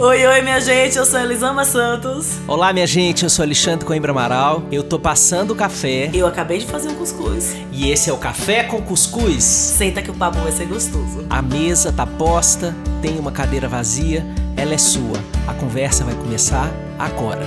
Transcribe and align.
Oi, 0.00 0.24
oi, 0.24 0.42
minha 0.42 0.60
gente, 0.60 0.96
eu 0.96 1.04
sou 1.04 1.18
Elisama 1.18 1.64
Santos. 1.64 2.38
Olá, 2.46 2.72
minha 2.72 2.86
gente, 2.86 3.24
eu 3.24 3.28
sou 3.28 3.42
Alexandre 3.42 3.84
Coimbra 3.84 4.12
Amaral. 4.12 4.62
Eu 4.70 4.84
tô 4.84 4.96
passando 4.96 5.50
o 5.50 5.56
café. 5.56 6.08
Eu 6.14 6.24
acabei 6.24 6.58
de 6.58 6.66
fazer 6.66 6.88
um 6.88 6.94
cuscuz. 6.94 7.56
E 7.72 7.90
esse 7.90 8.08
é 8.08 8.12
o 8.12 8.16
Café 8.16 8.62
com 8.62 8.80
Cuscuz. 8.80 9.42
Senta 9.42 10.00
que 10.00 10.08
o 10.08 10.14
papo 10.14 10.38
vai 10.38 10.52
ser 10.52 10.66
gostoso. 10.66 11.26
A 11.28 11.42
mesa 11.42 11.92
tá 11.92 12.06
posta, 12.06 12.76
tem 13.02 13.18
uma 13.18 13.32
cadeira 13.32 13.66
vazia, 13.66 14.24
ela 14.56 14.72
é 14.72 14.78
sua. 14.78 15.18
A 15.48 15.54
conversa 15.54 16.04
vai 16.04 16.14
começar 16.14 16.70
agora. 16.96 17.42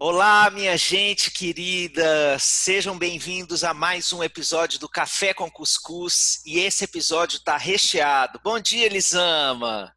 Olá, 0.00 0.50
minha 0.50 0.76
gente 0.76 1.30
querida, 1.30 2.36
sejam 2.40 2.98
bem-vindos 2.98 3.62
a 3.62 3.72
mais 3.72 4.12
um 4.12 4.24
episódio 4.24 4.80
do 4.80 4.88
Café 4.88 5.32
com 5.32 5.48
Cuscuz 5.48 6.40
e 6.44 6.58
esse 6.58 6.82
episódio 6.82 7.38
tá 7.38 7.56
recheado. 7.56 8.40
Bom 8.42 8.58
dia, 8.58 8.86
Elisama! 8.86 9.96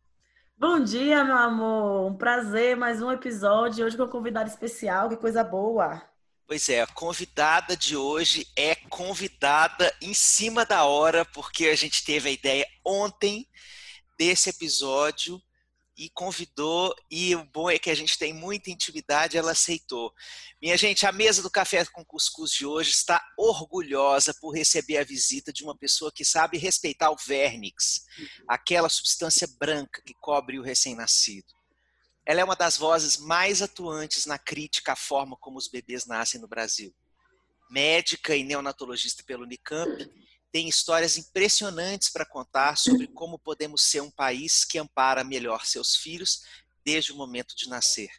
Bom 0.61 0.79
dia, 0.79 1.23
meu 1.23 1.39
amor. 1.39 2.11
Um 2.11 2.13
prazer, 2.15 2.77
mais 2.77 3.01
um 3.01 3.11
episódio. 3.11 3.83
Hoje 3.83 3.97
com 3.97 4.03
um 4.03 4.07
convidado 4.07 4.47
especial, 4.47 5.09
que 5.09 5.17
coisa 5.17 5.43
boa. 5.43 5.99
Pois 6.45 6.69
é, 6.69 6.83
a 6.83 6.85
convidada 6.85 7.75
de 7.75 7.97
hoje 7.97 8.45
é 8.55 8.75
convidada 8.75 9.91
em 9.99 10.13
cima 10.13 10.63
da 10.63 10.85
hora, 10.85 11.25
porque 11.25 11.65
a 11.65 11.75
gente 11.75 12.05
teve 12.05 12.29
a 12.29 12.31
ideia 12.31 12.67
ontem 12.85 13.47
desse 14.19 14.51
episódio 14.51 15.41
e 16.01 16.09
convidou, 16.09 16.95
e 17.11 17.35
o 17.35 17.43
bom 17.43 17.69
é 17.69 17.77
que 17.77 17.91
a 17.91 17.93
gente 17.93 18.17
tem 18.17 18.33
muita 18.33 18.71
intimidade, 18.71 19.37
ela 19.37 19.51
aceitou. 19.51 20.11
Minha 20.59 20.75
gente, 20.75 21.05
a 21.05 21.11
mesa 21.11 21.43
do 21.43 21.49
Café 21.49 21.85
com 21.85 22.03
Cuscuz 22.03 22.49
de 22.49 22.65
hoje 22.65 22.89
está 22.89 23.23
orgulhosa 23.37 24.33
por 24.41 24.49
receber 24.49 24.97
a 24.97 25.03
visita 25.03 25.53
de 25.53 25.63
uma 25.63 25.77
pessoa 25.77 26.11
que 26.11 26.25
sabe 26.25 26.57
respeitar 26.57 27.11
o 27.11 27.15
vernix, 27.15 28.03
aquela 28.47 28.89
substância 28.89 29.47
branca 29.59 30.01
que 30.03 30.15
cobre 30.15 30.57
o 30.57 30.63
recém-nascido. 30.63 31.53
Ela 32.25 32.41
é 32.41 32.43
uma 32.43 32.55
das 32.55 32.77
vozes 32.77 33.17
mais 33.17 33.61
atuantes 33.61 34.25
na 34.25 34.39
crítica 34.39 34.93
à 34.93 34.95
forma 34.95 35.37
como 35.39 35.59
os 35.59 35.67
bebês 35.67 36.07
nascem 36.07 36.41
no 36.41 36.47
Brasil. 36.47 36.91
Médica 37.69 38.35
e 38.35 38.43
neonatologista 38.43 39.23
pelo 39.23 39.43
Unicamp, 39.43 40.09
tem 40.51 40.67
histórias 40.67 41.17
impressionantes 41.17 42.09
para 42.09 42.25
contar 42.25 42.77
sobre 42.77 43.07
como 43.07 43.39
podemos 43.39 43.83
ser 43.83 44.01
um 44.01 44.11
país 44.11 44.65
que 44.65 44.77
ampara 44.77 45.23
melhor 45.23 45.65
seus 45.65 45.95
filhos 45.95 46.43
desde 46.83 47.11
o 47.11 47.15
momento 47.15 47.55
de 47.55 47.69
nascer. 47.69 48.09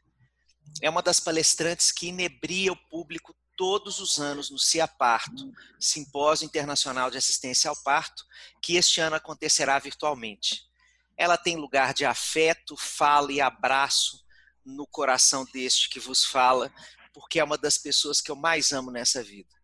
É 0.81 0.89
uma 0.89 1.03
das 1.03 1.21
palestrantes 1.21 1.93
que 1.93 2.09
inebria 2.09 2.73
o 2.73 2.89
público 2.89 3.35
todos 3.57 3.99
os 3.99 4.19
anos 4.19 4.51
no 4.51 4.59
CIAParto, 4.59 5.53
Simpósio 5.79 6.47
Internacional 6.47 7.11
de 7.11 7.19
Assistência 7.19 7.69
ao 7.69 7.77
Parto, 7.83 8.25
que 8.63 8.77
este 8.77 9.01
ano 9.01 9.17
acontecerá 9.17 9.79
virtualmente. 9.79 10.63
Ela 11.17 11.37
tem 11.37 11.57
lugar 11.57 11.93
de 11.93 12.05
afeto, 12.05 12.77
fala 12.77 13.31
e 13.31 13.41
abraço 13.41 14.25
no 14.65 14.87
coração 14.87 15.45
deste 15.53 15.91
que 15.91 16.01
vos 16.01 16.25
fala, 16.25 16.73
porque 17.13 17.39
é 17.39 17.45
uma 17.45 17.59
das 17.59 17.77
pessoas 17.77 18.21
que 18.21 18.31
eu 18.31 18.37
mais 18.37 18.73
amo 18.73 18.91
nessa 18.91 19.23
vida. 19.23 19.62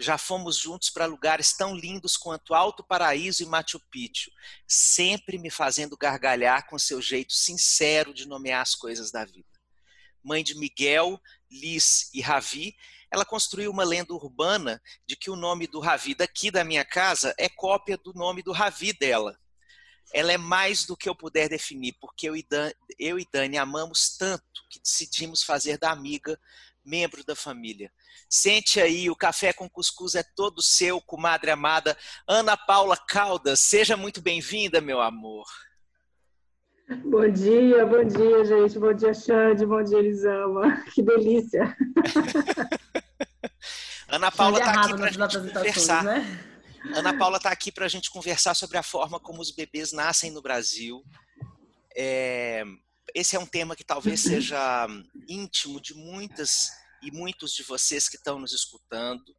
Já 0.00 0.18
fomos 0.18 0.56
juntos 0.56 0.90
para 0.90 1.06
lugares 1.06 1.52
tão 1.52 1.74
lindos 1.74 2.16
quanto 2.16 2.54
Alto 2.54 2.82
Paraíso 2.82 3.42
e 3.42 3.46
Machu 3.46 3.80
Picchu, 3.90 4.30
sempre 4.66 5.38
me 5.38 5.50
fazendo 5.50 5.96
gargalhar 5.96 6.66
com 6.66 6.78
seu 6.78 7.00
jeito 7.00 7.32
sincero 7.32 8.12
de 8.12 8.26
nomear 8.26 8.60
as 8.60 8.74
coisas 8.74 9.12
da 9.12 9.24
vida. 9.24 9.46
Mãe 10.22 10.42
de 10.42 10.56
Miguel, 10.56 11.20
Liz 11.50 12.10
e 12.12 12.20
Ravi, 12.20 12.74
ela 13.14 13.24
construiu 13.24 13.70
uma 13.70 13.84
lenda 13.84 14.12
urbana 14.12 14.82
de 15.06 15.14
que 15.14 15.30
o 15.30 15.36
nome 15.36 15.68
do 15.68 15.78
Ravi 15.78 16.16
daqui 16.16 16.50
da 16.50 16.64
minha 16.64 16.84
casa 16.84 17.32
é 17.38 17.48
cópia 17.48 17.96
do 17.96 18.12
nome 18.12 18.42
do 18.42 18.50
Ravi 18.50 18.92
dela. 18.92 19.38
Ela 20.12 20.32
é 20.32 20.38
mais 20.38 20.84
do 20.84 20.96
que 20.96 21.08
eu 21.08 21.14
puder 21.14 21.48
definir, 21.48 21.96
porque 22.00 22.28
eu 22.28 22.36
e, 22.36 22.42
Dani, 22.42 22.74
eu 22.98 23.18
e 23.18 23.26
Dani 23.32 23.56
amamos 23.56 24.16
tanto 24.16 24.44
que 24.68 24.80
decidimos 24.80 25.44
fazer 25.44 25.78
da 25.78 25.92
amiga 25.92 26.38
membro 26.84 27.24
da 27.24 27.34
família. 27.34 27.90
Sente 28.28 28.80
aí, 28.80 29.08
o 29.08 29.16
café 29.16 29.52
com 29.52 29.68
cuscuz 29.68 30.14
é 30.14 30.22
todo 30.36 30.62
seu, 30.62 31.00
comadre 31.00 31.50
amada. 31.50 31.96
Ana 32.28 32.56
Paula 32.56 32.96
Caldas, 32.96 33.60
seja 33.60 33.96
muito 33.96 34.20
bem-vinda, 34.20 34.80
meu 34.80 35.00
amor. 35.00 35.46
Bom 36.88 37.26
dia, 37.28 37.86
bom 37.86 38.04
dia, 38.04 38.44
gente. 38.44 38.78
Bom 38.78 38.92
dia, 38.92 39.14
Xande. 39.14 39.64
Bom 39.64 39.82
dia, 39.82 39.98
Elisama. 39.98 40.84
Que 40.94 41.02
delícia. 41.02 41.74
Ana 44.06 44.30
Paula 44.30 44.58
está 44.58 44.70
aqui 44.72 44.94
para 44.94 45.06
a 45.06 45.10
gente 45.10 45.52
conversar. 45.52 46.04
Né? 46.04 46.54
Ana 46.94 47.16
Paula 47.16 47.38
está 47.38 47.50
aqui 47.50 47.72
para 47.72 47.86
a 47.86 47.88
gente 47.88 48.10
conversar 48.10 48.54
sobre 48.54 48.76
a 48.76 48.82
forma 48.82 49.18
como 49.18 49.40
os 49.40 49.50
bebês 49.50 49.92
nascem 49.92 50.30
no 50.30 50.42
Brasil. 50.42 51.02
É, 51.96 52.64
esse 53.14 53.36
é 53.36 53.38
um 53.38 53.46
tema 53.46 53.76
que 53.76 53.84
talvez 53.84 54.20
seja 54.20 54.86
íntimo 55.28 55.80
de 55.80 55.94
muitas 55.94 56.70
e 57.00 57.12
muitos 57.12 57.54
de 57.54 57.62
vocês 57.62 58.08
que 58.08 58.16
estão 58.16 58.38
nos 58.38 58.52
escutando. 58.52 59.34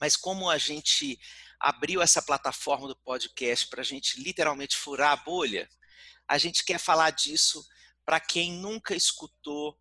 Mas 0.00 0.16
como 0.16 0.50
a 0.50 0.58
gente 0.58 1.18
abriu 1.60 2.02
essa 2.02 2.20
plataforma 2.20 2.88
do 2.88 2.96
podcast 2.96 3.68
para 3.68 3.80
a 3.80 3.84
gente 3.84 4.20
literalmente 4.20 4.76
furar 4.76 5.12
a 5.12 5.16
bolha, 5.16 5.68
a 6.26 6.36
gente 6.36 6.64
quer 6.64 6.78
falar 6.78 7.10
disso 7.10 7.64
para 8.04 8.18
quem 8.18 8.52
nunca 8.52 8.94
escutou 8.94 9.78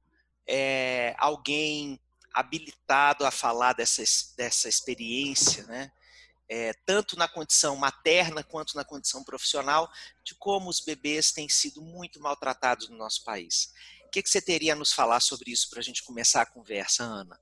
é, 0.47 1.15
alguém 1.17 1.99
habilitado 2.33 3.25
a 3.25 3.31
falar 3.31 3.73
dessa, 3.73 4.03
dessa 4.37 4.69
experiência, 4.69 5.63
né? 5.65 5.91
É, 6.49 6.73
tanto 6.85 7.17
na 7.17 7.27
condição 7.27 7.75
materna 7.75 8.43
quanto 8.43 8.75
na 8.75 8.83
condição 8.83 9.23
profissional, 9.23 9.89
de 10.23 10.35
como 10.35 10.69
os 10.69 10.81
bebês 10.81 11.31
têm 11.31 11.47
sido 11.47 11.81
muito 11.81 12.19
maltratados 12.19 12.89
no 12.89 12.97
nosso 12.97 13.23
país 13.23 13.71
que, 14.13 14.21
que 14.21 14.29
você 14.29 14.39
teria 14.39 14.73
a 14.73 14.75
nos 14.75 14.93
falar 14.93 15.19
sobre 15.19 15.51
isso 15.51 15.67
para 15.71 15.79
a 15.79 15.83
gente 15.83 16.03
começar 16.03 16.43
a 16.43 16.45
conversa, 16.45 17.03
Ana? 17.03 17.39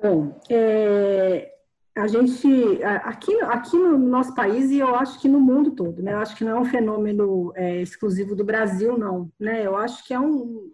Bom, 0.00 0.40
é, 0.48 1.52
a 1.96 2.06
gente 2.06 2.80
aqui, 3.04 3.40
aqui 3.42 3.76
no 3.76 3.98
nosso 3.98 4.34
país 4.36 4.70
e 4.70 4.78
eu 4.78 4.94
acho 4.94 5.20
que 5.20 5.28
no 5.28 5.40
mundo 5.40 5.72
todo, 5.72 6.00
né? 6.00 6.12
Eu 6.12 6.18
acho 6.18 6.36
que 6.36 6.44
não 6.44 6.56
é 6.56 6.60
um 6.60 6.64
fenômeno 6.64 7.52
é, 7.56 7.82
exclusivo 7.82 8.36
do 8.36 8.44
Brasil, 8.44 8.96
não, 8.96 9.30
né? 9.38 9.66
Eu 9.66 9.76
acho 9.76 10.04
que 10.06 10.14
é 10.14 10.20
um, 10.20 10.72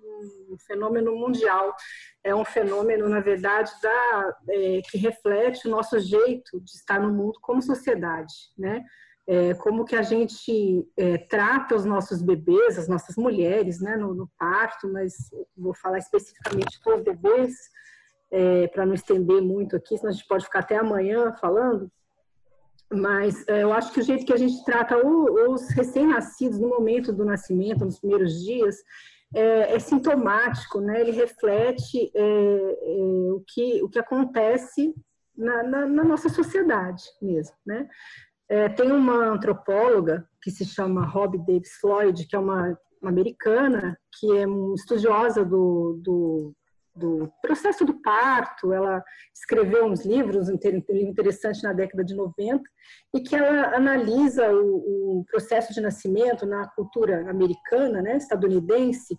um 0.49 0.59
fenômeno 0.59 1.15
mundial, 1.17 1.75
é 2.23 2.35
um 2.35 2.45
fenômeno, 2.45 3.09
na 3.09 3.21
verdade, 3.21 3.71
da, 3.83 4.37
é, 4.49 4.81
que 4.89 4.99
reflete 4.99 5.67
o 5.67 5.71
nosso 5.71 5.99
jeito 5.99 6.61
de 6.61 6.71
estar 6.71 7.01
no 7.01 7.13
mundo 7.13 7.39
como 7.41 7.63
sociedade, 7.63 8.35
né? 8.57 8.85
é, 9.27 9.55
como 9.55 9.85
que 9.85 9.97
a 9.97 10.03
gente 10.03 10.89
é, 10.97 11.19
trata 11.19 11.75
os 11.75 11.85
nossos 11.85 12.23
bebês, 12.23 12.79
as 12.79 12.87
nossas 12.87 13.17
mulheres, 13.17 13.81
né, 13.81 13.97
no, 13.97 14.15
no 14.15 14.31
parto, 14.39 14.91
mas 14.93 15.15
vou 15.57 15.75
falar 15.75 15.99
especificamente 15.99 16.81
dos 16.85 17.03
bebês, 17.03 17.55
é, 18.31 18.69
para 18.69 18.87
não 18.87 18.95
estender 18.95 19.43
muito 19.43 19.75
aqui, 19.75 19.97
senão 19.97 20.11
a 20.11 20.13
gente 20.13 20.29
pode 20.29 20.45
ficar 20.45 20.61
até 20.61 20.77
amanhã 20.77 21.33
falando, 21.41 21.91
mas 22.93 23.47
é, 23.49 23.65
eu 23.65 23.73
acho 23.73 23.93
que 23.93 23.99
o 23.99 24.03
jeito 24.03 24.25
que 24.25 24.33
a 24.33 24.39
gente 24.39 24.65
trata 24.65 24.97
os 24.97 25.71
recém-nascidos 25.71 26.59
no 26.61 26.69
momento 26.69 27.13
do 27.13 27.25
nascimento, 27.25 27.85
nos 27.85 27.99
primeiros 27.99 28.45
dias, 28.45 28.77
é, 29.35 29.75
é 29.75 29.79
sintomático, 29.79 30.81
né? 30.81 31.01
Ele 31.01 31.11
reflete 31.11 32.11
é, 32.15 32.21
é, 32.21 33.33
o, 33.33 33.43
que, 33.47 33.83
o 33.83 33.89
que 33.89 33.99
acontece 33.99 34.95
na, 35.37 35.63
na, 35.63 35.87
na, 35.87 36.05
nossa 36.05 36.29
sociedade 36.29 37.03
mesmo, 37.21 37.55
né? 37.67 37.89
É, 38.49 38.69
tem 38.69 38.93
uma 38.93 39.27
antropóloga 39.27 40.27
que 40.41 40.51
se 40.51 40.65
chama 40.65 41.05
Rob 41.05 41.37
Davis 41.39 41.73
Floyd, 41.81 42.27
que 42.27 42.37
é 42.37 42.39
uma, 42.39 42.79
uma 43.03 43.11
americana, 43.11 43.99
que 44.19 44.37
é 44.37 44.45
estudiosa 44.75 45.45
do, 45.45 46.01
do, 46.03 46.55
do, 46.97 47.33
processo 47.43 47.85
do 47.85 48.01
parto. 48.01 48.73
Ela 48.73 49.05
escreveu 49.35 49.85
uns 49.87 50.05
livros 50.05 50.49
interessantes 50.49 51.63
na 51.63 51.73
década 51.73 52.05
de 52.05 52.15
90 52.15 52.63
e 53.15 53.21
que 53.21 53.37
ela 53.37 53.77
analisa 53.77 54.51
o, 54.53 55.21
o 55.21 55.25
processo 55.25 55.73
de 55.73 55.81
nascimento 55.81 56.47
na 56.47 56.69
cultura 56.69 57.29
americana, 57.31 58.03
né, 58.03 58.17
estadunidense, 58.17 59.17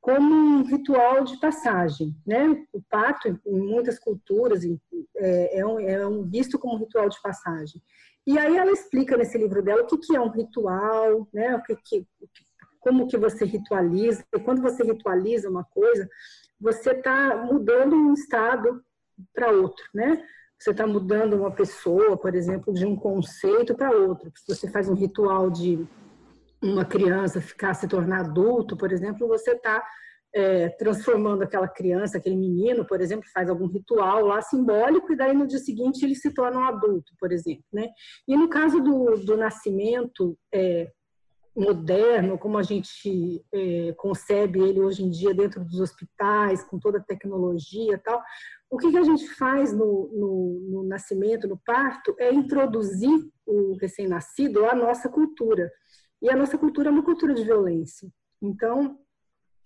como 0.00 0.34
um 0.34 0.64
ritual 0.64 1.24
de 1.24 1.38
passagem, 1.38 2.16
né? 2.26 2.64
O 2.72 2.80
parto, 2.88 3.28
em 3.28 3.60
muitas 3.60 3.98
culturas, 3.98 4.64
é, 5.16 5.58
é, 5.58 5.66
um, 5.66 5.78
é 5.78 6.06
um 6.06 6.24
visto 6.24 6.58
como 6.58 6.74
um 6.74 6.78
ritual 6.78 7.08
de 7.08 7.20
passagem. 7.20 7.82
E 8.26 8.38
aí 8.38 8.56
ela 8.56 8.72
explica 8.72 9.16
nesse 9.16 9.36
livro 9.36 9.62
dela 9.62 9.82
o 9.82 9.86
que, 9.86 9.98
que 9.98 10.16
é 10.16 10.20
um 10.20 10.30
ritual, 10.30 11.28
né? 11.32 11.54
O 11.54 11.62
que, 11.62 11.76
que, 11.84 12.06
como 12.80 13.06
que 13.06 13.18
você 13.18 13.44
ritualiza. 13.44 14.24
E 14.34 14.40
quando 14.40 14.62
você 14.62 14.82
ritualiza 14.82 15.50
uma 15.50 15.64
coisa, 15.64 16.08
você 16.60 16.90
está 16.90 17.36
mudando 17.36 17.96
um 17.96 18.12
estado 18.12 18.82
para 19.34 19.50
outro, 19.50 19.84
né? 19.94 20.22
Você 20.58 20.72
está 20.72 20.86
mudando 20.86 21.34
uma 21.34 21.50
pessoa, 21.50 22.16
por 22.18 22.34
exemplo, 22.34 22.74
de 22.74 22.84
um 22.84 22.94
conceito 22.94 23.74
para 23.74 23.90
outro. 23.90 24.30
Se 24.36 24.54
você 24.54 24.70
faz 24.70 24.88
um 24.88 24.94
ritual 24.94 25.50
de 25.50 25.86
uma 26.62 26.84
criança 26.84 27.40
ficar 27.40 27.72
se 27.72 27.88
tornar 27.88 28.20
adulto, 28.20 28.76
por 28.76 28.92
exemplo, 28.92 29.26
você 29.26 29.52
está 29.52 29.82
é, 30.34 30.68
transformando 30.68 31.42
aquela 31.42 31.66
criança, 31.66 32.18
aquele 32.18 32.36
menino, 32.36 32.84
por 32.84 33.00
exemplo, 33.00 33.28
faz 33.32 33.48
algum 33.48 33.66
ritual 33.66 34.26
lá 34.26 34.40
simbólico 34.42 35.12
e 35.12 35.16
daí 35.16 35.34
no 35.34 35.46
dia 35.46 35.58
seguinte 35.58 36.04
ele 36.04 36.14
se 36.14 36.32
torna 36.32 36.60
um 36.60 36.64
adulto, 36.64 37.12
por 37.18 37.32
exemplo, 37.32 37.64
né? 37.72 37.88
E 38.28 38.36
no 38.36 38.48
caso 38.48 38.80
do, 38.80 39.16
do 39.24 39.36
nascimento 39.36 40.38
é, 40.52 40.90
moderno, 41.56 42.38
como 42.38 42.58
a 42.58 42.62
gente 42.62 43.44
é, 43.52 43.92
concebe 43.96 44.60
ele 44.60 44.80
hoje 44.80 45.02
em 45.02 45.10
dia 45.10 45.34
dentro 45.34 45.64
dos 45.64 45.80
hospitais, 45.80 46.62
com 46.64 46.78
toda 46.78 46.98
a 46.98 47.02
tecnologia 47.02 47.94
e 47.94 47.98
tal, 47.98 48.22
o 48.70 48.78
que, 48.78 48.90
que 48.90 48.98
a 48.98 49.02
gente 49.02 49.26
faz 49.34 49.72
no, 49.72 50.08
no, 50.12 50.60
no 50.70 50.82
nascimento, 50.84 51.48
no 51.48 51.60
parto, 51.66 52.14
é 52.18 52.32
introduzir 52.32 53.28
o 53.44 53.74
recém-nascido 53.74 54.64
à 54.64 54.74
nossa 54.74 55.08
cultura. 55.08 55.70
E 56.22 56.30
a 56.30 56.36
nossa 56.36 56.56
cultura 56.56 56.88
é 56.88 56.92
uma 56.92 57.02
cultura 57.02 57.34
de 57.34 57.42
violência. 57.42 58.08
Então, 58.40 58.99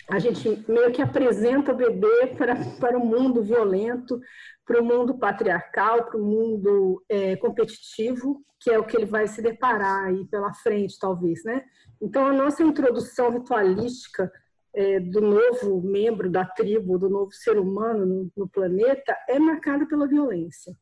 a 0.08 0.18
gente 0.18 0.64
meio 0.68 0.92
que 0.92 1.02
apresenta 1.02 1.72
o 1.72 1.76
bebê 1.76 2.26
para, 2.36 2.56
para 2.78 2.98
o 2.98 3.04
mundo 3.04 3.42
violento, 3.42 4.20
para 4.66 4.80
o 4.80 4.84
mundo 4.84 5.18
patriarcal, 5.18 6.04
para 6.04 6.18
o 6.18 6.24
mundo 6.24 7.02
é, 7.08 7.36
competitivo, 7.36 8.42
que 8.60 8.70
é 8.70 8.78
o 8.78 8.84
que 8.84 8.96
ele 8.96 9.06
vai 9.06 9.26
se 9.26 9.42
deparar 9.42 10.04
aí 10.04 10.24
pela 10.26 10.52
frente, 10.54 10.98
talvez, 10.98 11.44
né? 11.44 11.62
Então, 12.00 12.26
a 12.26 12.32
nossa 12.32 12.62
introdução 12.62 13.30
ritualística 13.30 14.30
é, 14.74 14.98
do 14.98 15.20
novo 15.20 15.80
membro 15.82 16.30
da 16.30 16.44
tribo, 16.44 16.98
do 16.98 17.08
novo 17.08 17.32
ser 17.32 17.58
humano 17.58 18.04
no, 18.04 18.32
no 18.36 18.48
planeta, 18.48 19.16
é 19.28 19.38
marcada 19.38 19.86
pela 19.86 20.06
violência. 20.06 20.74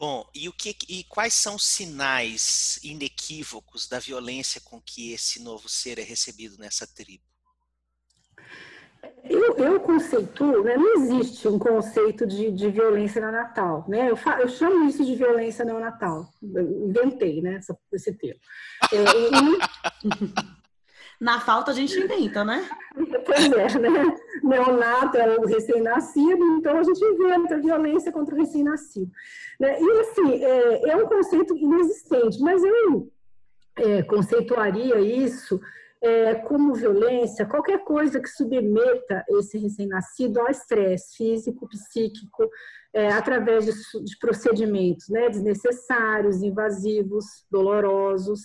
Bom, 0.00 0.26
e, 0.34 0.48
o 0.48 0.52
que, 0.54 0.74
e 0.88 1.04
quais 1.04 1.34
são 1.34 1.56
os 1.56 1.66
sinais 1.66 2.80
inequívocos 2.82 3.86
da 3.86 3.98
violência 3.98 4.58
com 4.64 4.80
que 4.80 5.12
esse 5.12 5.42
novo 5.42 5.68
ser 5.68 5.98
é 5.98 6.02
recebido 6.02 6.56
nessa 6.56 6.86
tribo? 6.86 7.22
Eu, 9.22 9.54
eu 9.58 9.78
conceituo, 9.80 10.64
né, 10.64 10.74
não 10.74 10.94
existe 10.94 11.46
um 11.46 11.58
conceito 11.58 12.26
de, 12.26 12.50
de 12.50 12.70
violência 12.70 13.20
neonatal, 13.20 13.84
né? 13.88 14.10
Eu, 14.10 14.16
fa, 14.16 14.40
eu 14.40 14.48
chamo 14.48 14.88
isso 14.88 15.04
de 15.04 15.14
violência 15.14 15.66
neonatal, 15.66 16.26
eu 16.42 16.88
inventei, 16.88 17.42
né, 17.42 17.60
esse, 17.92 18.12
termo. 18.14 18.40
É, 18.92 18.96
e... 18.96 20.50
Na 21.20 21.38
falta 21.38 21.70
a 21.70 21.74
gente 21.74 21.98
inventa, 21.98 22.42
né? 22.42 22.66
Pois 23.26 23.52
é, 23.52 23.78
né? 23.78 24.16
Neonato 24.42 25.18
é 25.18 25.38
o 25.38 25.44
recém-nascido, 25.44 26.42
então 26.56 26.78
a 26.78 26.82
gente 26.82 27.04
inventa 27.04 27.60
violência 27.60 28.10
contra 28.10 28.34
o 28.34 28.38
recém-nascido. 28.38 29.10
Né? 29.58 29.78
E 29.80 30.00
assim, 30.00 30.42
é, 30.42 30.90
é, 30.90 30.96
um 30.96 31.06
conceito 31.06 31.54
inexistente, 31.54 32.40
mas 32.40 32.64
eu 32.64 33.12
é, 33.76 34.02
conceituaria 34.02 34.98
isso 34.98 35.60
é, 36.02 36.34
como 36.34 36.74
violência, 36.74 37.44
qualquer 37.44 37.84
coisa 37.84 38.18
que 38.18 38.28
submeta 38.28 39.22
esse 39.28 39.58
recém-nascido 39.58 40.40
ao 40.40 40.48
estresse 40.48 41.16
físico, 41.16 41.68
psíquico, 41.68 42.48
é, 42.94 43.12
através 43.12 43.66
de, 43.66 44.04
de 44.04 44.18
procedimentos 44.18 45.08
né, 45.10 45.28
desnecessários, 45.28 46.42
invasivos, 46.42 47.44
dolorosos, 47.50 48.40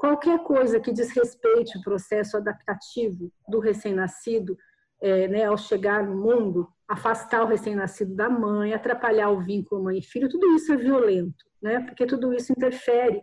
qualquer 0.00 0.38
coisa 0.38 0.80
que 0.80 0.94
desrespeite 0.94 1.76
o 1.76 1.82
processo 1.82 2.38
adaptativo 2.38 3.30
do 3.46 3.60
recém-nascido 3.60 4.56
é, 4.98 5.28
né, 5.28 5.44
ao 5.44 5.58
chegar 5.58 6.02
no 6.02 6.16
mundo, 6.16 6.66
afastar 6.88 7.42
o 7.42 7.46
recém-nascido 7.46 8.14
da 8.14 8.26
mãe, 8.30 8.72
atrapalhar 8.72 9.28
o 9.28 9.42
vínculo 9.42 9.84
mãe 9.84 9.98
e 9.98 10.02
filho, 10.02 10.30
tudo 10.30 10.56
isso 10.56 10.72
é 10.72 10.76
violento, 10.78 11.44
né? 11.60 11.80
Porque 11.80 12.06
tudo 12.06 12.32
isso 12.32 12.50
interfere 12.50 13.20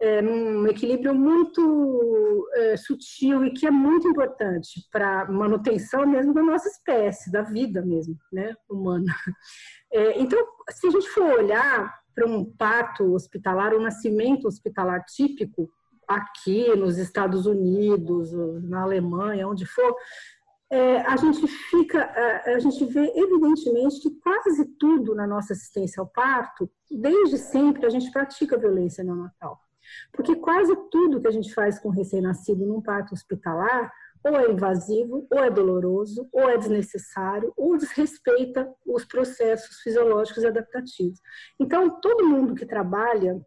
é, 0.00 0.22
num 0.22 0.66
equilíbrio 0.66 1.14
muito 1.14 2.48
é, 2.54 2.76
sutil 2.78 3.44
e 3.44 3.52
que 3.52 3.66
é 3.66 3.70
muito 3.70 4.08
importante 4.08 4.80
para 4.90 5.30
manutenção 5.30 6.06
mesmo 6.06 6.32
da 6.32 6.42
nossa 6.42 6.68
espécie, 6.68 7.30
da 7.30 7.42
vida 7.42 7.82
mesmo, 7.82 8.16
né, 8.32 8.56
humana. 8.66 9.14
É, 9.92 10.18
então, 10.18 10.44
se 10.70 10.88
a 10.88 10.90
gente 10.90 11.08
for 11.10 11.38
olhar 11.38 11.94
para 12.14 12.26
um 12.26 12.44
parto 12.44 13.12
hospitalar, 13.12 13.74
um 13.74 13.82
nascimento 13.82 14.48
hospitalar 14.48 15.04
típico, 15.04 15.70
aqui 16.08 16.74
nos 16.76 16.98
Estados 16.98 17.46
Unidos, 17.46 18.32
na 18.62 18.82
Alemanha, 18.82 19.48
onde 19.48 19.66
for, 19.66 19.96
é, 20.70 20.98
a 21.02 21.16
gente 21.16 21.46
fica, 21.46 22.00
é, 22.00 22.54
a 22.54 22.58
gente 22.58 22.84
vê 22.86 23.12
evidentemente 23.14 24.00
que 24.00 24.10
quase 24.20 24.64
tudo 24.78 25.14
na 25.14 25.26
nossa 25.26 25.52
assistência 25.52 26.00
ao 26.00 26.06
parto, 26.06 26.70
desde 26.90 27.38
sempre 27.38 27.86
a 27.86 27.90
gente 27.90 28.10
pratica 28.10 28.58
violência 28.58 29.04
neonatal. 29.04 29.60
Porque 30.12 30.34
quase 30.36 30.74
tudo 30.90 31.20
que 31.20 31.28
a 31.28 31.32
gente 31.32 31.52
faz 31.52 31.78
com 31.78 31.90
recém-nascido 31.90 32.66
num 32.66 32.80
parto 32.80 33.12
hospitalar 33.12 33.92
ou 34.24 34.36
é 34.36 34.50
invasivo, 34.50 35.26
ou 35.30 35.38
é 35.38 35.50
doloroso, 35.50 36.26
ou 36.32 36.48
é 36.48 36.56
desnecessário, 36.56 37.52
ou 37.56 37.76
desrespeita 37.76 38.72
os 38.86 39.04
processos 39.04 39.80
fisiológicos 39.80 40.42
e 40.42 40.46
adaptativos. 40.46 41.20
Então, 41.60 42.00
todo 42.00 42.26
mundo 42.26 42.54
que 42.54 42.64
trabalha 42.64 43.38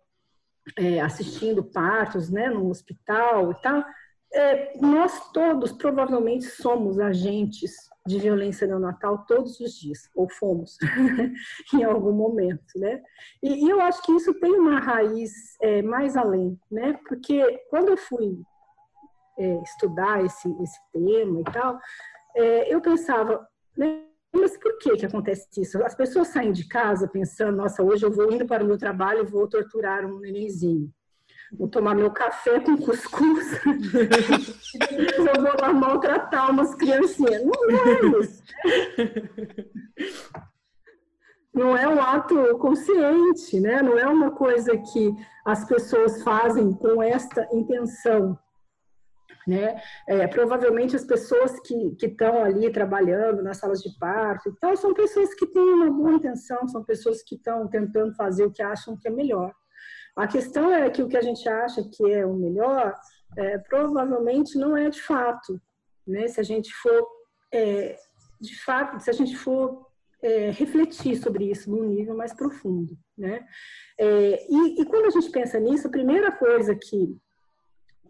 é, 0.76 1.00
assistindo 1.00 1.64
partos, 1.64 2.30
né, 2.30 2.50
no 2.50 2.70
hospital 2.70 3.52
e 3.52 3.56
tal, 3.62 3.86
é, 4.34 4.78
nós 4.80 5.32
todos 5.32 5.72
provavelmente 5.72 6.46
somos 6.46 7.00
agentes 7.00 7.72
de 8.06 8.20
violência 8.20 8.66
neonatal 8.66 9.26
todos 9.28 9.60
os 9.60 9.74
dias, 9.74 10.10
ou 10.16 10.30
fomos, 10.30 10.78
em 11.74 11.84
algum 11.84 12.14
momento, 12.14 12.78
né? 12.78 13.02
E, 13.44 13.66
e, 13.66 13.70
eu 13.70 13.82
acho 13.82 14.02
que 14.02 14.14
isso 14.14 14.34
tem 14.36 14.54
uma 14.54 14.80
raiz 14.80 15.32
é, 15.62 15.82
mais 15.82 16.16
além, 16.16 16.58
né? 16.72 16.98
Porque 17.08 17.42
quando 17.70 17.90
eu 17.90 17.98
fui 17.98 18.40
é, 19.38 19.62
estudar 19.62 20.24
esse, 20.24 20.50
esse 20.62 20.80
tema 20.94 21.42
e 21.42 21.44
tal, 21.46 21.78
é, 22.36 22.74
eu 22.74 22.80
pensava, 22.80 23.46
né? 23.78 24.07
Mas 24.40 24.58
por 24.58 24.78
que 24.78 24.96
que 24.98 25.06
acontece 25.06 25.48
isso? 25.58 25.84
As 25.84 25.96
pessoas 25.96 26.30
saem 26.30 26.52
de 26.52 26.68
casa 26.68 27.08
pensando, 27.08 27.58
nossa, 27.58 27.84
hoje 27.84 28.06
eu 28.06 28.12
vou 28.12 28.32
indo 28.32 28.46
para 28.46 28.64
o 28.64 28.68
meu 28.68 28.78
trabalho 28.78 29.26
vou 29.26 29.48
torturar 29.48 30.06
um 30.06 30.20
nenenzinho. 30.20 30.92
Vou 31.58 31.68
tomar 31.68 31.96
meu 31.96 32.12
café 32.12 32.60
com 32.60 32.78
cuscuz. 32.78 33.60
eu 33.66 35.36
vou 35.42 35.62
lá 35.62 35.74
maltratar 35.74 36.52
umas 36.52 36.76
criancinhas. 36.76 37.42
Não 37.44 37.54
é 37.70 38.22
isso. 38.22 38.44
Não 41.54 41.76
é 41.76 41.88
um 41.88 42.02
ato 42.02 42.58
consciente, 42.60 43.60
né? 43.60 43.82
Não 43.82 43.98
é 43.98 44.06
uma 44.06 44.32
coisa 44.32 44.78
que 44.78 45.16
as 45.46 45.66
pessoas 45.66 46.22
fazem 46.22 46.74
com 46.74 47.02
esta 47.02 47.48
intenção. 47.52 48.38
Né? 49.48 49.82
É, 50.06 50.28
provavelmente 50.28 50.94
as 50.98 51.06
pessoas 51.06 51.58
que 51.62 51.96
estão 52.04 52.44
ali 52.44 52.70
trabalhando 52.70 53.42
nas 53.42 53.56
salas 53.56 53.82
de 53.82 53.98
parto 53.98 54.50
então, 54.50 54.76
são 54.76 54.94
pessoas 54.94 55.34
que 55.34 55.48
têm 55.48 55.64
uma 55.64 55.90
boa 55.90 56.16
intenção, 56.16 56.68
são 56.68 56.84
pessoas 56.84 57.24
que 57.24 57.36
estão 57.36 57.66
tentando 57.66 58.14
fazer 58.14 58.44
o 58.44 58.52
que 58.52 58.62
acham 58.62 58.98
que 58.98 59.08
é 59.08 59.12
melhor. 59.12 59.54
A 60.18 60.28
questão 60.28 60.74
é 60.74 60.90
que 60.90 61.02
o 61.02 61.08
que 61.08 61.16
a 61.16 61.22
gente 61.22 61.48
acha 61.48 61.82
que 61.82 62.12
é 62.12 62.26
o 62.26 62.34
melhor, 62.34 62.94
é, 63.38 63.58
provavelmente 63.60 64.58
não 64.58 64.76
é 64.76 64.90
de 64.90 65.02
fato. 65.02 65.62
Né? 66.06 66.28
Se 66.28 66.42
a 66.42 66.44
gente 66.44 66.74
for, 66.74 67.08
é, 67.54 67.96
de 68.42 68.62
fato, 68.64 69.00
se 69.00 69.10
a 69.10 69.14
gente 69.14 69.38
for 69.38 69.88
é, 70.22 70.50
refletir 70.50 71.16
sobre 71.18 71.50
isso 71.52 71.70
num 71.70 71.84
nível 71.84 72.18
mais 72.18 72.34
profundo. 72.34 72.98
Né? 73.18 73.48
É, 73.98 74.46
e, 74.50 74.82
e 74.82 74.86
quando 74.86 75.06
a 75.06 75.10
gente 75.12 75.30
pensa 75.30 75.60
nisso, 75.60 75.88
a 75.88 75.92
primeira 75.92 76.32
coisa 76.32 76.76
que 76.76 77.16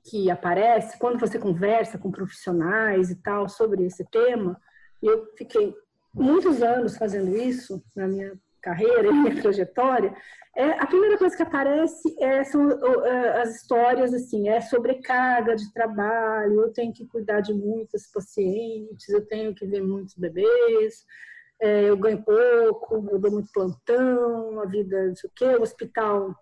que 0.10 0.32
aparece 0.32 0.98
quando 0.98 1.20
você 1.20 1.38
conversa 1.38 1.98
com 1.98 2.12
profissionais 2.12 3.10
e 3.12 3.16
tal 3.16 3.50
sobre 3.50 3.86
esse 3.86 4.06
tema. 4.06 4.60
Eu 5.02 5.32
fiquei 5.38 5.76
muitos 6.14 6.62
anos 6.62 6.98
fazendo 6.98 7.36
isso 7.36 7.84
na 7.96 8.08
minha 8.08 8.34
carreira, 8.62 9.12
na 9.12 9.12
minha 9.30 9.42
trajetória. 9.42 10.16
É, 10.56 10.72
a 10.72 10.88
primeira 10.88 11.18
coisa 11.18 11.36
que 11.36 11.44
aparece 11.44 12.16
é, 12.20 12.44
são 12.44 12.72
é, 13.06 13.42
as 13.42 13.58
histórias 13.58 14.14
assim, 14.14 14.50
é 14.50 14.60
sobrecarga 14.60 15.56
de 15.56 15.72
trabalho, 15.72 16.62
eu 16.62 16.74
tenho 16.74 16.92
que 16.92 17.06
cuidar 17.06 17.42
de 17.42 17.54
muitos 17.54 18.08
pacientes, 18.08 19.08
eu 19.10 19.24
tenho 19.28 19.54
que 19.54 19.68
ver 19.68 19.82
muitos 19.82 20.16
bebês, 20.16 21.06
é, 21.60 21.90
eu 21.90 21.98
ganho 21.98 22.24
pouco, 22.24 23.08
eu 23.12 23.20
dou 23.20 23.32
muito 23.32 23.52
plantão, 23.52 24.60
a 24.60 24.66
vida, 24.66 25.08
não 25.08 25.16
sei 25.16 25.30
o 25.30 25.34
quê, 25.36 25.46
o 25.46 25.62
hospital 25.62 26.36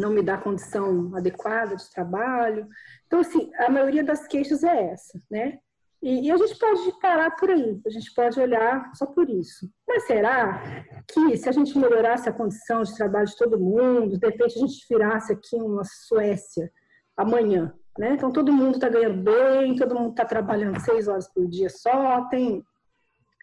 não 0.00 0.10
me 0.10 0.22
dá 0.22 0.38
condição 0.38 1.14
adequada 1.14 1.76
de 1.76 1.90
trabalho. 1.90 2.66
Então, 3.06 3.20
assim, 3.20 3.50
a 3.58 3.70
maioria 3.70 4.02
das 4.02 4.26
queixas 4.26 4.64
é 4.64 4.92
essa, 4.92 5.20
né? 5.30 5.58
E, 6.02 6.28
e, 6.28 6.32
a 6.32 6.36
gente 6.38 6.58
pode 6.58 6.98
parar 7.00 7.30
por 7.36 7.50
aí, 7.50 7.78
a 7.86 7.90
gente 7.90 8.14
pode 8.14 8.40
olhar 8.40 8.90
só 8.94 9.04
por 9.04 9.28
isso. 9.28 9.70
Mas 9.86 10.06
será 10.06 10.62
que 11.06 11.36
se 11.36 11.46
a 11.46 11.52
gente 11.52 11.78
melhorasse 11.78 12.26
a 12.26 12.32
condição 12.32 12.82
de 12.82 12.96
trabalho 12.96 13.26
de 13.26 13.36
todo 13.36 13.60
mundo, 13.60 14.18
de 14.18 14.26
repente 14.26 14.56
a 14.56 14.60
gente 14.60 14.86
virasse 14.88 15.32
aqui 15.32 15.56
uma 15.56 15.82
Suécia 15.84 16.72
amanhã, 17.14 17.74
né? 17.98 18.14
Então 18.14 18.32
todo 18.32 18.50
mundo 18.50 18.76
está 18.76 18.88
ganhando 18.88 19.22
bem, 19.22 19.76
todo 19.76 19.94
mundo 19.94 20.12
está 20.12 20.24
trabalhando 20.24 20.80
seis 20.80 21.06
horas 21.06 21.28
por 21.28 21.46
dia 21.46 21.68
só, 21.68 22.24
tem 22.30 22.64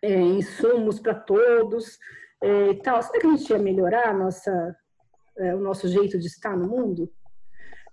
é, 0.02 0.20
insumos 0.20 1.00
para 1.00 1.14
todos 1.14 2.00
é, 2.42 2.70
e 2.70 2.82
tal. 2.82 3.04
Será 3.04 3.20
que 3.20 3.28
a 3.28 3.30
gente 3.30 3.50
ia 3.52 3.60
melhorar 3.60 4.08
a 4.10 4.14
nossa 4.14 4.76
é, 5.38 5.56
o 5.56 5.60
nosso 5.60 5.88
jeito 5.88 6.18
de 6.18 6.28
estar 6.28 6.56
no 6.56 6.68
mundo, 6.68 7.12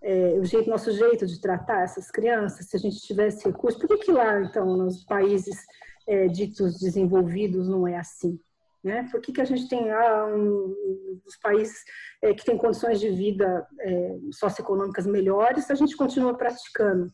é, 0.03 0.39
o 0.39 0.45
jeito, 0.45 0.69
nosso 0.69 0.93
jeito 0.93 1.27
de 1.27 1.41
tratar 1.41 1.83
essas 1.83 2.11
crianças, 2.11 2.67
se 2.67 2.77
a 2.77 2.79
gente 2.79 3.01
tivesse 3.01 3.47
recursos, 3.47 3.81
por 3.81 3.89
que, 3.89 4.05
que 4.05 4.13
lá, 4.13 4.43
então, 4.43 4.77
nos 4.77 5.05
países 5.05 5.57
é, 6.07 6.27
ditos 6.29 6.79
desenvolvidos 6.79 7.69
não 7.69 7.89
é 7.89 7.97
assim? 7.97 8.39
Né? 8.83 9.09
Por 9.11 9.19
que, 9.23 9.33
que 9.33 9.41
a 9.41 9.47
gente 9.47 9.67
tem 9.67 9.91
ah, 9.91 10.27
um, 10.27 11.19
dos 11.25 11.37
países 11.39 11.75
é, 12.21 12.35
que 12.35 12.45
têm 12.45 12.59
condições 12.59 13.01
de 13.01 13.09
vida 13.09 13.67
é, 13.81 14.19
socioeconômicas 14.31 15.07
melhores, 15.07 15.71
a 15.71 15.75
gente 15.75 15.97
continua 15.97 16.37
praticando 16.37 17.11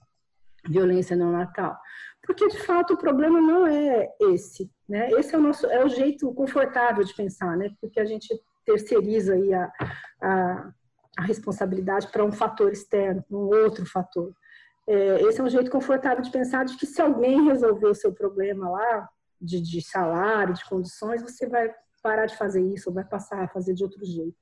violência 0.68 1.14
neonatal? 1.14 1.78
Porque, 2.26 2.48
de 2.48 2.58
fato, 2.58 2.94
o 2.94 2.98
problema 2.98 3.40
não 3.40 3.68
é 3.68 4.08
esse. 4.20 4.68
Né? 4.88 5.12
Esse 5.12 5.32
é 5.32 5.38
o, 5.38 5.40
nosso, 5.40 5.66
é 5.66 5.84
o 5.84 5.88
jeito 5.88 6.34
confortável 6.34 7.04
de 7.04 7.14
pensar, 7.14 7.56
né? 7.56 7.70
porque 7.80 8.00
a 8.00 8.04
gente 8.04 8.28
terceiriza 8.70 9.34
aí 9.34 9.52
a, 9.52 9.72
a, 10.22 10.72
a 11.18 11.22
responsabilidade 11.22 12.08
para 12.08 12.24
um 12.24 12.32
fator 12.32 12.72
externo, 12.72 13.24
um 13.30 13.46
outro 13.46 13.84
fator. 13.86 14.32
É, 14.88 15.22
esse 15.22 15.40
é 15.40 15.44
um 15.44 15.48
jeito 15.48 15.70
confortável 15.70 16.22
de 16.22 16.30
pensar 16.30 16.64
de 16.64 16.76
que 16.76 16.86
se 16.86 17.00
alguém 17.00 17.44
resolver 17.44 17.86
o 17.86 17.94
seu 17.94 18.12
problema 18.12 18.70
lá, 18.70 19.08
de, 19.40 19.60
de 19.60 19.80
salário, 19.80 20.54
de 20.54 20.64
condições, 20.68 21.22
você 21.22 21.46
vai 21.46 21.72
parar 22.02 22.26
de 22.26 22.36
fazer 22.36 22.62
isso 22.62 22.90
ou 22.90 22.94
vai 22.94 23.04
passar 23.04 23.42
a 23.42 23.48
fazer 23.48 23.74
de 23.74 23.82
outro 23.82 24.04
jeito. 24.04 24.36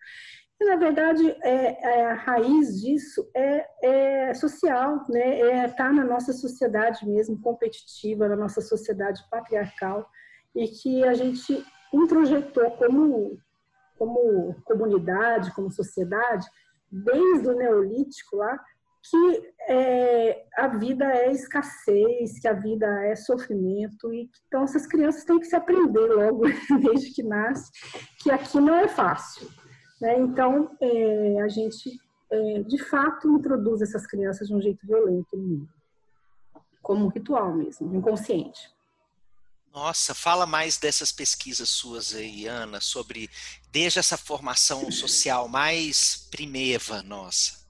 E, 0.60 0.64
na 0.64 0.76
verdade, 0.76 1.30
é, 1.42 2.00
é, 2.00 2.06
a 2.06 2.14
raiz 2.14 2.80
disso 2.80 3.28
é, 3.34 3.66
é 3.82 4.34
social, 4.34 5.04
né? 5.08 5.40
é 5.40 5.68
tá 5.68 5.92
na 5.92 6.04
nossa 6.04 6.32
sociedade 6.32 7.06
mesmo, 7.08 7.40
competitiva, 7.40 8.28
na 8.28 8.34
nossa 8.34 8.60
sociedade 8.60 9.22
patriarcal, 9.30 10.08
e 10.54 10.66
que 10.66 11.04
a 11.04 11.14
gente 11.14 11.64
introjetou 11.92 12.70
como, 12.72 13.38
como 13.98 14.54
comunidade, 14.64 15.54
como 15.54 15.70
sociedade, 15.70 16.46
desde 16.90 17.48
o 17.48 17.54
Neolítico 17.54 18.36
lá, 18.36 18.58
que 19.10 19.52
é, 19.68 20.46
a 20.56 20.68
vida 20.68 21.04
é 21.04 21.30
escassez, 21.32 22.38
que 22.40 22.48
a 22.48 22.52
vida 22.52 22.86
é 23.04 23.14
sofrimento 23.14 24.12
e 24.12 24.28
então 24.46 24.64
essas 24.64 24.86
crianças 24.86 25.24
têm 25.24 25.38
que 25.38 25.46
se 25.46 25.56
aprender 25.56 26.06
logo 26.06 26.44
desde 26.82 27.12
que 27.12 27.22
nasce 27.22 27.70
que 28.20 28.30
aqui 28.30 28.60
não 28.60 28.74
é 28.74 28.88
fácil, 28.88 29.48
né? 30.00 30.18
Então 30.18 30.76
é, 30.80 31.40
a 31.40 31.48
gente 31.48 31.90
é, 32.30 32.62
de 32.62 32.82
fato 32.84 33.30
introduz 33.30 33.80
essas 33.80 34.06
crianças 34.06 34.48
de 34.48 34.54
um 34.54 34.60
jeito 34.60 34.86
violento 34.86 35.36
no 35.36 35.42
mundo, 35.42 35.68
como 36.82 37.06
um 37.06 37.08
ritual 37.08 37.54
mesmo, 37.54 37.94
inconsciente. 37.94 38.77
Nossa, 39.80 40.12
fala 40.12 40.44
mais 40.44 40.76
dessas 40.76 41.12
pesquisas 41.12 41.68
suas 41.68 42.12
aí, 42.12 42.46
Ana, 42.46 42.80
sobre 42.80 43.30
desde 43.70 44.00
essa 44.00 44.16
formação 44.16 44.90
social 44.90 45.46
mais 45.46 46.26
primeva 46.32 47.00
nossa. 47.00 47.64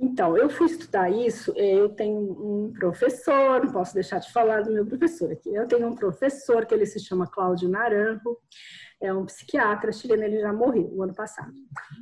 Então, 0.00 0.34
eu 0.34 0.48
fui 0.48 0.66
estudar 0.66 1.10
isso, 1.10 1.52
é, 1.56 1.74
eu 1.74 1.90
tenho 1.90 2.18
um 2.18 2.72
professor, 2.72 3.62
não 3.62 3.70
posso 3.70 3.92
deixar 3.92 4.18
de 4.18 4.32
falar 4.32 4.62
do 4.62 4.72
meu 4.72 4.86
professor 4.86 5.30
aqui. 5.30 5.54
Eu 5.54 5.68
tenho 5.68 5.88
um 5.88 5.94
professor 5.94 6.64
que 6.64 6.72
ele 6.72 6.86
se 6.86 6.98
chama 7.00 7.26
Cláudio 7.26 7.68
Naranjo, 7.68 8.38
é 8.98 9.12
um 9.12 9.26
psiquiatra 9.26 9.92
chileno, 9.92 10.22
ele 10.22 10.40
já 10.40 10.54
morreu 10.54 10.88
o 10.90 11.02
ano 11.02 11.14
passado. 11.14 11.52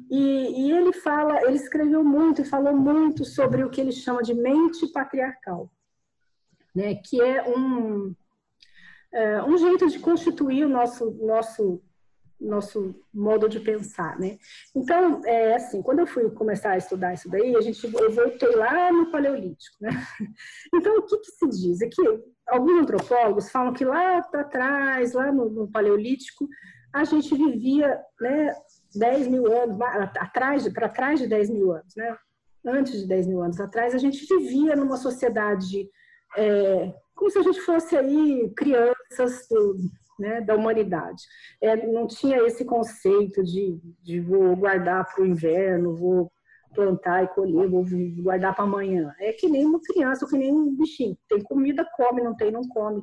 E, 0.09 0.69
e, 0.69 0.71
ele 0.71 0.93
fala, 0.93 1.43
ele 1.43 1.57
escreveu 1.57 2.05
muito 2.05 2.41
e 2.41 2.45
falou 2.45 2.77
muito 2.77 3.25
sobre 3.25 3.65
o 3.65 3.69
que 3.69 3.81
ele 3.81 3.93
chama 3.93 4.23
de 4.23 4.33
mente 4.33 4.87
patriarcal, 4.93 5.73
né? 6.73 6.95
Que 6.95 7.21
é 7.21 7.43
um 7.49 8.15
é, 9.17 9.43
um 9.43 9.57
jeito 9.57 9.89
de 9.89 9.99
constituir 9.99 10.67
o 10.67 10.69
nosso 10.69 11.11
nosso 11.13 11.83
nosso 12.39 12.95
modo 13.15 13.49
de 13.49 13.59
pensar, 13.59 14.19
né? 14.19 14.39
Então, 14.75 15.23
é 15.25 15.55
assim, 15.55 15.81
quando 15.81 16.01
eu 16.01 16.07
fui 16.07 16.29
começar 16.33 16.73
a 16.73 16.77
estudar 16.77 17.15
isso 17.15 17.31
daí, 17.31 17.57
a 17.57 17.63
gente, 17.63 17.83
eu 17.83 18.11
voltei 18.11 18.55
lá 18.55 18.93
no 18.93 19.11
Paleolítico, 19.11 19.79
né? 19.81 19.89
Então, 20.75 20.99
o 20.99 21.03
que, 21.03 21.17
que 21.17 21.31
se 21.31 21.49
diz? 21.49 21.81
É 21.81 21.89
que 21.89 22.03
alguns 22.47 22.83
antropólogos 22.83 23.51
falam 23.51 23.73
que 23.73 23.87
lá 23.87 24.21
para 24.21 24.45
trás, 24.45 25.15
lá 25.15 25.33
no, 25.33 25.49
no, 25.49 25.71
Paleolítico, 25.71 26.47
a 26.93 27.05
gente 27.05 27.35
vivia, 27.35 27.99
né, 28.21 28.55
10 28.95 29.29
mil 29.29 29.51
anos, 29.51 29.81
atrás, 30.19 30.69
para 30.69 30.91
trás 30.91 31.19
de 31.19 31.27
10 31.27 31.49
mil 31.49 31.73
anos, 31.73 31.97
né? 31.97 32.19
Antes 32.67 33.01
de 33.01 33.09
10 33.09 33.29
mil 33.29 33.43
anos 33.43 33.59
atrás, 33.59 33.95
a 33.95 33.99
gente 33.99 34.27
vivia 34.27 34.77
numa 34.77 34.99
sociedade 34.99 35.89
é, 36.37 36.93
como 37.17 37.31
se 37.31 37.39
a 37.39 37.43
gente 37.43 37.61
fosse 37.63 37.97
aí 37.97 38.53
crianças 39.09 39.47
né, 40.19 40.41
da 40.41 40.55
humanidade. 40.55 41.23
É, 41.61 41.77
não 41.87 42.07
tinha 42.07 42.39
esse 42.47 42.65
conceito 42.65 43.43
de, 43.43 43.79
de 44.03 44.21
vou 44.21 44.57
guardar 44.57 45.07
para 45.07 45.23
o 45.23 45.27
inverno, 45.27 45.95
vou 45.95 46.33
plantar 46.75 47.25
e 47.25 47.29
colher, 47.29 47.69
vou 47.69 47.85
guardar 48.23 48.55
para 48.55 48.65
amanhã. 48.65 49.15
É 49.19 49.33
que 49.33 49.49
nem 49.49 49.65
uma 49.65 49.81
criança, 49.81 50.27
que 50.27 50.37
nem 50.37 50.53
um 50.53 50.77
bichinho. 50.77 51.17
Tem 51.29 51.41
comida, 51.43 51.89
come, 51.97 52.23
não 52.23 52.37
tem, 52.37 52.51
não 52.51 52.63
come. 52.69 53.03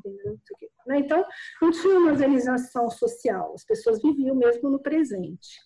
Né? 0.85 0.99
Então, 0.99 1.25
não 1.61 1.71
tinha 1.71 1.97
uma 1.97 2.11
organização 2.11 2.89
social. 2.89 3.53
As 3.55 3.65
pessoas 3.65 4.01
viviam 4.01 4.35
mesmo 4.35 4.69
no 4.69 4.79
presente. 4.79 5.59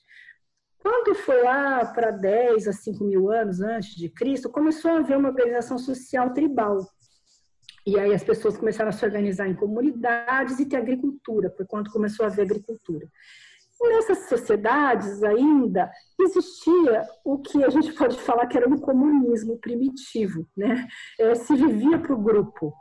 Quando 0.80 1.16
foi 1.16 1.44
lá 1.44 1.86
para 1.86 2.12
10 2.12 2.68
a 2.68 2.72
5 2.72 3.04
mil 3.04 3.30
anos 3.30 3.60
antes 3.60 3.94
de 3.96 4.10
Cristo, 4.10 4.50
começou 4.50 4.92
a 4.92 5.00
haver 5.00 5.18
uma 5.18 5.30
organização 5.30 5.78
social 5.78 6.34
tribal. 6.34 6.78
E 7.88 7.98
aí 7.98 8.14
as 8.14 8.22
pessoas 8.22 8.58
começaram 8.58 8.90
a 8.90 8.92
se 8.92 9.06
organizar 9.06 9.48
em 9.48 9.56
comunidades 9.56 10.60
e 10.60 10.66
ter 10.66 10.76
agricultura, 10.76 11.50
por 11.50 11.66
quando 11.66 11.90
começou 11.90 12.26
a 12.26 12.28
haver 12.28 12.42
agricultura. 12.42 13.08
E 13.80 13.88
nessas 13.88 14.28
sociedades 14.28 15.24
ainda 15.24 15.90
existia 16.20 17.08
o 17.24 17.38
que 17.38 17.64
a 17.64 17.70
gente 17.70 17.94
pode 17.94 18.20
falar 18.20 18.46
que 18.48 18.58
era 18.58 18.68
um 18.68 18.78
comunismo 18.78 19.58
primitivo, 19.58 20.46
né? 20.58 20.86
É, 21.18 21.34
se 21.34 21.56
vivia 21.56 21.98
para 21.98 22.14
o 22.14 22.22
grupo, 22.22 22.74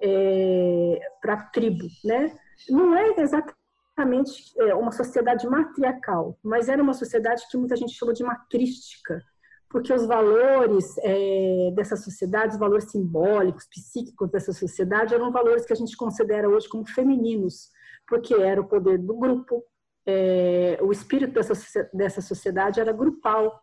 é, 0.00 1.00
para 1.20 1.34
a 1.34 1.42
tribo, 1.42 1.88
né? 2.04 2.32
Não 2.70 2.94
é 2.94 3.20
exatamente 3.20 4.52
é, 4.58 4.76
uma 4.76 4.92
sociedade 4.92 5.44
matriarcal, 5.44 6.38
mas 6.40 6.68
era 6.68 6.80
uma 6.80 6.94
sociedade 6.94 7.48
que 7.50 7.56
muita 7.56 7.74
gente 7.74 7.94
chama 7.94 8.12
de 8.12 8.22
matrística, 8.22 9.20
porque 9.72 9.92
os 9.92 10.06
valores 10.06 10.94
é, 10.98 11.72
dessa 11.74 11.96
sociedade, 11.96 12.52
os 12.52 12.58
valores 12.58 12.90
simbólicos, 12.90 13.66
psíquicos 13.66 14.30
dessa 14.30 14.52
sociedade, 14.52 15.14
eram 15.14 15.32
valores 15.32 15.64
que 15.64 15.72
a 15.72 15.76
gente 15.76 15.96
considera 15.96 16.48
hoje 16.48 16.68
como 16.68 16.86
femininos, 16.86 17.70
porque 18.06 18.34
era 18.34 18.60
o 18.60 18.68
poder 18.68 18.98
do 18.98 19.16
grupo, 19.16 19.64
é, 20.06 20.78
o 20.82 20.92
espírito 20.92 21.32
dessa, 21.32 21.90
dessa 21.94 22.20
sociedade 22.20 22.80
era 22.80 22.92
grupal, 22.92 23.62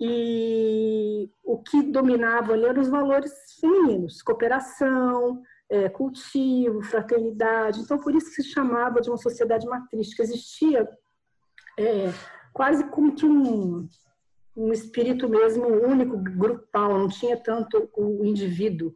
e 0.00 1.30
o 1.44 1.62
que 1.62 1.82
dominava 1.82 2.54
ali 2.54 2.64
eram 2.64 2.80
os 2.80 2.88
valores 2.88 3.32
femininos, 3.60 4.22
cooperação, 4.22 5.42
é, 5.68 5.88
cultivo, 5.88 6.82
fraternidade. 6.82 7.80
Então, 7.80 7.98
por 7.98 8.14
isso 8.14 8.30
que 8.30 8.42
se 8.42 8.48
chamava 8.50 9.00
de 9.00 9.08
uma 9.08 9.18
sociedade 9.18 9.66
matrística. 9.66 10.22
Existia 10.22 10.88
é, 11.78 12.10
quase 12.52 12.84
como 12.90 13.14
que 13.14 13.24
um, 13.24 13.88
um 14.56 14.72
espírito 14.72 15.28
mesmo 15.28 15.66
único, 15.66 16.16
grupal, 16.16 16.98
não 16.98 17.08
tinha 17.08 17.36
tanto 17.36 17.90
o 17.96 18.24
indivíduo, 18.24 18.94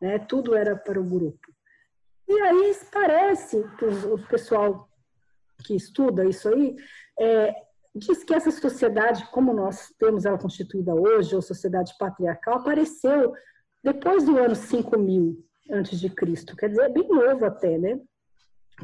né? 0.00 0.18
tudo 0.18 0.54
era 0.54 0.76
para 0.76 1.00
o 1.00 1.04
grupo. 1.04 1.52
E 2.28 2.40
aí 2.40 2.76
parece 2.90 3.64
que 3.78 3.84
o 3.84 4.18
pessoal 4.26 4.88
que 5.64 5.74
estuda 5.74 6.24
isso 6.24 6.48
aí 6.48 6.76
é, 7.18 7.54
diz 7.94 8.24
que 8.24 8.34
essa 8.34 8.50
sociedade, 8.50 9.26
como 9.30 9.52
nós 9.52 9.92
temos 9.98 10.24
ela 10.24 10.38
constituída 10.38 10.94
hoje, 10.94 11.34
ou 11.34 11.42
sociedade 11.42 11.94
patriarcal, 11.98 12.56
apareceu 12.56 13.32
depois 13.82 14.24
do 14.24 14.38
ano 14.38 14.54
5000 14.54 15.44
antes 15.70 16.00
de 16.00 16.10
Cristo, 16.10 16.56
quer 16.56 16.68
dizer, 16.68 16.82
é 16.82 16.88
bem 16.88 17.08
novo 17.08 17.44
até, 17.44 17.78
né? 17.78 18.00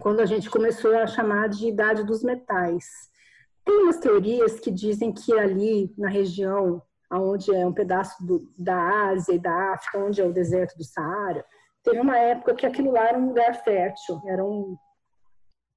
Quando 0.00 0.21
a 0.21 0.27
gente 0.27 0.49
começou 0.50 0.95
a 0.97 1.07
chamar 1.07 1.49
de 1.49 1.67
idade 1.67 2.05
dos 2.05 2.23
metais. 2.23 2.85
Tem 3.69 3.83
umas 3.83 3.99
teorias 3.99 4.59
que 4.59 4.71
dizem 4.71 5.13
que 5.13 5.31
ali 5.39 5.93
na 5.99 6.09
região 6.09 6.81
onde 7.13 7.55
é 7.55 7.67
um 7.67 7.73
pedaço 7.73 8.27
do, 8.27 8.51
da 8.59 9.11
Ásia 9.11 9.35
e 9.35 9.39
da 9.39 9.75
África, 9.75 9.99
onde 9.99 10.23
é 10.23 10.25
o 10.25 10.33
deserto 10.33 10.75
do 10.79 10.83
Saara, 10.83 11.45
teve 11.83 12.01
uma 12.01 12.17
época 12.17 12.55
que 12.55 12.65
aquilo 12.65 12.93
lá 12.93 13.07
era 13.11 13.19
um 13.19 13.29
lugar 13.29 13.63
fértil, 13.63 14.23
era 14.25 14.43
um, 14.43 14.75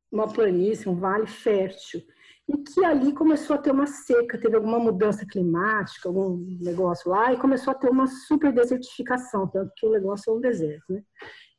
uma 0.09 0.25
planície, 0.25 0.87
um 0.87 0.95
vale 0.95 1.27
fértil, 1.27 2.01
e 2.47 2.59
que 2.59 2.85
ali 2.85 3.11
começou 3.11 3.57
a 3.57 3.59
ter 3.59 3.71
uma 3.71 3.87
seca, 3.87 4.39
teve 4.39 4.55
alguma 4.55 4.79
mudança 4.79 5.25
climática, 5.25 6.07
algum 6.07 6.37
negócio 6.61 7.11
lá, 7.11 7.33
e 7.33 7.37
começou 7.37 7.71
a 7.71 7.75
ter 7.75 7.89
uma 7.89 8.07
super 8.07 8.53
desertificação, 8.53 9.49
tanto 9.49 9.69
que 9.75 9.85
o 9.85 9.91
negócio 9.91 10.31
é 10.31 10.33
um 10.37 10.39
deserto, 10.39 10.93
né? 10.93 11.03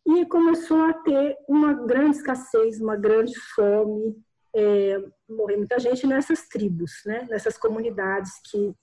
E 0.07 0.25
começou 0.25 0.81
a 0.81 0.95
ter 0.95 1.37
uma 1.47 1.75
grande 1.75 2.17
escassez, 2.17 2.81
uma 2.81 2.97
grande 2.97 3.39
fome, 3.55 4.17
é, 4.54 4.99
morrer 5.28 5.56
muita 5.56 5.78
gente 5.78 6.06
nessas 6.06 6.49
tribos, 6.49 6.92
né? 7.06 7.26
nessas 7.30 7.56
comunidades 7.56 8.32
que 8.50 8.75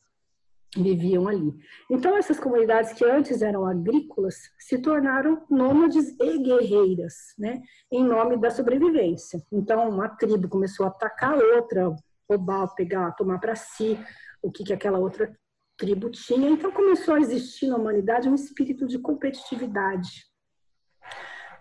viviam 0.76 1.28
ali. 1.28 1.52
Então, 1.90 2.16
essas 2.16 2.40
comunidades 2.40 2.94
que 2.94 3.04
antes 3.04 3.42
eram 3.42 3.66
agrícolas 3.66 4.36
se 4.60 4.80
tornaram 4.80 5.44
nômades 5.50 6.16
e 6.20 6.38
guerreiras, 6.38 7.16
né? 7.38 7.62
em 7.92 8.04
nome 8.04 8.38
da 8.38 8.52
sobrevivência. 8.52 9.44
Então, 9.52 9.90
uma 9.90 10.10
tribo 10.10 10.48
começou 10.48 10.86
a 10.86 10.90
atacar 10.90 11.34
a 11.34 11.56
outra, 11.56 11.96
roubar, 12.30 12.74
pegar, 12.76 13.12
tomar 13.14 13.40
para 13.40 13.56
si 13.56 13.98
o 14.42 14.52
que, 14.52 14.64
que 14.64 14.74
aquela 14.74 15.00
outra 15.00 15.36
tribo 15.78 16.10
tinha. 16.10 16.50
Então, 16.50 16.72
começou 16.72 17.16
a 17.16 17.20
existir 17.20 17.68
na 17.68 17.78
humanidade 17.78 18.30
um 18.30 18.36
espírito 18.36 18.86
de 18.86 19.00
competitividade. 19.00 20.29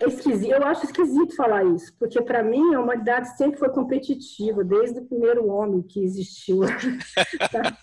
Esquisito, 0.00 0.52
eu 0.52 0.64
acho 0.64 0.85
esquisito 0.85 1.35
falar 1.35 1.64
isso, 1.64 1.93
porque 1.99 2.23
para 2.23 2.43
mim 2.43 2.75
a 2.75 2.81
humanidade 2.81 3.37
sempre 3.37 3.59
foi 3.59 3.69
competitiva, 3.71 4.62
desde 4.62 5.00
o 5.00 5.05
primeiro 5.05 5.49
homem 5.49 5.83
que 5.83 6.02
existiu 6.05 6.61
na 6.61 6.69
Terra. 7.50 7.78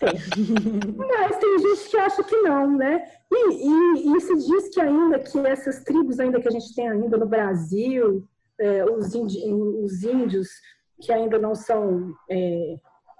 Mas 0.96 1.36
tem 1.38 1.58
gente 1.58 1.90
que 1.90 1.96
acha 1.98 2.24
que 2.24 2.36
não, 2.38 2.76
né? 2.76 3.04
E, 3.30 4.08
e, 4.08 4.16
e, 4.16 4.20
se 4.20 4.34
diz 4.34 4.68
que 4.70 4.80
ainda 4.80 5.18
que 5.18 5.38
essas 5.40 5.84
tribos 5.84 6.18
ainda 6.18 6.40
que 6.40 6.48
a 6.48 6.50
gente 6.50 6.74
tem 6.74 6.88
ainda 6.88 7.18
no 7.18 7.26
Brasil, 7.26 8.26
é, 8.58 8.84
os, 8.84 9.14
os 9.14 10.02
índios 10.02 10.48
que 11.00 11.12
ainda 11.12 11.38
não 11.38 11.54
são 11.54 12.14
é, 12.30 12.76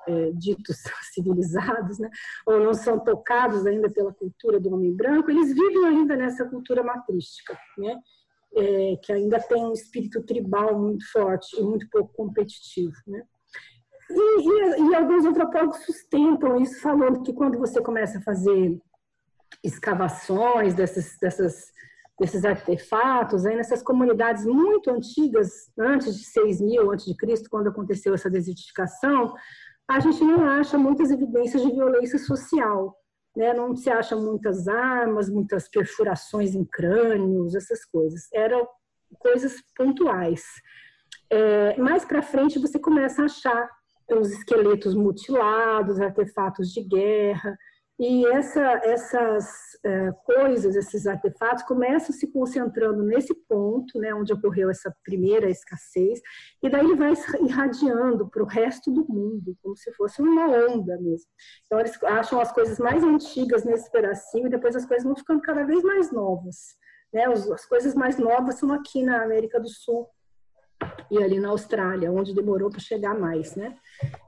é, 0.09 0.31
ditos 0.33 0.79
civilizados, 1.12 1.99
né? 1.99 2.09
ou 2.47 2.61
não 2.61 2.73
são 2.73 2.99
tocados 2.99 3.67
ainda 3.67 3.91
pela 3.91 4.12
cultura 4.12 4.59
do 4.59 4.73
homem 4.73 4.95
branco, 4.95 5.31
eles 5.31 5.53
vivem 5.53 5.85
ainda 5.87 6.17
nessa 6.17 6.45
cultura 6.47 6.83
matrística, 6.83 7.59
né? 7.76 7.97
É, 8.58 8.96
que 9.02 9.12
ainda 9.12 9.38
tem 9.38 9.62
um 9.62 9.72
espírito 9.72 10.22
tribal 10.22 10.78
muito 10.78 11.04
forte 11.12 11.60
e 11.60 11.62
muito 11.62 11.86
pouco 11.90 12.10
competitivo. 12.14 12.94
Né? 13.06 13.22
E, 14.10 14.48
e, 14.48 14.90
e, 14.90 14.94
alguns 14.94 15.25
antropólogos 15.26 15.84
sustentam 15.84 16.60
isso, 16.60 16.80
falando 16.80 17.22
que 17.22 17.32
quando 17.32 17.58
você 17.58 17.82
começa 17.82 18.18
a 18.18 18.22
fazer 18.22 18.80
escavações 19.62 20.75
dessas, 20.75 21.16
dessas, 21.20 21.72
desses 22.18 22.44
artefatos, 22.44 23.44
aí 23.44 23.56
nessas 23.56 23.82
comunidades 23.82 24.46
muito 24.46 24.90
antigas, 24.90 25.70
antes 25.78 26.16
de 26.16 26.25
6 26.25 26.60
mil 26.60 26.90
antes 26.90 27.04
de 27.04 27.16
Cristo, 27.16 27.50
quando 27.50 27.68
aconteceu 27.68 28.14
essa 28.14 28.30
desertificação, 28.30 29.34
a 29.88 30.00
gente 30.00 30.22
não 30.22 30.44
acha 30.44 30.78
muitas 30.78 31.10
evidências 31.10 31.62
de 31.62 31.70
violência 31.72 32.18
social. 32.18 32.96
Né? 33.37 33.52
Não 33.52 33.76
se 33.76 33.90
acha 33.90 34.16
muitas 34.16 34.66
armas, 34.66 35.28
muitas 35.28 35.69
perfurações 35.69 36.55
em 36.55 36.64
crânios, 36.64 37.55
essas 37.55 37.85
coisas. 37.85 38.28
Eram 38.33 38.66
coisas 39.19 39.62
pontuais. 39.76 40.43
É, 41.31 41.76
mais 41.76 42.05
para 42.05 42.23
frente 42.23 42.59
você 42.59 42.78
começa 42.78 43.23
a 43.23 43.26
achar 43.26 43.69
os 44.11 44.31
esqueletos 44.31 44.95
mutilados, 44.95 46.00
artefatos 46.00 46.73
de 46.73 46.83
guerra, 46.83 47.57
e 47.99 48.26
essa, 48.26 48.61
essas 48.85 49.47
é, 49.83 50.12
coisas, 50.25 50.76
esses 50.76 51.07
artefatos, 51.07 51.62
começam 51.62 52.15
se 52.15 52.31
concentrando 52.31 53.03
nesse 53.03 53.35
ponto, 53.49 53.99
né, 53.99 54.12
onde 54.15 54.35
ocorreu 54.35 54.69
essa 54.69 54.95
primeira 55.03 55.49
escassez, 55.49 56.21
e 56.62 56.69
daí 56.69 56.85
ele 56.85 56.95
vai 56.95 57.15
irradiando 57.41 58.29
para 58.29 58.43
o 58.43 58.47
resto 58.47 58.91
do 58.93 59.07
mundo, 59.09 59.57
como 59.62 59.75
se 59.76 59.91
fosse 59.95 60.21
uma 60.21 60.47
onda 60.47 60.99
mesmo. 60.99 61.31
Então, 61.65 61.81
eles 61.81 62.03
acham 62.05 62.38
as 62.38 62.53
coisas 62.53 62.79
mais 62.79 63.03
antigas 63.03 63.65
nesse 63.65 63.91
pedacinho, 63.91 64.47
e 64.47 64.50
depois 64.50 64.76
as 64.76 64.85
coisas 64.85 65.05
vão 65.05 65.17
ficando 65.17 65.41
cada 65.41 65.65
vez 65.65 65.83
mais 65.83 66.12
novas. 66.12 66.76
Né? 67.12 67.25
As 67.25 67.65
coisas 67.65 67.95
mais 67.95 68.19
novas 68.19 68.57
são 68.57 68.71
aqui 68.73 69.03
na 69.03 69.23
América 69.23 69.59
do 69.59 69.69
Sul, 69.71 70.07
e 71.11 71.23
ali 71.23 71.38
na 71.38 71.49
Austrália, 71.49 72.11
onde 72.11 72.35
demorou 72.35 72.71
para 72.71 72.80
chegar 72.80 73.18
mais, 73.18 73.54
né? 73.54 73.76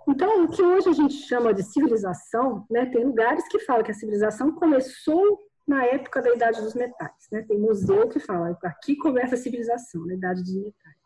Então, 0.08 0.44
o 0.44 0.48
que 0.48 0.62
hoje 0.62 0.88
a 0.88 0.92
gente 0.92 1.14
chama 1.14 1.52
de 1.52 1.62
civilização, 1.62 2.64
né? 2.70 2.86
Tem 2.86 3.04
lugares 3.04 3.46
que 3.48 3.58
falam 3.60 3.82
que 3.82 3.90
a 3.90 3.94
civilização 3.94 4.52
começou 4.52 5.40
na 5.66 5.84
época 5.84 6.22
da 6.22 6.34
Idade 6.34 6.62
dos 6.62 6.74
Metais, 6.74 7.28
né? 7.30 7.42
Tem 7.42 7.58
museu 7.58 8.08
que 8.08 8.18
fala 8.18 8.56
aqui 8.64 8.96
começa 8.96 9.34
a 9.34 9.38
civilização, 9.38 10.06
na 10.06 10.14
Idade 10.14 10.42
dos 10.42 10.54
Metais. 10.54 10.96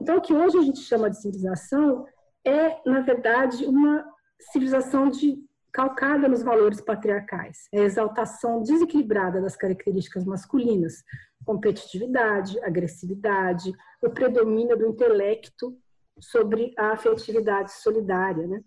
Então, 0.00 0.16
o 0.16 0.20
que 0.20 0.34
hoje 0.34 0.58
a 0.58 0.62
gente 0.62 0.80
chama 0.80 1.08
de 1.08 1.20
civilização 1.20 2.04
é, 2.44 2.80
na 2.84 3.00
verdade, 3.00 3.64
uma 3.64 4.04
civilização 4.50 5.08
de 5.08 5.38
calcada 5.72 6.28
nos 6.28 6.42
valores 6.42 6.80
patriarcais, 6.80 7.66
é 7.72 7.80
a 7.80 7.84
exaltação 7.84 8.62
desequilibrada 8.62 9.40
das 9.40 9.56
características 9.56 10.24
masculinas, 10.24 11.02
competitividade, 11.44 12.62
agressividade, 12.62 13.72
o 14.02 14.10
predomínio 14.10 14.76
do 14.76 14.86
intelecto 14.86 15.76
sobre 16.20 16.74
a 16.76 16.92
afetividade 16.92 17.72
solidária, 17.72 18.46
né? 18.46 18.62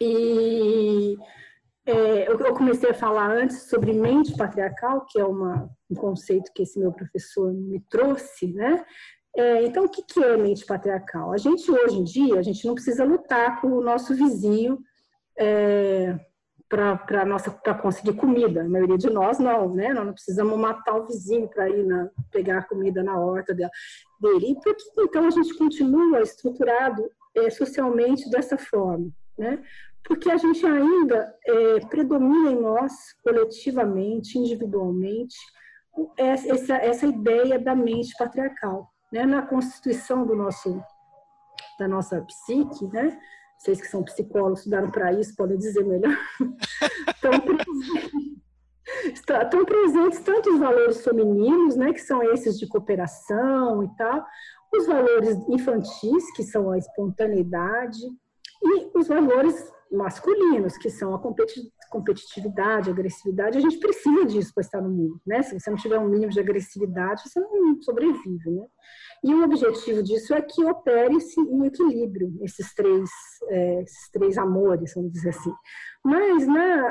E 0.00 1.16
é, 1.84 2.30
eu 2.30 2.54
comecei 2.54 2.90
a 2.90 2.94
falar 2.94 3.30
antes 3.30 3.62
sobre 3.62 3.92
mente 3.92 4.36
patriarcal, 4.36 5.04
que 5.06 5.18
é 5.18 5.24
uma, 5.24 5.68
um 5.90 5.96
conceito 5.96 6.52
que 6.54 6.62
esse 6.62 6.78
meu 6.78 6.92
professor 6.92 7.52
me 7.52 7.80
trouxe, 7.90 8.52
né? 8.52 8.84
É, 9.36 9.64
então, 9.64 9.84
o 9.84 9.88
que, 9.88 10.02
que 10.02 10.22
é 10.22 10.36
mente 10.36 10.64
patriarcal? 10.64 11.32
A 11.32 11.36
gente, 11.36 11.70
hoje 11.70 11.96
em 11.96 12.04
dia, 12.04 12.38
a 12.38 12.42
gente 12.42 12.66
não 12.66 12.74
precisa 12.74 13.04
lutar 13.04 13.60
com 13.60 13.68
o 13.68 13.82
nosso 13.82 14.14
vizinho 14.14 14.78
é, 15.38 16.18
para 16.68 17.24
nossa 17.24 17.50
para 17.50 17.74
conseguir 17.74 18.14
comida. 18.14 18.62
A 18.62 18.68
maioria 18.68 18.98
de 18.98 19.08
nós 19.08 19.38
não, 19.38 19.74
né? 19.74 19.94
Nós 19.94 20.06
não 20.06 20.12
precisamos 20.12 20.58
matar 20.58 20.96
o 20.96 21.06
vizinho 21.06 21.48
para 21.48 21.68
ir 21.68 21.84
na, 21.84 22.10
pegar 22.30 22.68
comida 22.68 23.02
na 23.02 23.18
horta 23.18 23.54
dele. 23.54 23.70
E 24.22 24.56
então 25.02 25.26
a 25.26 25.30
gente 25.30 25.56
continua 25.56 26.20
estruturado 26.20 27.10
é, 27.34 27.48
socialmente 27.48 28.28
dessa 28.30 28.58
forma, 28.58 29.08
né? 29.38 29.62
Porque 30.04 30.30
a 30.30 30.36
gente 30.36 30.64
ainda 30.64 31.34
é, 31.46 31.80
predomina 31.86 32.52
em 32.52 32.60
nós, 32.60 32.92
coletivamente, 33.22 34.38
individualmente, 34.38 35.36
essa, 36.16 36.76
essa 36.76 37.06
ideia 37.06 37.58
da 37.58 37.74
mente 37.74 38.14
patriarcal, 38.18 38.90
né? 39.10 39.24
Na 39.24 39.42
constituição 39.42 40.26
do 40.26 40.36
nosso 40.36 40.82
da 41.78 41.86
nossa 41.88 42.20
psique, 42.22 42.86
né? 42.88 43.18
Vocês 43.58 43.80
que 43.80 43.88
são 43.88 44.04
psicólogos, 44.04 44.60
estudaram 44.60 44.90
para 44.90 45.12
isso, 45.12 45.34
podem 45.36 45.58
dizer 45.58 45.84
melhor, 45.84 46.16
estão, 47.08 47.32
presentes, 47.40 49.22
estão 49.26 49.64
presentes 49.64 50.20
tanto 50.20 50.50
os 50.54 50.60
valores 50.60 51.02
femininos, 51.02 51.76
né, 51.76 51.92
que 51.92 52.00
são 52.00 52.22
esses 52.32 52.58
de 52.58 52.68
cooperação 52.68 53.82
e 53.82 53.88
tal, 53.96 54.24
os 54.72 54.86
valores 54.86 55.36
infantis, 55.48 56.32
que 56.36 56.44
são 56.44 56.70
a 56.70 56.78
espontaneidade, 56.78 57.98
e 58.62 58.90
os 58.94 59.08
valores 59.08 59.70
masculinos, 59.90 60.76
que 60.76 60.90
são 60.90 61.14
a 61.14 61.18
competitividade, 61.90 62.90
a 62.90 62.92
agressividade. 62.92 63.58
A 63.58 63.60
gente 63.60 63.78
precisa 63.78 64.24
disso 64.26 64.52
para 64.54 64.62
estar 64.62 64.80
no 64.80 64.90
mundo, 64.90 65.20
né? 65.26 65.42
Se 65.42 65.58
você 65.58 65.70
não 65.70 65.76
tiver 65.76 65.98
um 65.98 66.08
mínimo 66.08 66.32
de 66.32 66.40
agressividade, 66.40 67.22
você 67.22 67.40
não 67.40 67.80
sobrevive, 67.82 68.50
né? 68.50 68.66
E 69.24 69.34
o 69.34 69.42
objetivo 69.42 70.02
disso 70.02 70.34
é 70.34 70.42
que 70.42 70.64
opere-se 70.64 71.40
em 71.40 71.66
equilíbrio, 71.66 72.38
esses 72.42 72.74
três, 72.74 73.10
é, 73.48 73.82
esses 73.82 74.10
três 74.10 74.38
amores, 74.38 74.92
vamos 74.94 75.12
dizer 75.12 75.30
assim. 75.30 75.52
Mas, 76.04 76.46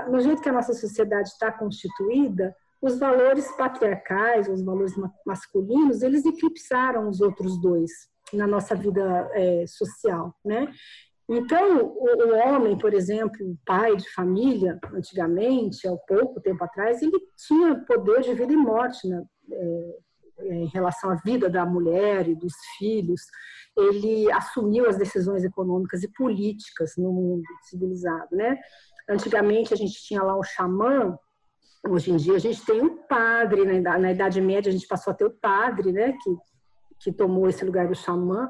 no 0.10 0.20
jeito 0.20 0.42
que 0.42 0.50
a 0.50 0.54
nossa 0.54 0.74
sociedade 0.74 1.30
está 1.30 1.52
constituída, 1.52 2.54
os 2.82 3.00
valores 3.00 3.50
patriarcais, 3.56 4.48
os 4.48 4.62
valores 4.62 4.94
masculinos, 5.26 6.02
eles 6.02 6.26
eclipsaram 6.26 7.10
os 7.10 7.22
outros 7.22 7.60
dois 7.60 7.92
na 8.34 8.46
nossa 8.46 8.76
vida 8.76 9.30
é, 9.34 9.66
social, 9.66 10.36
né? 10.44 10.68
Então, 11.30 11.86
o, 11.86 12.28
o, 12.28 12.36
homem, 12.38 12.78
por 12.78 12.94
exemplo, 12.94 13.58
pai 13.66 13.96
de 13.98 14.10
família, 14.14 14.80
antigamente, 14.94 15.88
há 15.88 15.96
pouco 16.08 16.40
tempo 16.40 16.64
atrás, 16.64 17.02
ele 17.02 17.20
tinha 17.36 17.84
poder 17.86 18.22
de 18.22 18.34
vida 18.34 18.54
e 18.54 18.58
morte, 18.58 19.08
né? 19.08 19.24
É, 19.52 20.08
em 20.40 20.68
relação 20.68 21.10
à 21.10 21.16
vida 21.16 21.50
da 21.50 21.66
mulher 21.66 22.28
e 22.30 22.36
dos 22.36 22.54
filhos, 22.78 23.22
ele 23.76 24.32
assumiu 24.32 24.88
as 24.88 24.98
decisões 24.98 25.44
econômicas 25.44 26.04
e 26.04 26.12
políticas 26.14 26.94
no 26.98 27.12
mundo 27.12 27.44
civilizado, 27.64 28.36
né? 28.36 28.58
Antigamente 29.10 29.74
a 29.74 29.78
gente 29.78 30.02
tinha 30.04 30.22
lá 30.22 30.38
o 30.38 30.44
xamã, 30.44 31.18
hoje 31.88 32.12
em 32.12 32.18
dia 32.18 32.36
a 32.36 32.40
gente 32.40 32.64
tem 32.66 32.82
um 32.82 32.98
padre, 33.08 33.80
na, 33.80 33.98
na 33.98 34.12
Idade 34.12 34.42
Média 34.42 34.70
a 34.70 34.74
gente 34.74 34.88
passou 34.88 35.12
a 35.12 35.16
ter 35.16 35.26
o 35.26 35.32
padre, 35.32 35.92
né, 35.92 36.14
que, 36.22 36.36
que 37.00 37.12
tomou 37.12 37.48
esse 37.48 37.64
lugar 37.64 37.88
do 37.88 37.96
xamã, 37.96 38.50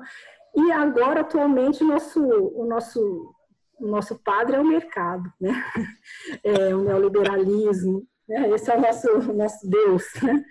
e 0.57 0.71
agora 0.71 1.21
atualmente 1.21 1.83
o 1.83 1.87
nosso, 1.87 2.19
o 2.19 2.65
nosso, 2.65 3.33
o 3.79 3.87
nosso 3.87 4.17
padre 4.23 4.55
é 4.55 4.59
o 4.59 4.67
mercado, 4.67 5.31
né? 5.39 5.53
É 6.43 6.75
o 6.75 6.83
neoliberalismo, 6.83 8.07
né? 8.27 8.49
Esse 8.49 8.71
é 8.71 8.75
o 8.75 8.81
nosso, 8.81 9.33
nosso 9.33 9.69
Deus. 9.69 10.03
Né? 10.23 10.43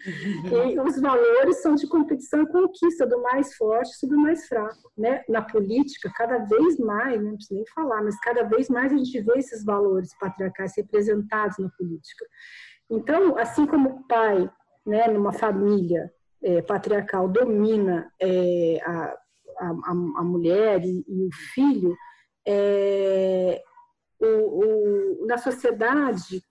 E 0.73 0.81
os 0.81 1.01
valores 1.01 1.61
são 1.61 1.75
de 1.75 1.89
competição 1.89 2.43
e 2.43 2.47
conquista 2.47 3.05
do 3.05 3.21
mais 3.21 3.55
forte 3.57 3.97
sobre 3.97 4.17
o 4.17 4.21
mais 4.21 4.47
fraco. 4.47 4.93
Né? 4.97 5.25
Na 5.29 5.43
política, 5.43 6.11
cada 6.15 6.39
vez 6.39 6.79
mais, 6.79 7.21
não 7.21 7.35
preciso 7.35 7.55
nem 7.55 7.67
falar, 7.75 8.03
mas 8.03 8.19
cada 8.21 8.45
vez 8.45 8.71
mais 8.71 8.93
a 8.93 8.97
gente 8.97 9.21
vê 9.21 9.39
esses 9.39 9.65
valores 9.65 10.17
patriarcais 10.19 10.75
representados 10.77 11.59
na 11.59 11.69
política. 11.71 12.25
Então, 12.89 13.37
assim 13.37 13.67
como 13.67 13.91
o 13.91 14.07
pai, 14.07 14.49
né, 14.87 15.09
numa 15.09 15.33
família 15.33 16.13
é, 16.43 16.63
patriarcal, 16.63 17.29
domina 17.29 18.11
é, 18.23 18.79
a, 18.87 19.19
a, 19.59 19.91
a, 19.91 20.25
mulher 20.25 20.85
e, 20.85 21.05
e 21.07 21.25
o 21.25 21.31
filho, 21.55 21.97
é, 22.47 23.63
o, 24.21 24.27
o, 24.27 25.27
na 25.27 25.39
sociedade, 25.39 26.43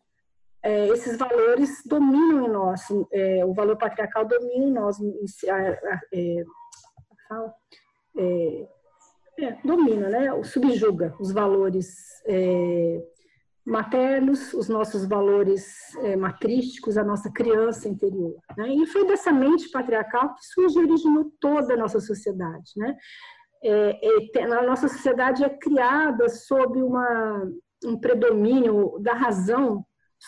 é, 0.62 0.88
esses 0.88 1.18
valores 1.18 1.82
dominam 1.86 2.46
em 2.46 2.50
nós, 2.50 2.82
é, 3.12 3.46
o 3.46 3.54
valor 3.54 3.78
patriarcal 3.78 4.26
domina 4.26 4.66
em 4.66 4.72
nós, 4.72 4.98
é, 5.48 5.80
é, 6.14 6.44
é, 9.40 9.58
domina, 9.64 10.10
né, 10.10 10.44
subjuga 10.44 11.16
os 11.20 11.32
valores 11.32 12.24
maternos, 13.66 14.54
os 14.54 14.70
nossos 14.70 15.06
valores 15.06 15.96
é, 16.04 16.16
matrísticos, 16.16 16.98
a 16.98 17.04
nossa 17.04 17.32
criança 17.32 17.90
interior. 17.90 18.36
Né? 18.56 18.70
E 18.70 18.86
foi 18.86 19.08
dessa 19.08 19.32
mente 19.32 19.70
patriarcal 19.70 20.36
que 20.36 20.46
surge 20.46 20.78
e 20.78 20.84
originou 20.84 21.32
toda 21.40 21.74
a 21.74 21.78
nossa 21.78 22.00
sociedade. 22.00 22.72
Né? 22.78 22.96
É, 23.64 24.40
é, 24.40 24.44
a 24.44 24.62
nossa 24.64 24.88
sociedade 24.88 25.44
é 25.44 25.50
criada 25.50 26.30
sob 26.30 26.82
uma, 26.82 27.44
um 27.84 27.98
predomínio 27.98 29.00
da 29.00 29.14
razão 29.14 29.84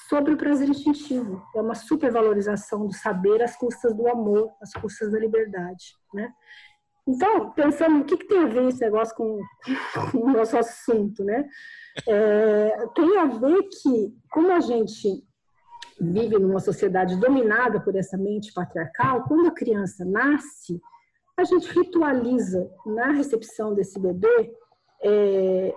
sobre 0.10 0.34
o 0.34 0.38
prazer 0.38 0.68
instintivo. 0.68 1.44
É 1.56 1.62
uma 1.62 1.76
supervalorização 1.76 2.88
do 2.88 2.94
saber 2.94 3.44
às 3.44 3.56
custas 3.56 3.96
do 3.96 4.08
amor, 4.08 4.50
às 4.62 4.74
custas 4.74 5.12
da 5.12 5.20
liberdade. 5.20 5.96
Né? 6.12 6.32
Então, 7.08 7.52
pensando 7.52 8.02
o 8.02 8.04
que, 8.04 8.18
que 8.18 8.28
tem 8.28 8.44
a 8.44 8.48
ver 8.48 8.68
esse 8.68 8.82
negócio 8.82 9.16
com, 9.16 9.40
com 10.12 10.18
o 10.18 10.32
nosso 10.32 10.58
assunto, 10.58 11.24
né? 11.24 11.48
É, 12.06 12.88
tem 12.94 13.18
a 13.18 13.26
ver 13.26 13.64
que, 13.64 14.14
como 14.32 14.52
a 14.52 14.60
gente 14.60 15.24
vive 16.00 16.38
numa 16.38 16.60
sociedade 16.60 17.16
dominada 17.16 17.80
por 17.80 17.96
essa 17.96 18.18
mente 18.18 18.54
patriarcal, 18.54 19.24
quando 19.24 19.48
a 19.48 19.52
criança 19.52 20.06
nasce, 20.06 20.80
a 21.36 21.44
gente 21.44 21.68
ritualiza 21.72 22.70
na 22.86 23.12
recepção 23.12 23.74
desse 23.74 24.00
bebê 24.00 24.54
é, 25.04 25.74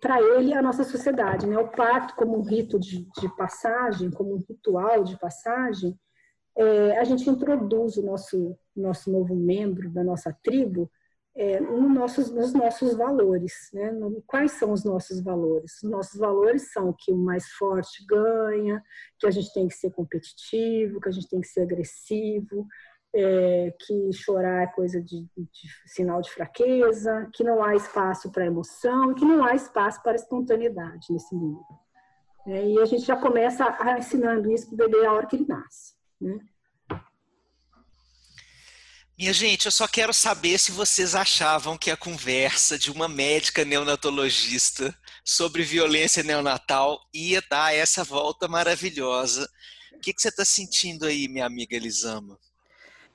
para 0.00 0.20
ele 0.20 0.52
a 0.52 0.62
nossa 0.62 0.84
sociedade, 0.84 1.46
né? 1.46 1.56
O 1.58 1.68
parto 1.68 2.14
como 2.16 2.38
um 2.38 2.42
rito 2.42 2.78
de, 2.78 3.06
de 3.18 3.36
passagem, 3.36 4.10
como 4.10 4.34
um 4.34 4.44
ritual 4.48 5.04
de 5.04 5.18
passagem, 5.18 5.98
é, 6.56 6.98
a 6.98 7.04
gente 7.04 7.28
introduz 7.30 7.96
o 7.96 8.02
nosso 8.02 8.56
nosso 8.74 9.10
novo 9.10 9.34
membro 9.34 9.90
da 9.90 10.02
nossa 10.02 10.34
tribo 10.42 10.90
é, 11.34 11.60
no 11.60 11.88
nossos, 11.88 12.30
nos 12.30 12.52
nossos 12.52 12.94
valores. 12.94 13.70
Né? 13.72 13.90
No, 13.90 14.22
quais 14.26 14.52
são 14.52 14.72
os 14.72 14.84
nossos 14.84 15.22
valores? 15.22 15.82
Os 15.82 15.90
nossos 15.90 16.18
valores 16.18 16.72
são 16.72 16.94
que 16.98 17.12
o 17.12 17.16
mais 17.16 17.46
forte 17.52 18.04
ganha, 18.06 18.82
que 19.18 19.26
a 19.26 19.30
gente 19.30 19.52
tem 19.52 19.68
que 19.68 19.74
ser 19.74 19.90
competitivo, 19.90 21.00
que 21.00 21.08
a 21.08 21.12
gente 21.12 21.28
tem 21.28 21.40
que 21.40 21.48
ser 21.48 21.62
agressivo, 21.62 22.66
é, 23.14 23.74
que 23.78 24.12
chorar 24.12 24.62
é 24.62 24.66
coisa 24.66 25.00
de, 25.00 25.26
de, 25.36 25.48
sinal 25.86 26.20
de 26.20 26.30
fraqueza, 26.30 27.28
que 27.32 27.44
não 27.44 27.62
há 27.62 27.74
espaço 27.74 28.30
para 28.30 28.46
emoção, 28.46 29.14
que 29.14 29.24
não 29.24 29.44
há 29.44 29.54
espaço 29.54 30.02
para 30.02 30.16
espontaneidade 30.16 31.06
nesse 31.10 31.34
mundo. 31.34 31.64
É, 32.46 32.66
e 32.66 32.78
a 32.80 32.84
gente 32.84 33.04
já 33.04 33.16
começa 33.16 33.64
ensinando 33.98 34.50
isso 34.50 34.66
para 34.66 34.86
o 34.86 34.90
bebê 34.90 35.06
a 35.06 35.12
hora 35.12 35.26
que 35.26 35.36
ele 35.36 35.46
nasce. 35.46 35.94
Né? 36.20 36.38
Minha 39.22 39.32
gente, 39.32 39.66
eu 39.66 39.70
só 39.70 39.86
quero 39.86 40.12
saber 40.12 40.58
se 40.58 40.72
vocês 40.72 41.14
achavam 41.14 41.78
que 41.78 41.92
a 41.92 41.96
conversa 41.96 42.76
de 42.76 42.90
uma 42.90 43.06
médica 43.06 43.64
neonatologista 43.64 44.92
sobre 45.24 45.62
violência 45.62 46.24
neonatal 46.24 46.98
ia 47.14 47.40
dar 47.48 47.72
essa 47.72 48.02
volta 48.02 48.48
maravilhosa. 48.48 49.48
O 49.92 50.00
que, 50.00 50.12
que 50.12 50.20
você 50.20 50.26
está 50.26 50.44
sentindo 50.44 51.06
aí, 51.06 51.28
minha 51.28 51.46
amiga 51.46 51.76
Elisama? 51.76 52.36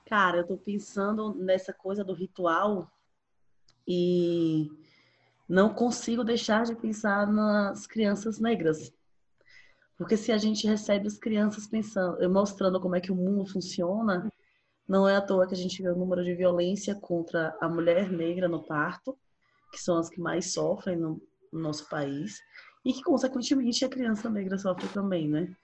Cara, 0.06 0.38
eu 0.38 0.42
estou 0.44 0.56
pensando 0.56 1.34
nessa 1.34 1.74
coisa 1.74 2.02
do 2.02 2.14
ritual 2.14 2.90
e 3.86 4.66
não 5.46 5.74
consigo 5.74 6.24
deixar 6.24 6.64
de 6.64 6.74
pensar 6.74 7.26
nas 7.30 7.86
crianças 7.86 8.38
negras. 8.38 8.90
Porque 9.98 10.16
se 10.16 10.32
a 10.32 10.38
gente 10.38 10.66
recebe 10.66 11.06
as 11.06 11.18
crianças 11.18 11.66
pensando, 11.66 12.30
mostrando 12.30 12.80
como 12.80 12.96
é 12.96 13.00
que 13.02 13.12
o 13.12 13.14
mundo 13.14 13.44
funciona, 13.44 14.32
não 14.88 15.06
é 15.06 15.16
à 15.16 15.20
toa 15.20 15.46
que 15.46 15.54
a 15.54 15.56
gente 15.56 15.82
vê 15.82 15.90
o 15.90 15.96
número 15.96 16.24
de 16.24 16.34
violência 16.34 16.94
contra 16.94 17.54
a 17.60 17.68
mulher 17.68 18.10
negra 18.10 18.48
no 18.48 18.64
parto, 18.64 19.16
que 19.70 19.78
são 19.78 19.98
as 19.98 20.08
que 20.08 20.18
mais 20.18 20.52
sofrem 20.52 20.96
no, 20.96 21.20
no 21.52 21.60
nosso 21.60 21.86
país, 21.88 22.40
e 22.84 22.92
que, 22.94 23.02
consequentemente, 23.02 23.84
a 23.84 23.88
criança 23.88 24.30
negra 24.30 24.56
sofre 24.56 24.88
também, 24.88 25.28
né? 25.28 25.54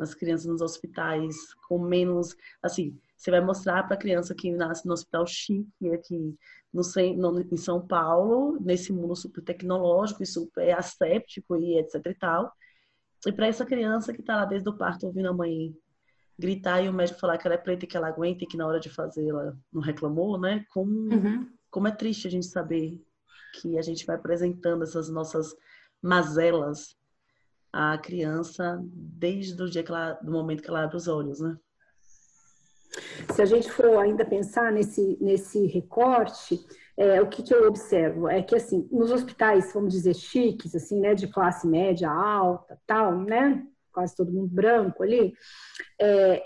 As 0.00 0.14
crianças 0.14 0.46
nos 0.46 0.62
hospitais 0.62 1.34
com 1.68 1.78
menos. 1.78 2.34
Assim, 2.62 2.98
você 3.16 3.30
vai 3.30 3.40
mostrar 3.40 3.82
para 3.84 3.94
a 3.94 3.98
criança 3.98 4.34
que 4.34 4.50
nasce 4.50 4.86
no 4.86 4.92
hospital 4.94 5.26
chique 5.26 5.92
aqui 5.92 6.34
no, 6.72 6.82
no, 7.16 7.40
em 7.40 7.56
São 7.56 7.86
Paulo, 7.86 8.58
nesse 8.60 8.92
mundo 8.92 9.16
super 9.16 9.42
tecnológico 9.42 10.22
e 10.22 10.26
super 10.26 10.78
asséptico 10.78 11.56
e 11.56 11.78
etc 11.78 11.94
e 12.06 12.14
tal. 12.14 12.52
E 13.26 13.32
para 13.32 13.46
essa 13.46 13.64
criança 13.66 14.12
que 14.12 14.20
está 14.20 14.36
lá 14.36 14.44
desde 14.44 14.68
o 14.68 14.76
parto 14.76 15.06
ouvindo 15.06 15.28
a 15.28 15.32
mãe 15.32 15.74
gritar 16.38 16.82
e 16.82 16.88
o 16.88 16.92
médico 16.92 17.20
falar 17.20 17.38
que 17.38 17.46
ela 17.46 17.54
é 17.54 17.58
preta 17.58 17.84
e 17.84 17.88
que 17.88 17.96
ela 17.96 18.08
aguenta 18.08 18.44
e 18.44 18.46
que 18.46 18.56
na 18.56 18.66
hora 18.66 18.80
de 18.80 18.90
fazer 18.90 19.28
ela 19.28 19.56
não 19.72 19.80
reclamou, 19.80 20.38
né? 20.38 20.64
Como, 20.70 20.90
uhum. 20.90 21.48
como 21.70 21.88
é 21.88 21.90
triste 21.90 22.26
a 22.26 22.30
gente 22.30 22.46
saber 22.46 23.00
que 23.54 23.78
a 23.78 23.82
gente 23.82 24.04
vai 24.04 24.16
apresentando 24.16 24.82
essas 24.82 25.08
nossas 25.08 25.54
mazelas 26.02 26.96
à 27.72 27.96
criança 27.98 28.78
desde 28.82 29.60
o 29.62 29.68
dia 29.68 29.82
que 29.82 29.90
ela, 29.90 30.12
do 30.14 30.30
momento 30.30 30.62
que 30.62 30.68
ela 30.68 30.84
abre 30.84 30.96
os 30.96 31.08
olhos, 31.08 31.40
né? 31.40 31.56
Se 33.34 33.42
a 33.42 33.44
gente 33.44 33.70
for 33.70 33.98
ainda 33.98 34.24
pensar 34.24 34.72
nesse, 34.72 35.18
nesse 35.20 35.66
recorte, 35.66 36.58
é, 36.96 37.20
o 37.20 37.28
que, 37.28 37.42
que, 37.42 37.54
eu 37.54 37.68
observo 37.68 38.28
é 38.28 38.42
que, 38.42 38.54
assim, 38.54 38.88
nos 38.90 39.10
hospitais, 39.10 39.72
vamos 39.72 39.92
dizer, 39.92 40.14
chiques, 40.14 40.74
assim, 40.74 41.00
né, 41.00 41.14
de 41.14 41.28
classe 41.28 41.66
média 41.66 42.10
alta, 42.10 42.78
tal, 42.86 43.18
né, 43.18 43.66
quase 43.96 44.14
todo 44.14 44.30
mundo 44.30 44.54
branco 44.54 45.02
ali, 45.02 45.32
é, 45.98 46.42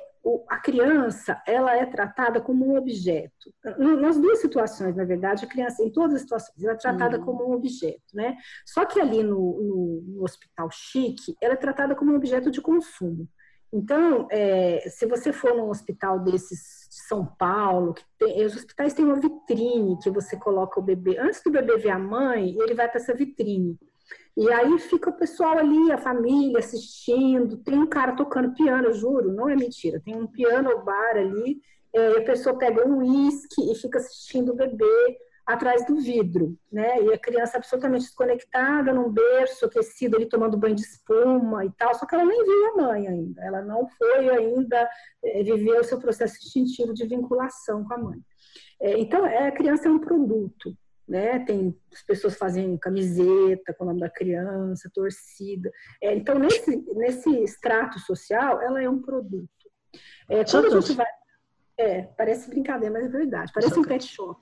a 0.48 0.58
criança 0.58 1.42
ela 1.44 1.76
é 1.76 1.84
tratada 1.84 2.40
como 2.40 2.64
um 2.64 2.76
objeto. 2.76 3.52
Nas 3.76 4.16
duas 4.16 4.38
situações, 4.38 4.94
na 4.94 5.04
verdade, 5.04 5.44
a 5.44 5.48
criança, 5.48 5.82
em 5.82 5.90
todas 5.90 6.14
as 6.14 6.22
situações, 6.22 6.62
ela 6.62 6.74
é 6.74 6.76
tratada 6.76 7.18
uhum. 7.18 7.24
como 7.24 7.48
um 7.48 7.52
objeto, 7.52 8.14
né? 8.14 8.36
Só 8.64 8.84
que 8.84 9.00
ali 9.00 9.24
no, 9.24 9.60
no, 9.60 10.02
no, 10.06 10.22
hospital 10.22 10.68
chique, 10.70 11.34
ela 11.40 11.54
é 11.54 11.56
tratada 11.56 11.96
como 11.96 12.12
um 12.12 12.16
objeto 12.16 12.50
de 12.50 12.60
consumo. 12.60 13.28
Então, 13.72 14.28
é, 14.30 14.80
se 14.88 15.06
você 15.06 15.32
for 15.32 15.56
num 15.56 15.70
hospital 15.70 16.20
desses 16.20 16.88
de 16.88 17.02
São 17.06 17.24
Paulo, 17.24 17.94
que 17.94 18.04
tem, 18.18 18.44
os 18.44 18.54
hospitais 18.56 18.92
têm 18.94 19.04
uma 19.04 19.20
vitrine 19.20 19.98
que 20.02 20.10
você 20.10 20.36
coloca 20.36 20.78
o 20.78 20.82
bebê. 20.82 21.18
Antes 21.18 21.42
do 21.42 21.50
bebê 21.50 21.76
ver 21.78 21.90
a 21.90 21.98
mãe, 21.98 22.56
ele 22.58 22.74
vai 22.74 22.88
para 22.88 23.00
essa 23.00 23.14
vitrine. 23.14 23.78
E 24.36 24.50
aí 24.52 24.78
fica 24.78 25.10
o 25.10 25.16
pessoal 25.16 25.58
ali, 25.58 25.92
a 25.92 25.98
família 25.98 26.58
assistindo, 26.58 27.58
tem 27.58 27.78
um 27.78 27.86
cara 27.86 28.14
tocando 28.14 28.54
piano, 28.54 28.92
juro, 28.92 29.32
não 29.32 29.48
é 29.48 29.56
mentira, 29.56 30.00
tem 30.04 30.14
um 30.14 30.26
piano 30.26 30.82
bar 30.84 31.16
ali, 31.16 31.60
é, 31.92 32.18
a 32.18 32.22
pessoa 32.22 32.56
pega 32.56 32.86
um 32.86 32.98
uísque 32.98 33.70
e 33.70 33.74
fica 33.74 33.98
assistindo 33.98 34.52
o 34.52 34.56
bebê 34.56 35.18
atrás 35.44 35.84
do 35.84 35.96
vidro, 35.96 36.56
né? 36.70 37.02
E 37.02 37.12
a 37.12 37.18
criança 37.18 37.56
absolutamente 37.56 38.04
desconectada, 38.04 38.92
num 38.92 39.10
berço 39.10 39.66
aquecido 39.66 40.16
ali, 40.16 40.26
tomando 40.26 40.56
banho 40.56 40.76
de 40.76 40.82
espuma 40.82 41.64
e 41.64 41.70
tal, 41.72 41.94
só 41.94 42.06
que 42.06 42.14
ela 42.14 42.24
nem 42.24 42.44
viu 42.44 42.66
a 42.66 42.76
mãe 42.82 43.08
ainda, 43.08 43.42
ela 43.42 43.62
não 43.62 43.88
foi 43.88 44.28
ainda 44.30 44.88
é, 45.24 45.42
viver 45.42 45.80
o 45.80 45.84
seu 45.84 45.98
processo 45.98 46.36
instintivo 46.36 46.94
de 46.94 47.06
vinculação 47.06 47.84
com 47.84 47.94
a 47.94 47.98
mãe. 47.98 48.18
É, 48.80 48.98
então, 48.98 49.24
a 49.24 49.50
criança 49.50 49.88
é 49.88 49.90
um 49.90 49.98
produto, 49.98 50.74
né? 51.10 51.40
Tem 51.40 51.76
as 51.92 52.02
pessoas 52.02 52.36
fazendo 52.36 52.78
camiseta 52.78 53.74
com 53.74 53.82
o 53.82 53.88
nome 53.88 53.98
da 53.98 54.08
criança, 54.08 54.88
torcida. 54.94 55.68
É, 56.00 56.14
então, 56.14 56.38
nesse, 56.38 56.76
nesse 56.94 57.28
extrato 57.42 57.98
social, 57.98 58.62
ela 58.62 58.80
é 58.80 58.88
um 58.88 59.02
produto. 59.02 59.48
É, 60.28 60.44
quando 60.44 60.66
a 60.66 60.80
gente 60.80 60.92
vai. 60.92 61.06
É, 61.76 62.02
parece 62.02 62.48
brincadeira, 62.48 62.92
mas 62.92 63.06
é 63.06 63.08
verdade. 63.08 63.50
Parece 63.52 63.76
um 63.76 63.82
pet 63.82 64.06
shop. 64.06 64.40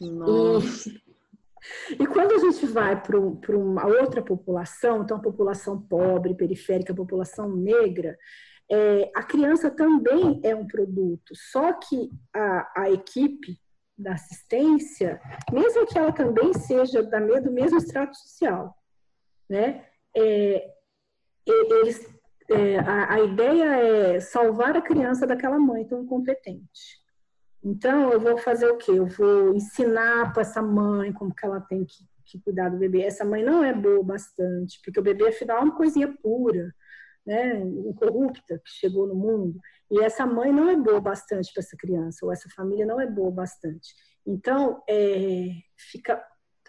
Nossa. 0.00 0.90
E, 0.90 2.02
e 2.02 2.06
quando 2.06 2.34
a 2.34 2.38
gente 2.38 2.64
vai 2.66 3.02
para 3.02 3.18
uma 3.18 3.84
outra 3.84 4.22
população, 4.22 5.02
então 5.02 5.16
a 5.16 5.20
população 5.20 5.80
pobre, 5.80 6.34
periférica, 6.34 6.92
a 6.92 6.96
população 6.96 7.54
negra, 7.56 8.16
é, 8.70 9.10
a 9.12 9.24
criança 9.24 9.70
também 9.70 10.40
é 10.44 10.54
um 10.54 10.66
produto, 10.66 11.34
só 11.34 11.72
que 11.72 12.10
a, 12.32 12.82
a 12.82 12.90
equipe 12.90 13.58
da 13.98 14.12
assistência, 14.12 15.20
mesmo 15.52 15.86
que 15.86 15.98
ela 15.98 16.12
também 16.12 16.54
seja 16.54 17.02
da, 17.02 17.18
do 17.18 17.50
mesmo 17.50 17.78
extrato 17.78 18.16
social, 18.16 18.76
né? 19.50 19.84
É, 20.16 20.74
eles, 21.44 22.08
é, 22.50 22.78
a, 22.78 23.14
a, 23.14 23.20
ideia 23.20 23.64
é 23.64 24.20
salvar 24.20 24.76
a 24.76 24.82
criança 24.82 25.26
daquela 25.26 25.58
mãe 25.58 25.84
tão 25.84 26.02
incompetente. 26.02 26.98
Então, 27.62 28.12
eu 28.12 28.20
vou 28.20 28.38
fazer 28.38 28.70
o 28.70 28.76
quê? 28.76 28.92
Eu 28.92 29.06
vou 29.06 29.54
ensinar 29.54 30.32
para 30.32 30.42
essa 30.42 30.62
mãe 30.62 31.12
como 31.12 31.34
que 31.34 31.44
ela 31.44 31.60
tem 31.60 31.84
que, 31.84 32.06
que 32.24 32.40
cuidar 32.40 32.68
do 32.68 32.78
bebê. 32.78 33.02
Essa 33.02 33.24
mãe 33.24 33.42
não 33.42 33.64
é 33.64 33.74
boa 33.74 34.02
bastante, 34.04 34.80
porque 34.84 35.00
o 35.00 35.02
bebê, 35.02 35.28
afinal, 35.28 35.58
é 35.58 35.60
uma 35.62 35.76
coisinha 35.76 36.14
pura, 36.22 36.72
né? 37.26 37.58
incorrupta, 37.60 38.60
que 38.64 38.70
chegou 38.70 39.08
no 39.08 39.14
mundo. 39.14 39.58
E 39.90 40.02
essa 40.02 40.26
mãe 40.26 40.52
não 40.52 40.68
é 40.68 40.76
boa 40.76 41.00
bastante 41.00 41.52
para 41.52 41.62
essa 41.62 41.76
criança, 41.76 42.24
ou 42.24 42.32
essa 42.32 42.48
família 42.50 42.84
não 42.84 43.00
é 43.00 43.06
boa 43.06 43.30
bastante. 43.30 43.94
Então, 44.26 44.82
é, 44.88 45.48
fica 45.76 46.22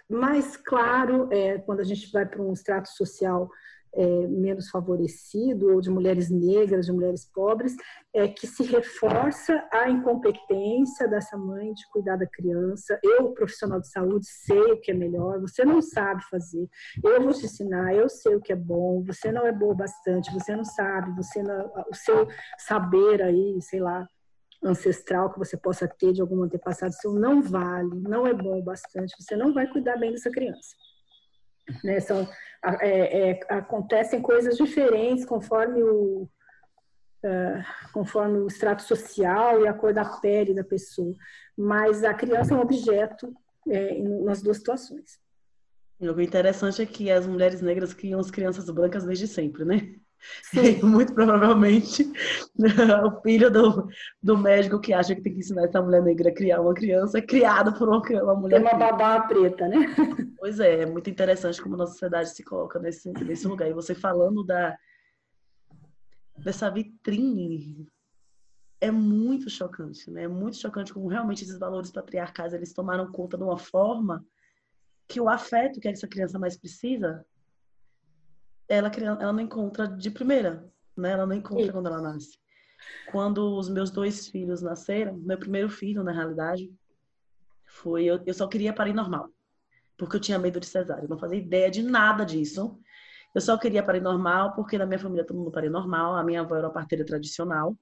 mais 0.10 0.58
claro 0.58 1.30
é, 1.32 1.60
quando 1.60 1.82
a 1.82 1.84
gente 1.84 2.12
vai 2.12 2.26
para 2.26 2.42
um 2.42 2.54
extrato 2.54 2.90
social 2.90 3.50
é, 3.94 4.28
menos 4.28 4.70
favorecido, 4.70 5.74
ou 5.74 5.82
de 5.82 5.90
mulheres 5.90 6.30
negras, 6.30 6.86
de 6.86 6.92
mulheres 6.92 7.26
pobres, 7.26 7.76
é 8.14 8.28
que 8.28 8.48
se 8.48 8.64
reforça 8.64 9.68
a 9.72 9.90
incompetência 9.90 11.08
dessa 11.08 11.38
mãe 11.38 11.74
de 11.74 11.88
cuidar 11.92 12.18
da 12.18 12.28
criança. 12.28 13.00
Eu, 13.04 13.32
profissional 13.32 13.80
de 13.80 13.90
saúde, 13.90 14.26
sei 14.28 14.72
o 14.72 14.80
que 14.80 14.92
é 14.92 14.94
melhor, 14.94 15.40
você 15.40 15.64
não 15.64 15.82
sabe 15.82 16.24
fazer, 16.30 16.68
eu 17.04 17.22
vou 17.22 17.34
te 17.34 17.46
ensinar, 17.46 17.94
eu 17.94 18.10
sei 18.10 18.36
o 18.36 18.42
que 18.42 18.54
é 18.54 18.56
bom, 18.56 19.04
você 19.04 19.32
não 19.32 19.46
é 19.46 19.52
boa 19.52 19.76
bastante, 19.76 20.34
você 20.34 20.56
não 20.56 20.64
sabe, 20.64 21.16
você 21.16 21.42
não, 21.42 21.72
o 21.92 21.96
seu 21.96 22.28
saber 22.58 23.22
aí, 23.22 23.60
sei 23.62 23.80
lá, 23.80 24.08
ancestral 24.64 25.32
que 25.32 25.40
você 25.40 25.56
possa 25.56 25.88
ter 25.88 26.14
de 26.14 26.22
algum 26.22 26.44
antepassado 26.44 26.94
seu 26.94 27.14
não 27.14 27.42
vale, 27.42 27.96
não 28.02 28.28
é 28.28 28.34
bom 28.34 28.62
bastante, 28.62 29.16
você 29.18 29.36
não 29.36 29.54
vai 29.54 29.68
cuidar 29.68 29.98
bem 29.98 30.12
dessa 30.12 30.30
criança. 30.30 30.76
Né? 31.84 32.00
São, 32.00 32.28
é, 32.82 33.32
é, 33.32 33.40
acontecem 33.50 34.22
coisas 34.22 34.58
diferentes 34.58 35.26
conforme 35.26 35.82
o, 35.82 36.30
uh, 37.24 37.64
conforme 37.94 38.40
o 38.40 38.48
extrato 38.48 38.84
social 38.84 39.62
e 39.64 39.68
a 39.68 39.74
cor 39.74 39.94
da 39.94 40.06
pele 40.06 40.54
da 40.54 40.64
pessoa, 40.64 41.16
mas 41.58 42.04
a 42.04 42.14
criança 42.14 42.54
é 42.54 42.58
um 42.58 42.62
objeto 42.62 43.34
é, 43.68 43.98
nas 44.24 44.42
duas 44.42 44.58
situações. 44.58 45.20
O 46.00 46.22
interessante 46.22 46.82
é 46.82 46.86
que 46.86 47.12
as 47.12 47.28
mulheres 47.28 47.62
negras 47.62 47.94
criam 47.94 48.20
as 48.20 48.32
crianças 48.32 48.70
brancas 48.70 49.04
desde 49.04 49.28
sempre, 49.28 49.66
né? 49.66 49.96
Sim. 50.44 50.82
muito 50.84 51.14
provavelmente 51.14 52.12
o 53.06 53.22
filho 53.22 53.50
do, 53.50 53.88
do 54.22 54.38
médico 54.38 54.80
que 54.80 54.94
acha 54.94 55.16
que 55.16 55.22
tem 55.22 55.34
que 55.34 55.40
ensinar 55.40 55.66
essa 55.66 55.82
mulher 55.82 56.02
negra 56.02 56.30
a 56.30 56.34
criar 56.34 56.62
uma 56.62 56.74
criança 56.74 57.20
é 57.20 57.22
criado 57.22 57.74
por 57.78 57.88
uma, 57.88 58.02
uma 58.24 58.36
mulher. 58.36 58.62
Tem 58.62 58.72
uma 58.72 58.80
babá 58.80 59.22
preta, 59.22 59.68
né? 59.68 59.78
Pois 60.40 60.60
é, 60.60 60.84
é 60.84 60.86
muito 60.86 61.10
interessante 61.10 61.62
como 61.62 61.76
a 61.76 61.80
nossa 61.80 61.94
sociedade 61.94 62.30
se 62.30 62.44
coloca 62.44 62.80
nesse, 62.80 63.12
nesse 63.12 63.46
lugar. 63.46 63.70
E 63.70 63.74
você 63.74 63.94
falando 63.94 64.44
da 64.44 64.78
dessa 66.38 66.70
vitrine 66.70 67.86
é 68.80 68.90
muito 68.90 69.50
chocante, 69.50 70.10
né? 70.10 70.24
É 70.24 70.28
muito 70.28 70.58
chocante 70.58 70.94
como 70.94 71.08
realmente 71.08 71.44
esses 71.44 71.60
valores 71.60 71.92
patriarcais 71.92 72.54
eles 72.54 72.74
tomaram 72.74 73.12
conta 73.12 73.38
de 73.38 73.44
uma 73.44 73.58
forma 73.58 74.26
que 75.08 75.20
o 75.20 75.28
afeto 75.28 75.80
que 75.80 75.88
essa 75.88 76.08
criança 76.08 76.40
mais 76.40 76.56
precisa 76.56 77.26
ela, 78.70 78.92
ela 79.20 79.34
não 79.34 79.42
encontra 79.42 79.88
de 79.88 80.12
primeira, 80.12 80.64
né? 80.96 81.12
Ela 81.12 81.26
não 81.26 81.36
encontra 81.36 81.66
Sim. 81.66 81.72
quando 81.72 81.88
ela 81.88 82.02
nasce. 82.02 82.38
Quando 83.12 83.58
os 83.58 83.68
meus 83.68 83.90
dois 83.90 84.28
filhos 84.28 84.62
nasceram, 84.62 85.18
meu 85.18 85.38
primeiro 85.38 85.68
filho, 85.68 86.04
na 86.04 86.12
realidade, 86.12 86.72
foi 87.66 88.06
eu, 88.06 88.22
eu 88.26 88.34
só 88.34 88.48
queria 88.48 88.72
parir 88.72 88.94
normal, 88.94 89.30
porque 89.98 90.16
eu 90.16 90.20
tinha 90.20 90.38
medo 90.38 90.60
de 90.60 90.68
cesárea. 90.68 91.04
Eu 91.04 91.10
não 91.10 91.18
fazia 91.18 91.40
ideia 91.40 91.70
de 91.70 91.82
nada 91.82 92.24
disso. 92.24 92.80
Eu 93.34 93.42
só 93.42 93.58
queria 93.58 93.84
parir 93.84 94.02
normal, 94.02 94.54
porque 94.54 94.78
na 94.78 94.86
minha 94.86 95.00
família 95.00 95.26
todo 95.26 95.38
mundo 95.38 95.52
paria 95.52 95.70
normal. 95.70 96.16
A 96.16 96.24
minha 96.24 96.42
avó 96.42 96.56
era 96.56 96.68
uma 96.68 96.74
parteira 96.74 97.06
tradicional. 97.06 97.76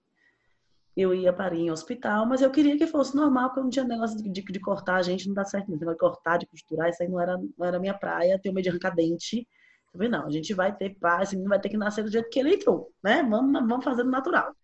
Eu 0.95 1.13
ia 1.13 1.32
parir 1.32 1.60
em 1.60 1.71
hospital, 1.71 2.26
mas 2.26 2.41
eu 2.41 2.50
queria 2.50 2.78
que 2.78 2.88
fosse 2.88 3.15
normal, 3.15 3.50
porque 3.50 3.60
eu 3.60 3.63
não 3.63 3.69
tinha 3.69 3.86
negócio 3.86 4.17
de, 4.17 4.30
de, 4.30 4.41
de 4.41 4.60
cortar 4.60 4.95
a 4.95 5.02
gente, 5.02 5.28
não 5.28 5.36
dá 5.36 5.45
certo. 5.45 5.69
Não. 5.69 5.78
de 5.78 5.97
cortar, 5.97 6.38
de 6.38 6.47
costurar, 6.47 6.89
isso 6.89 7.04
aí 7.04 7.10
não 7.10 7.19
era, 7.21 7.38
não 7.38 7.65
era 7.65 7.80
minha 7.80 7.93
praia. 7.93 8.39
Tenho 8.41 8.56
medo 8.56 8.63
de 8.63 8.69
arrancar 8.69 8.95
dente 8.95 9.47
falei, 9.93 10.10
não, 10.10 10.26
a 10.26 10.30
gente 10.30 10.54
vai 10.54 10.76
ter 10.76 10.95
paz, 10.95 11.30
esse 11.30 11.36
menino 11.36 11.50
vai 11.50 11.60
ter 11.60 11.69
que 11.69 11.78
nascer 11.78 12.04
do 12.04 12.12
jeito 12.12 12.30
que 12.30 12.39
ele 12.39 12.56
entrou, 12.56 12.91
né? 13.04 13.23
Vamos, 13.23 13.67
vamos 13.67 13.84
fazendo 13.84 14.10
natural. 14.10 14.56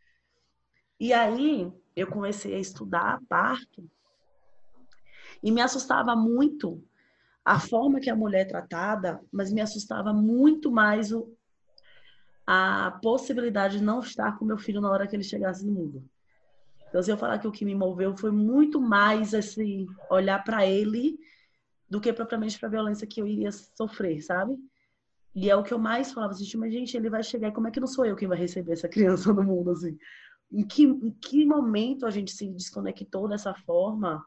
E 0.99 1.11
aí 1.11 1.71
eu 1.95 2.07
comecei 2.07 2.55
a 2.55 2.59
estudar 2.59 3.19
parto 3.27 3.89
e 5.41 5.51
me 5.51 5.61
assustava 5.61 6.15
muito 6.15 6.83
a 7.43 7.59
forma 7.59 7.99
que 7.99 8.09
a 8.09 8.15
mulher 8.15 8.41
é 8.41 8.45
tratada, 8.45 9.21
mas 9.31 9.51
me 9.51 9.59
assustava 9.59 10.13
muito 10.13 10.71
mais 10.71 11.11
o, 11.11 11.35
a 12.47 12.97
possibilidade 13.01 13.79
de 13.79 13.83
não 13.83 13.99
estar 13.99 14.37
com 14.37 14.45
meu 14.45 14.57
filho 14.57 14.79
na 14.79 14.89
hora 14.89 15.07
que 15.07 15.15
ele 15.15 15.23
chegasse 15.23 15.65
no 15.65 15.73
mundo. 15.73 16.03
Então, 16.87 17.01
se 17.01 17.11
eu 17.11 17.17
falar 17.17 17.39
que 17.39 17.47
o 17.47 17.51
que 17.51 17.65
me 17.65 17.75
moveu 17.75 18.15
foi 18.15 18.31
muito 18.31 18.79
mais 18.79 19.33
esse 19.33 19.87
olhar 20.09 20.43
para 20.43 20.65
ele 20.65 21.17
do 21.89 21.99
que 21.99 22.13
propriamente 22.13 22.57
para 22.57 22.67
a 22.67 22.71
violência 22.71 23.07
que 23.07 23.19
eu 23.19 23.27
iria 23.27 23.51
sofrer, 23.51 24.21
sabe? 24.21 24.57
E 25.35 25.49
é 25.49 25.55
o 25.55 25.63
que 25.63 25.73
eu 25.73 25.79
mais 25.79 26.11
falava 26.11 26.33
assim, 26.33 26.57
mas 26.57 26.71
gente, 26.71 26.95
ele 26.95 27.09
vai 27.09 27.23
chegar 27.23 27.47
e 27.47 27.51
como 27.51 27.67
é 27.67 27.71
que 27.71 27.79
não 27.79 27.87
sou 27.87 28.05
eu 28.05 28.15
quem 28.15 28.27
vai 28.27 28.37
receber 28.37 28.73
essa 28.73 28.87
criança 28.87 29.33
no 29.33 29.43
mundo, 29.43 29.71
assim? 29.71 29.97
Em 30.51 30.65
que, 30.65 30.83
em 30.83 31.11
que 31.11 31.45
momento 31.45 32.05
a 32.05 32.11
gente 32.11 32.31
se 32.31 32.47
desconectou 32.47 33.27
dessa 33.27 33.53
forma 33.53 34.23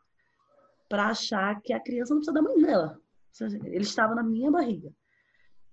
para 0.88 1.08
achar 1.08 1.60
que 1.62 1.72
a 1.72 1.80
criança 1.80 2.12
não 2.12 2.20
precisa 2.20 2.34
da 2.34 2.42
mãe 2.42 2.60
dela? 2.60 3.00
Ele 3.40 3.82
estava 3.82 4.14
na 4.14 4.22
minha 4.22 4.50
barriga. 4.50 4.92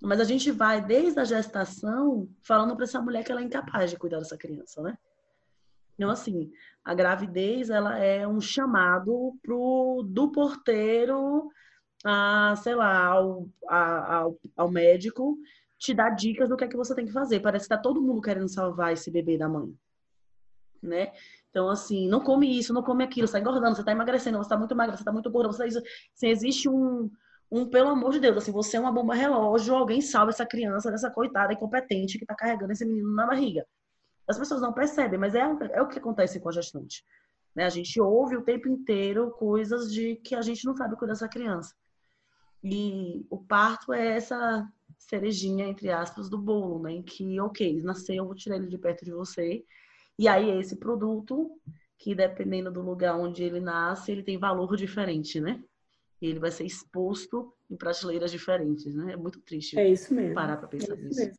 Mas 0.02 0.20
a 0.20 0.26
gente 0.26 0.52
vai 0.52 0.86
desde 0.86 1.20
a 1.20 1.24
gestação 1.24 2.30
falando 2.42 2.76
para 2.76 2.84
essa 2.84 3.02
mulher 3.02 3.24
que 3.24 3.32
ela 3.32 3.42
é 3.42 3.46
incapaz 3.46 3.90
de 3.90 3.98
cuidar 3.98 4.20
dessa 4.20 4.38
criança, 4.38 4.82
né? 4.82 4.98
Então, 5.96 6.10
assim, 6.10 6.52
a 6.84 6.94
gravidez, 6.94 7.70
ela 7.70 7.98
é 7.98 8.28
um 8.28 8.42
chamado 8.42 9.38
pro, 9.42 10.04
do 10.06 10.32
porteiro 10.32 11.50
a, 12.04 12.56
sei 12.58 12.76
lá, 12.76 13.06
ao, 13.06 13.48
a, 13.68 14.16
ao, 14.16 14.40
ao 14.58 14.70
médico 14.70 15.38
te 15.78 15.94
dar 15.94 16.12
dicas 16.12 16.50
do 16.50 16.58
que 16.58 16.64
é 16.64 16.68
que 16.68 16.78
você 16.78 16.96
tem 16.96 17.06
que 17.06 17.12
fazer. 17.12 17.40
Parece 17.40 17.66
que 17.66 17.76
tá 17.76 17.78
todo 17.78 18.02
mundo 18.02 18.22
querendo 18.22 18.48
salvar 18.48 18.94
esse 18.94 19.12
bebê 19.12 19.38
da 19.38 19.50
mãe, 19.50 19.74
né? 20.82 21.12
Então, 21.50 21.70
assim, 21.70 22.08
não 22.08 22.20
come 22.20 22.58
isso, 22.58 22.74
não 22.74 22.82
come 22.82 23.04
aquilo, 23.04 23.28
você 23.28 23.34
tá 23.34 23.40
engordando, 23.40 23.76
você 23.76 23.84
tá 23.84 23.92
emagrecendo, 23.92 24.38
você 24.38 24.50
tá 24.50 24.58
muito 24.58 24.76
magra, 24.76 24.98
você 24.98 25.04
tá 25.04 25.12
muito 25.12 25.30
gorda, 25.30 25.52
você 25.52 25.60
tá 25.60 25.68
isso. 25.68 25.80
Assim, 26.16 26.28
existe 26.28 26.68
um, 26.68 27.12
um, 27.52 27.70
pelo 27.70 27.90
amor 27.90 28.12
de 28.12 28.20
Deus, 28.20 28.38
assim, 28.38 28.52
você 28.52 28.78
é 28.78 28.80
uma 28.80 28.92
bomba 28.92 29.14
relógio, 29.14 29.76
alguém 29.76 30.02
salva 30.02 30.32
essa 30.32 30.46
criança 30.46 30.90
dessa 30.90 31.12
coitada 31.12 31.54
incompetente 31.54 32.18
que 32.18 32.26
tá 32.26 32.34
carregando 32.34 32.72
esse 32.72 32.86
menino 32.86 33.14
na 33.14 33.28
barriga. 33.28 33.66
As 34.28 34.40
pessoas 34.40 34.62
não 34.62 34.74
percebem, 34.74 35.20
mas 35.20 35.36
é, 35.36 35.42
é 35.74 35.82
o 35.82 35.88
que 35.88 36.00
acontece 36.00 36.40
com 36.40 36.50
a 36.50 36.52
gestante. 36.52 37.04
Né? 37.56 37.66
A 37.66 37.70
gente 37.70 38.00
ouve 38.02 38.36
o 38.36 38.42
tempo 38.42 38.68
inteiro 38.68 39.30
coisas 39.32 39.94
de 39.94 40.16
que 40.16 40.34
a 40.34 40.42
gente 40.42 40.66
não 40.66 40.76
sabe 40.76 40.96
cuidar 40.96 41.14
dessa 41.14 41.28
criança. 41.28 41.76
E 42.64 43.26
o 43.30 43.38
parto 43.38 43.92
é 43.92 44.16
essa 44.16 44.68
cerejinha, 44.98 45.68
entre 45.68 45.90
aspas, 45.90 46.30
do 46.30 46.38
bolo, 46.38 46.82
né? 46.82 46.94
Em 46.94 47.04
que, 47.04 47.40
ok, 47.40 47.82
nasceu, 47.82 48.16
eu 48.16 48.26
vou 48.26 48.36
tirar 48.36 48.56
ele 48.56 48.68
de 48.68 48.78
perto 48.78 49.04
de 49.04 49.12
você. 49.12 49.64
E 50.18 50.28
aí, 50.28 50.50
esse 50.60 50.78
produto, 50.78 51.52
que 51.98 52.16
dependendo 52.16 52.72
do 52.72 52.82
lugar 52.82 53.18
onde 53.18 53.44
ele 53.44 53.60
nasce, 53.60 54.12
ele 54.12 54.24
tem 54.24 54.38
valor 54.38 54.76
diferente, 54.78 55.42
né? 55.42 55.62
E 56.22 56.28
ele 56.28 56.40
vai 56.40 56.52
ser 56.52 56.66
exposto 56.66 57.54
em 57.70 57.76
prateleiras 57.76 58.32
diferentes, 58.32 58.96
né? 58.96 59.14
É 59.14 59.18
muito 59.18 59.42
triste 59.42 59.78
é 59.78 59.90
isso 59.90 60.14
mesmo. 60.14 60.34
parar 60.34 60.58
para 60.58 60.68
pensar 60.68 60.94
é 60.94 60.98
nisso. 60.98 61.20
Mesmo. 61.20 61.38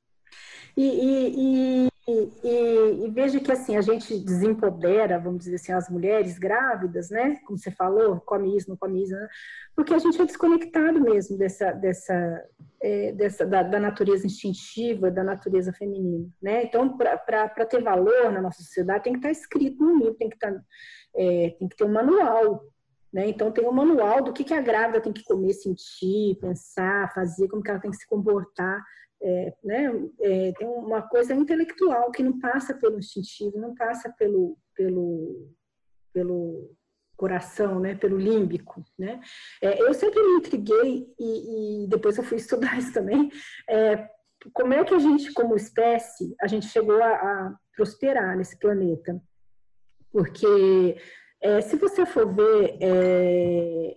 E, 0.76 1.88
e, 2.06 2.30
e, 2.44 3.04
e, 3.06 3.10
veja 3.10 3.40
que 3.40 3.50
assim 3.50 3.76
a 3.76 3.80
gente 3.80 4.18
desempodera, 4.18 5.18
vamos 5.18 5.44
dizer 5.44 5.56
assim, 5.56 5.72
as 5.72 5.88
mulheres 5.88 6.38
grávidas, 6.38 7.08
né? 7.08 7.36
Como 7.46 7.58
você 7.58 7.70
falou, 7.70 8.20
come 8.20 8.54
isso, 8.54 8.68
não 8.68 8.76
come 8.76 9.02
isso, 9.02 9.14
né? 9.14 9.26
porque 9.74 9.94
a 9.94 9.98
gente 9.98 10.20
é 10.20 10.26
desconectado 10.26 11.00
mesmo 11.00 11.38
dessa, 11.38 11.72
dessa, 11.72 12.44
é, 12.82 13.12
dessa 13.12 13.46
da, 13.46 13.62
da, 13.62 13.80
natureza 13.80 14.26
instintiva, 14.26 15.10
da 15.10 15.24
natureza 15.24 15.72
feminina, 15.72 16.28
né? 16.42 16.64
Então, 16.64 16.94
para 16.94 17.48
ter 17.48 17.82
valor 17.82 18.30
na 18.30 18.42
nossa 18.42 18.62
sociedade, 18.62 19.04
tem 19.04 19.14
que 19.14 19.20
estar 19.20 19.30
escrito 19.30 19.82
no 19.82 19.96
livro, 19.96 20.14
tem 20.14 20.28
que 20.28 20.36
estar, 20.36 20.54
é, 21.16 21.56
tem 21.58 21.68
que 21.68 21.76
ter 21.76 21.84
um 21.84 21.92
manual, 21.92 22.62
né? 23.10 23.26
Então, 23.28 23.50
tem 23.50 23.66
um 23.66 23.72
manual 23.72 24.22
do 24.22 24.32
que, 24.32 24.44
que 24.44 24.52
a 24.52 24.60
grávida 24.60 25.00
tem 25.00 25.12
que 25.12 25.24
comer, 25.24 25.54
sentir, 25.54 26.36
pensar, 26.38 27.14
fazer, 27.14 27.48
como 27.48 27.62
que 27.62 27.70
ela 27.70 27.80
tem 27.80 27.90
que 27.90 27.96
se 27.96 28.06
comportar 28.06 28.84
é, 29.24 29.54
né, 29.64 29.90
é, 30.20 30.52
tem 30.52 30.68
uma 30.68 31.00
coisa 31.00 31.32
intelectual 31.34 32.10
que 32.10 32.22
não 32.22 32.38
passa 32.38 32.74
pelo 32.74 32.98
instintivo, 32.98 33.58
não 33.58 33.74
passa 33.74 34.12
pelo, 34.18 34.58
pelo, 34.74 35.50
pelo 36.12 36.76
coração, 37.16 37.80
né, 37.80 37.94
pelo 37.94 38.18
límbico, 38.18 38.84
né. 38.98 39.18
É, 39.62 39.80
eu 39.80 39.94
sempre 39.94 40.22
me 40.22 40.38
intriguei 40.38 41.06
e, 41.18 41.84
e, 41.84 41.88
depois 41.88 42.18
eu 42.18 42.22
fui 42.22 42.36
estudar 42.38 42.78
isso 42.78 42.92
também. 42.92 43.30
É, 43.68 44.08
como 44.52 44.74
é 44.74 44.84
que 44.84 44.92
a 44.92 44.98
gente, 44.98 45.32
como 45.32 45.56
espécie, 45.56 46.34
a 46.42 46.46
gente 46.46 46.66
chegou 46.66 47.02
a, 47.02 47.08
a 47.14 47.56
prosperar 47.74 48.36
nesse 48.36 48.58
planeta? 48.58 49.18
Porque 50.12 50.98
é, 51.40 51.62
se 51.62 51.76
você 51.76 52.04
for 52.04 52.30
ver 52.30 52.76
é, 52.78 53.96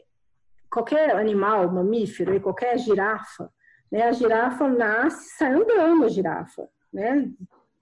qualquer 0.72 1.16
animal, 1.18 1.70
mamífero, 1.70 2.40
qualquer 2.40 2.78
girafa, 2.78 3.52
né? 3.92 4.04
A 4.04 4.12
girafa 4.12 4.68
nasce, 4.68 5.38
sai 5.38 5.54
andando 5.54 6.06
a 6.06 6.10
girafa, 6.10 6.68
né? 6.92 7.32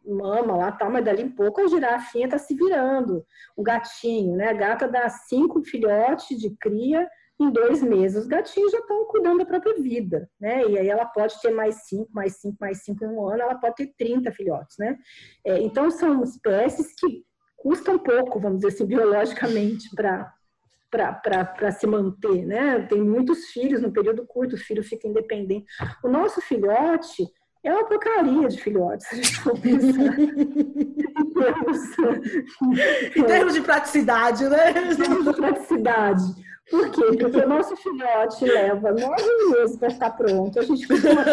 Mama 0.05 0.55
lá, 0.55 0.71
tal, 0.71 0.91
mas 0.91 1.03
dali 1.03 1.23
em 1.23 1.31
pouco 1.31 1.61
a 1.61 1.67
girafinha 1.67 2.25
está 2.25 2.37
se 2.37 2.55
virando. 2.55 3.25
O 3.55 3.63
gatinho, 3.63 4.35
né? 4.35 4.49
A 4.49 4.53
gata 4.53 4.87
dá 4.87 5.09
cinco 5.09 5.63
filhotes 5.63 6.39
de 6.39 6.55
cria 6.57 7.09
em 7.39 7.49
dois 7.51 7.81
meses. 7.81 8.23
Os 8.23 8.27
gatinhos 8.27 8.71
já 8.71 8.79
estão 8.79 9.05
cuidando 9.05 9.39
da 9.39 9.45
própria 9.45 9.75
vida, 9.75 10.29
né? 10.39 10.63
E 10.67 10.77
aí 10.77 10.87
ela 10.87 11.05
pode 11.05 11.39
ter 11.41 11.51
mais 11.51 11.87
cinco, 11.87 12.09
mais 12.13 12.37
cinco, 12.37 12.57
mais 12.59 12.83
cinco 12.83 13.03
em 13.03 13.07
um 13.07 13.27
ano, 13.27 13.41
ela 13.41 13.55
pode 13.55 13.75
ter 13.75 13.93
30 13.97 14.31
filhotes, 14.31 14.77
né? 14.77 14.97
É, 15.45 15.59
então 15.59 15.89
são 15.89 16.23
espécies 16.23 16.93
que 16.97 17.25
custam 17.57 17.97
pouco, 17.97 18.39
vamos 18.39 18.59
dizer 18.59 18.73
assim, 18.73 18.85
biologicamente 18.87 19.89
para 19.95 20.31
para 20.97 21.71
se 21.71 21.85
manter, 21.87 22.45
né? 22.45 22.79
Tem 22.89 23.01
muitos 23.01 23.45
filhos 23.45 23.81
no 23.81 23.91
período 23.91 24.25
curto, 24.25 24.55
o 24.55 24.59
filho 24.59 24.83
fica 24.83 25.07
independente. 25.07 25.65
O 26.03 26.09
nosso 26.09 26.41
filhote, 26.41 27.23
é 27.63 27.73
uma 27.73 27.85
porcaria 27.85 28.47
de 28.47 28.61
filhotes, 28.61 29.07
se 29.07 29.15
a 29.15 29.17
gente 29.17 29.37
for 29.37 29.59
pensar. 29.59 30.17
em 33.15 33.23
termos 33.23 33.53
de 33.55 33.61
praticidade, 33.61 34.47
né? 34.47 34.69
Em 34.69 34.95
termos 34.95 35.25
de 35.25 35.33
praticidade. 35.33 36.23
Por 36.69 36.89
quê? 36.91 37.17
Porque 37.19 37.37
o 37.37 37.49
nosso 37.49 37.75
filhote 37.77 38.45
leva 38.45 38.91
nove 38.91 39.49
meses 39.51 39.77
para 39.77 39.87
estar 39.87 40.11
pronto, 40.11 40.59
a 40.59 40.63
gente 40.63 40.87
costuma 40.87 41.23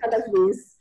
cada 0.00 0.18
vez. 0.18 0.77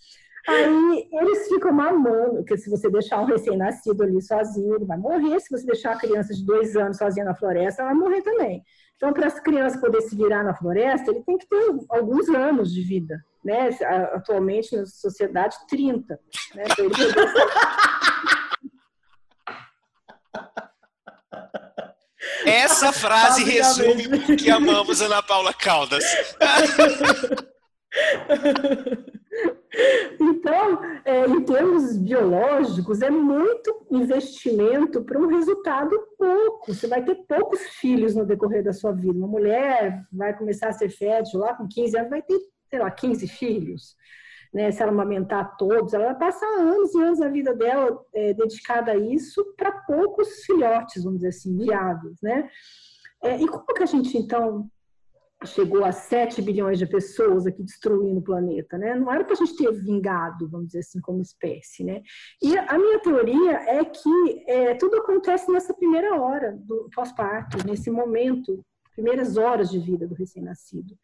Aí 0.47 1.09
eles 1.11 1.49
ficam 1.49 1.73
mamando, 1.73 2.35
porque 2.35 2.57
se 2.57 2.69
você 2.69 2.89
deixar 2.89 3.19
um 3.19 3.25
recém-nascido 3.25 4.01
ali 4.01 4.21
sozinho, 4.21 4.75
ele 4.75 4.85
vai 4.85 4.97
morrer. 4.97 5.37
Se 5.41 5.49
você 5.49 5.65
deixar 5.65 5.91
a 5.91 5.97
criança 5.97 6.33
de 6.33 6.45
dois 6.45 6.77
anos 6.77 6.97
sozinha 6.97 7.25
na 7.25 7.35
floresta, 7.35 7.81
ela 7.81 7.91
vai 7.91 7.99
morrer 7.99 8.21
também. 8.21 8.63
Então, 8.95 9.11
para 9.11 9.27
as 9.27 9.39
crianças 9.41 9.79
poderem 9.79 10.07
se 10.07 10.15
virar 10.15 10.43
na 10.43 10.55
floresta, 10.55 11.11
ele 11.11 11.21
tem 11.23 11.37
que 11.37 11.47
ter 11.47 11.75
alguns 11.89 12.29
anos 12.29 12.73
de 12.73 12.81
vida. 12.81 13.21
Né? 13.43 13.69
Atualmente, 14.13 14.75
na 14.75 14.85
sociedade, 14.85 15.55
30. 15.67 16.17
Né? 16.55 16.63
Então, 16.71 16.85
Essa 22.45 22.93
frase 22.93 23.43
resume 23.43 24.37
que 24.37 24.49
amamos 24.49 25.01
Ana 25.01 25.21
Paula 25.21 25.53
Caldas. 25.53 26.05
Então, 30.19 30.81
é, 31.05 31.25
em 31.27 31.41
termos 31.43 31.97
biológicos, 31.97 33.01
é 33.01 33.09
muito 33.09 33.85
investimento 33.91 35.03
para 35.03 35.19
um 35.19 35.27
resultado 35.27 35.95
pouco. 36.17 36.73
Você 36.73 36.87
vai 36.87 37.03
ter 37.03 37.15
poucos 37.27 37.61
filhos 37.79 38.15
no 38.15 38.25
decorrer 38.25 38.63
da 38.63 38.73
sua 38.73 38.91
vida. 38.91 39.17
Uma 39.17 39.27
mulher 39.27 40.05
vai 40.11 40.35
começar 40.35 40.69
a 40.69 40.73
ser 40.73 40.89
fértil 40.89 41.39
lá 41.39 41.53
com 41.53 41.67
15 41.67 41.97
anos, 41.97 42.09
vai 42.09 42.21
ter, 42.21 42.39
sei 42.69 42.79
lá, 42.79 42.89
15 42.89 43.27
filhos. 43.27 43.95
Né? 44.53 44.71
Se 44.71 44.81
ela 44.81 44.91
amamentar 44.91 45.55
todos, 45.57 45.93
ela 45.93 46.05
vai 46.05 46.15
passar 46.15 46.47
anos 46.47 46.93
e 46.95 47.01
anos 47.01 47.19
da 47.19 47.29
vida 47.29 47.53
dela 47.53 47.99
é, 48.13 48.33
dedicada 48.33 48.91
a 48.91 48.97
isso 48.97 49.53
para 49.55 49.71
poucos 49.71 50.45
filhotes, 50.45 51.03
vamos 51.03 51.19
dizer 51.19 51.29
assim, 51.29 51.55
viáveis. 51.57 52.17
Né? 52.21 52.49
É, 53.21 53.39
e 53.39 53.47
como 53.47 53.65
que 53.65 53.83
a 53.83 53.87
gente, 53.87 54.17
então, 54.17 54.69
chegou 55.45 55.85
a 55.85 55.91
7 55.91 56.41
bilhões 56.41 56.79
de 56.79 56.85
pessoas 56.85 57.45
aqui 57.45 57.61
destruindo 57.61 58.19
o 58.19 58.23
planeta, 58.23 58.77
né? 58.77 58.95
Não 58.95 59.11
era 59.11 59.23
para 59.23 59.33
a 59.33 59.35
gente 59.35 59.55
ter 59.55 59.71
vingado, 59.71 60.49
vamos 60.49 60.67
dizer 60.67 60.79
assim, 60.79 60.99
como 60.99 61.21
espécie, 61.21 61.83
né? 61.83 62.01
E 62.41 62.57
a 62.57 62.77
minha 62.77 62.99
teoria 62.99 63.51
é 63.69 63.85
que 63.85 64.43
é, 64.47 64.73
tudo 64.75 64.97
acontece 64.97 65.51
nessa 65.51 65.73
primeira 65.73 66.19
hora 66.19 66.57
do 66.59 66.89
pós-parto, 66.93 67.65
nesse 67.67 67.91
momento, 67.91 68.65
primeiras 68.95 69.37
horas 69.37 69.69
de 69.69 69.79
vida 69.79 70.07
do 70.07 70.15
recém-nascido. 70.15 70.97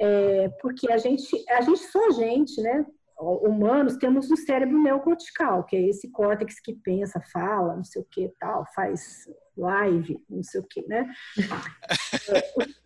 É, 0.00 0.48
porque 0.60 0.90
a 0.90 0.96
gente, 0.96 1.44
a 1.50 1.60
gente 1.60 1.80
só 1.80 2.08
a 2.08 2.10
gente, 2.12 2.60
né? 2.62 2.86
Humanos 3.20 3.96
temos 3.96 4.28
um 4.30 4.36
cérebro 4.36 4.82
neocortical, 4.82 5.64
que 5.64 5.76
é 5.76 5.88
esse 5.88 6.10
córtex 6.10 6.58
que 6.60 6.74
pensa, 6.74 7.22
fala, 7.32 7.76
não 7.76 7.84
sei 7.84 8.02
o 8.02 8.06
que 8.10 8.32
tal, 8.40 8.64
faz 8.74 9.28
live, 9.56 10.18
não 10.28 10.42
sei 10.42 10.60
o 10.60 10.64
que, 10.64 10.84
né? 10.88 11.08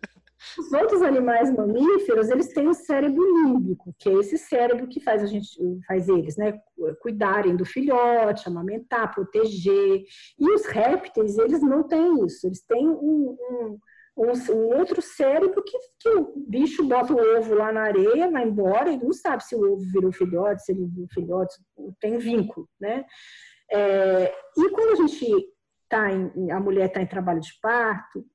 Os 0.57 0.71
outros 0.71 1.01
animais 1.01 1.53
mamíferos, 1.53 2.29
eles 2.29 2.53
têm 2.53 2.67
o 2.67 2.73
cérebro 2.73 3.21
límbico, 3.21 3.93
que 3.97 4.09
é 4.09 4.13
esse 4.13 4.37
cérebro 4.37 4.87
que 4.87 4.99
faz 4.99 5.23
a 5.23 5.25
gente, 5.25 5.49
faz 5.87 6.07
eles, 6.07 6.37
né, 6.37 6.59
cuidarem 7.01 7.55
do 7.55 7.65
filhote, 7.65 8.47
amamentar, 8.47 9.13
proteger. 9.13 10.03
E 10.39 10.51
os 10.51 10.65
répteis, 10.65 11.37
eles 11.37 11.61
não 11.61 11.83
têm 11.83 12.25
isso. 12.25 12.47
Eles 12.47 12.61
têm 12.61 12.87
um, 12.87 13.37
um, 13.39 13.79
um, 14.17 14.31
um 14.53 14.77
outro 14.77 15.01
cérebro 15.01 15.61
que, 15.63 15.77
que, 15.99 16.09
o 16.09 16.33
bicho 16.47 16.83
bota 16.85 17.13
o 17.13 17.37
ovo 17.37 17.53
lá 17.53 17.71
na 17.71 17.81
areia, 17.81 18.31
vai 18.31 18.43
embora, 18.43 18.91
ele 18.91 19.03
não 19.03 19.13
sabe 19.13 19.43
se 19.43 19.55
o 19.55 19.73
ovo 19.73 19.83
virou 19.91 20.11
filhote, 20.11 20.63
se 20.63 20.71
ele 20.71 20.85
virou 20.85 21.07
filhote, 21.13 21.55
tem 21.99 22.17
vínculo, 22.17 22.67
né? 22.79 23.05
É, 23.71 24.33
e 24.57 24.69
quando 24.69 24.93
a 24.93 24.95
gente 24.95 25.25
tá 25.87 26.11
em, 26.11 26.51
a 26.51 26.59
mulher 26.59 26.87
está 26.87 27.01
em 27.01 27.07
trabalho 27.07 27.39
de 27.39 27.51
parto, 27.61 28.25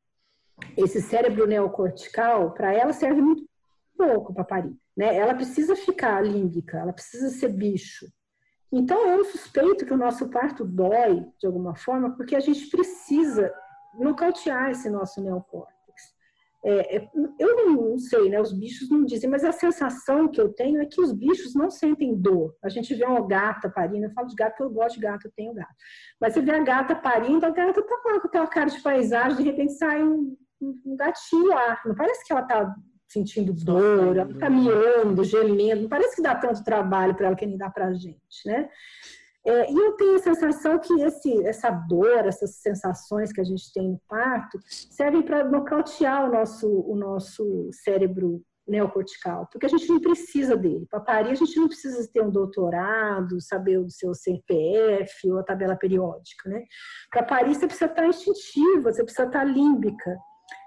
esse 0.77 1.01
cérebro 1.01 1.47
neocortical, 1.47 2.53
para 2.53 2.73
ela 2.73 2.93
serve 2.93 3.21
muito 3.21 3.45
pouco 3.97 4.33
para 4.35 4.45
parir. 4.45 4.77
Né? 4.97 5.15
Ela 5.17 5.35
precisa 5.35 5.75
ficar 5.77 6.23
límbica, 6.23 6.79
ela 6.79 6.93
precisa 6.93 7.29
ser 7.29 7.49
bicho. 7.49 8.07
Então, 8.73 9.09
eu 9.09 9.25
suspeito 9.25 9.87
que 9.87 9.93
o 9.93 9.97
nosso 9.97 10.29
parto 10.29 10.65
dói, 10.65 11.25
de 11.39 11.47
alguma 11.47 11.77
forma, 11.77 12.17
porque 12.17 12.35
a 12.35 12.41
gente 12.41 12.69
precisa 12.69 13.53
nocautear 13.99 14.71
esse 14.71 14.91
nosso 14.91 15.23
neocórtex. 15.23 15.75
É, 16.65 16.97
é, 16.97 17.11
eu 17.39 17.71
não 17.71 17.99
sei, 17.99 18.31
né? 18.31 18.41
Os 18.41 18.53
bichos 18.53 18.89
não 18.91 19.05
dizem, 19.05 19.29
mas 19.29 19.45
a 19.45 19.53
sensação 19.53 20.27
que 20.27 20.41
eu 20.41 20.53
tenho 20.53 20.81
é 20.81 20.87
que 20.87 21.01
os 21.01 21.13
bichos 21.13 21.55
não 21.55 21.71
sentem 21.71 22.17
dor. 22.17 22.57
A 22.65 22.69
gente 22.69 22.95
vê 22.95 23.05
uma 23.05 23.25
gata 23.25 23.69
parindo, 23.69 24.07
eu 24.07 24.13
falo 24.13 24.29
de 24.29 24.35
gato 24.35 24.53
porque 24.53 24.63
eu 24.63 24.71
gosto 24.71 24.95
de 24.95 25.03
gato, 25.03 25.27
eu 25.27 25.33
tenho 25.37 25.55
gato. 25.55 25.75
Mas 26.19 26.33
você 26.33 26.41
vê 26.41 26.53
a 26.53 26.65
gata 26.65 26.97
parindo, 26.97 27.45
a 27.45 27.51
gata 27.51 27.83
tá 27.83 27.97
com 28.03 28.27
aquela 28.27 28.47
cara 28.47 28.71
de 28.71 28.83
paisagem, 28.83 29.37
de 29.37 29.43
repente 29.43 29.75
sai 29.75 30.03
um, 30.03 30.35
um 30.61 31.47
lá. 31.49 31.81
Não 31.85 31.95
parece 31.95 32.25
que 32.25 32.33
ela 32.33 32.43
está 32.43 32.75
sentindo 33.09 33.53
dor, 33.53 34.17
ela 34.17 34.31
está 34.31 34.51
miando, 34.51 35.25
gemendo. 35.25 35.83
Não 35.83 35.89
parece 35.89 36.17
que 36.17 36.23
dá 36.23 36.35
tanto 36.35 36.65
trabalho 36.65 37.15
para 37.15 37.27
ela 37.27 37.37
que 37.37 37.47
nem 37.47 37.57
dá 37.57 37.71
para 37.71 37.87
a 37.87 37.95
gente, 37.95 38.47
né? 38.47 38.69
É, 39.47 39.71
e 39.71 39.77
eu 39.77 39.93
tenho 39.93 40.15
a 40.17 40.21
sensação 40.21 40.79
que 40.79 41.03
esse, 41.03 41.47
essa 41.47 41.71
dor, 41.71 42.27
essas 42.27 42.57
sensações 42.57 43.31
que 43.31 43.43
a 43.43 43.45
gente 43.45 43.71
tem 43.75 43.91
no 43.91 44.01
parto, 44.09 44.59
servem 44.67 45.21
para 45.21 45.45
nocautear 45.45 46.27
o 46.27 46.33
nosso, 46.33 46.67
o 46.67 46.97
nosso 46.97 47.69
cérebro 47.73 48.43
neocortical, 48.67 49.47
porque 49.53 49.67
a 49.67 49.69
gente 49.69 49.87
não 49.87 50.01
precisa 50.01 50.57
dele. 50.57 50.87
Para 50.91 51.01
parir, 51.01 51.33
a 51.33 51.35
gente 51.35 51.55
não 51.59 51.69
precisa 51.69 52.09
ter 52.11 52.23
um 52.23 52.31
doutorado, 52.31 53.39
saber 53.39 53.79
o 53.79 53.91
seu 53.91 54.15
CPF 54.15 55.31
ou 55.31 55.39
a 55.39 55.45
tabela 55.45 55.77
periódica, 55.77 56.49
né? 56.49 56.65
Para 57.11 57.23
parir, 57.23 57.55
você 57.55 57.67
precisa 57.67 57.91
estar 57.91 58.07
instintiva, 58.07 58.91
você 58.91 59.05
precisa 59.05 59.27
estar 59.27 59.45
límbica. 59.45 60.17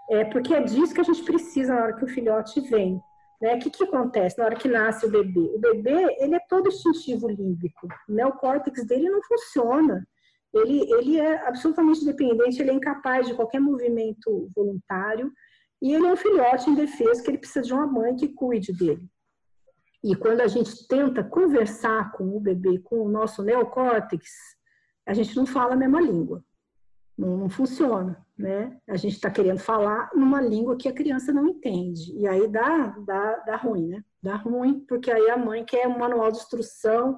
É, 0.10 0.24
porque 0.26 0.54
é 0.54 0.64
disso 0.64 0.94
que 0.94 1.02
a 1.02 1.04
gente 1.04 1.24
precisa 1.24 1.74
na 1.74 1.84
hora 1.84 1.94
que 1.94 2.06
o 2.06 2.08
filhote 2.08 2.62
vem. 2.62 3.02
Né? 3.42 3.56
O 3.56 3.60
que, 3.60 3.70
que 3.70 3.84
acontece 3.84 4.38
na 4.38 4.46
hora 4.46 4.56
que 4.56 4.68
nasce 4.68 5.06
o 5.06 5.12
bebê? 5.12 5.52
O 5.54 5.60
bebê 5.60 6.16
ele 6.20 6.36
é 6.36 6.40
todo 6.48 6.70
instintivo 6.70 7.28
límbico, 7.28 7.88
né? 8.08 8.26
o 8.26 8.34
córtex 8.34 8.86
dele 8.86 9.10
não 9.10 9.22
funciona. 9.22 10.08
Ele, 10.54 10.92
ele 10.94 11.20
é 11.20 11.46
absolutamente 11.48 12.06
dependente, 12.06 12.62
ele 12.62 12.72
é 12.72 12.74
incapaz 12.74 13.28
de 13.28 13.34
qualquer 13.34 13.60
movimento 13.60 14.50
voluntário 14.56 15.32
e 15.82 15.94
ele 15.94 16.08
é 16.08 16.14
um 16.14 16.18
filhote 16.18 16.70
indefeso 16.70 17.22
que 17.22 17.30
ele 17.30 17.38
precisa 17.38 17.62
de 17.62 17.74
uma 17.74 17.86
mãe 17.86 18.16
que 18.16 18.30
cuide 18.30 18.74
dele. 18.74 19.06
E 20.04 20.16
quando 20.16 20.42
a 20.42 20.48
gente 20.48 20.88
tenta 20.88 21.24
conversar 21.24 22.12
com 22.14 22.36
o 22.36 22.40
bebê, 22.40 22.80
com 22.80 23.02
o 23.02 23.10
nosso 23.10 23.44
neocórtex, 23.44 24.26
a 25.06 25.14
gente 25.14 25.36
não 25.36 25.46
fala 25.46 25.74
a 25.74 25.78
mesma 25.78 26.02
língua. 26.02 26.44
Não, 27.18 27.36
não 27.38 27.50
funciona, 27.50 28.26
né? 28.38 28.78
A 28.88 28.96
gente 28.96 29.16
está 29.16 29.32
querendo 29.32 29.60
falar 29.60 30.10
numa 30.14 30.40
língua 30.40 30.78
que 30.78 30.88
a 30.88 30.94
criança 30.94 31.34
não 31.34 31.48
entende. 31.48 32.14
E 32.16 32.28
aí 32.28 32.48
dá, 32.48 32.96
dá, 33.06 33.36
dá 33.38 33.56
ruim, 33.56 33.88
né? 33.88 34.04
Dá 34.22 34.36
ruim, 34.36 34.86
porque 34.88 35.12
aí 35.12 35.30
a 35.30 35.38
mãe 35.38 35.66
quer 35.66 35.88
um 35.88 35.98
manual 35.98 36.32
de 36.32 36.38
instrução 36.38 37.18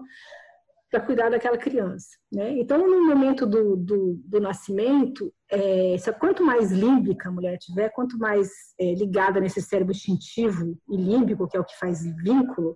para 0.89 1.01
cuidar 1.01 1.29
daquela 1.29 1.57
criança. 1.57 2.07
Né? 2.31 2.57
Então, 2.57 2.77
no 2.77 3.05
momento 3.05 3.45
do, 3.45 3.75
do, 3.75 4.19
do 4.25 4.39
nascimento, 4.39 5.31
é, 5.51 5.95
quanto 6.19 6.43
mais 6.43 6.71
límbica 6.71 7.29
a 7.29 7.31
mulher 7.31 7.57
tiver, 7.57 7.89
quanto 7.89 8.17
mais 8.17 8.49
é, 8.79 8.95
ligada 8.95 9.39
nesse 9.39 9.61
cérebro 9.61 9.93
instintivo 9.93 10.77
e 10.89 10.97
límbico, 10.97 11.47
que 11.47 11.55
é 11.55 11.59
o 11.59 11.65
que 11.65 11.77
faz 11.77 12.03
vínculo, 12.23 12.75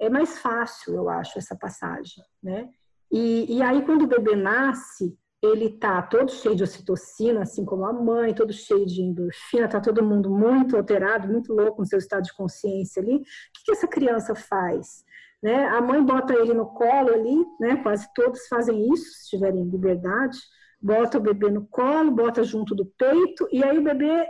é 0.00 0.08
mais 0.08 0.38
fácil, 0.38 0.94
eu 0.94 1.08
acho, 1.08 1.38
essa 1.38 1.54
passagem. 1.56 2.24
Né? 2.42 2.68
E, 3.12 3.58
e 3.58 3.62
aí, 3.62 3.84
quando 3.84 4.02
o 4.02 4.08
bebê 4.08 4.34
nasce, 4.34 5.16
ele 5.44 5.70
tá 5.70 6.00
todo 6.02 6.32
cheio 6.32 6.56
de 6.56 6.62
ocitocina, 6.62 7.42
assim 7.42 7.64
como 7.64 7.84
a 7.84 7.92
mãe, 7.92 8.34
todo 8.34 8.52
cheio 8.52 8.86
de 8.86 9.02
endorfina, 9.02 9.68
tá 9.68 9.80
todo 9.80 10.04
mundo 10.04 10.30
muito 10.30 10.76
alterado, 10.76 11.28
muito 11.28 11.52
louco 11.52 11.82
no 11.82 11.86
seu 11.86 11.98
estado 11.98 12.24
de 12.24 12.34
consciência 12.34 13.02
ali. 13.02 13.16
O 13.16 13.20
que, 13.20 13.64
que 13.64 13.72
essa 13.72 13.86
criança 13.86 14.34
faz? 14.34 15.04
Né? 15.42 15.66
A 15.68 15.80
mãe 15.80 16.02
bota 16.02 16.32
ele 16.32 16.54
no 16.54 16.66
colo 16.66 17.12
ali, 17.12 17.44
né? 17.60 17.76
quase 17.82 18.08
todos 18.14 18.46
fazem 18.48 18.92
isso, 18.92 19.04
se 19.12 19.30
tiverem 19.30 19.64
liberdade, 19.64 20.38
bota 20.80 21.18
o 21.18 21.20
bebê 21.20 21.50
no 21.50 21.66
colo, 21.66 22.10
bota 22.10 22.42
junto 22.42 22.74
do 22.74 22.86
peito, 22.86 23.46
e 23.52 23.62
aí 23.62 23.78
o 23.78 23.82
bebê 23.82 24.26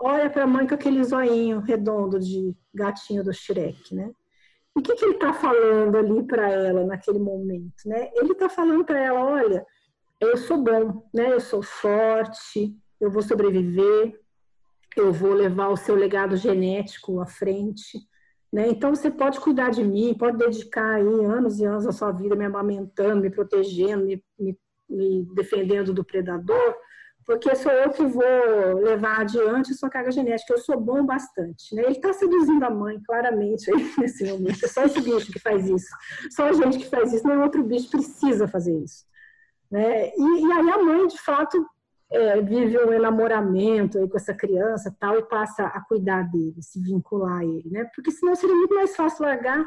olha 0.00 0.28
para 0.30 0.44
a 0.44 0.46
mãe 0.46 0.66
com 0.66 0.74
aquele 0.74 1.02
zoinho 1.04 1.60
redondo 1.60 2.18
de 2.18 2.56
gatinho 2.74 3.22
do 3.22 3.32
Shrek, 3.32 3.94
né? 3.94 4.10
E 4.76 4.80
o 4.80 4.82
que, 4.82 4.94
que 4.94 5.04
ele 5.04 5.14
está 5.14 5.32
falando 5.32 5.96
ali 5.96 6.22
para 6.24 6.48
ela 6.50 6.84
naquele 6.84 7.18
momento, 7.18 7.82
né? 7.86 8.10
Ele 8.14 8.32
está 8.32 8.48
falando 8.48 8.84
para 8.84 8.98
ela, 8.98 9.24
olha, 9.24 9.66
eu 10.20 10.36
sou 10.36 10.58
bom, 10.58 11.08
né? 11.12 11.32
Eu 11.32 11.40
sou 11.40 11.62
forte, 11.62 12.76
eu 13.00 13.10
vou 13.10 13.22
sobreviver, 13.22 14.18
eu 14.96 15.12
vou 15.12 15.32
levar 15.32 15.68
o 15.68 15.76
seu 15.76 15.94
legado 15.94 16.36
genético 16.36 17.20
à 17.20 17.26
frente, 17.26 17.98
né? 18.52 18.68
Então 18.68 18.94
você 18.94 19.10
pode 19.10 19.38
cuidar 19.40 19.70
de 19.70 19.84
mim, 19.84 20.14
pode 20.18 20.36
dedicar 20.36 20.96
aí 20.96 21.24
anos 21.24 21.60
e 21.60 21.64
anos 21.64 21.84
da 21.84 21.92
sua 21.92 22.10
vida 22.10 22.34
me 22.34 22.44
amamentando, 22.44 23.20
me 23.20 23.30
protegendo, 23.30 24.04
me, 24.04 24.22
me, 24.38 24.58
me 24.88 25.28
defendendo 25.34 25.92
do 25.92 26.04
predador, 26.04 26.74
porque 27.28 27.54
sou 27.54 27.70
eu 27.70 27.90
que 27.90 28.06
vou 28.06 28.24
levar 28.82 29.20
adiante 29.20 29.70
a 29.70 29.74
sua 29.74 29.90
carga 29.90 30.10
genética. 30.10 30.54
Eu 30.54 30.58
sou 30.58 30.80
bom 30.80 31.04
bastante. 31.04 31.74
Né? 31.74 31.82
Ele 31.82 31.92
está 31.92 32.10
seduzindo 32.10 32.64
a 32.64 32.70
mãe, 32.70 32.98
claramente, 33.06 33.70
aí, 33.70 33.92
nesse 33.98 34.24
momento. 34.24 34.64
É 34.64 34.68
só 34.68 34.84
esse 34.84 34.98
bicho 35.02 35.30
que 35.30 35.38
faz 35.38 35.68
isso. 35.68 35.88
Só 36.30 36.48
a 36.48 36.52
gente 36.54 36.78
que 36.78 36.86
faz 36.86 37.12
isso, 37.12 37.28
nenhum 37.28 37.42
outro 37.42 37.62
bicho 37.62 37.90
precisa 37.90 38.48
fazer 38.48 38.74
isso. 38.82 39.04
Né? 39.70 40.10
E, 40.10 40.46
e 40.46 40.52
aí 40.52 40.70
a 40.70 40.82
mãe, 40.82 41.06
de 41.06 41.18
fato, 41.20 41.64
é, 42.10 42.40
vive 42.40 42.78
um 42.78 42.92
enamoramento 42.92 43.98
aí 43.98 44.08
com 44.08 44.16
essa 44.16 44.34
criança 44.34 44.94
tal 44.98 45.18
e 45.18 45.22
passa 45.28 45.64
a 45.64 45.80
cuidar 45.82 46.22
dele, 46.22 46.62
se 46.62 46.80
vincular 46.80 47.38
a 47.38 47.44
ele, 47.44 47.68
né? 47.70 47.84
Porque 47.94 48.10
senão 48.10 48.34
seria 48.34 48.56
muito 48.56 48.74
mais 48.74 48.96
fácil 48.96 49.24
largar 49.24 49.66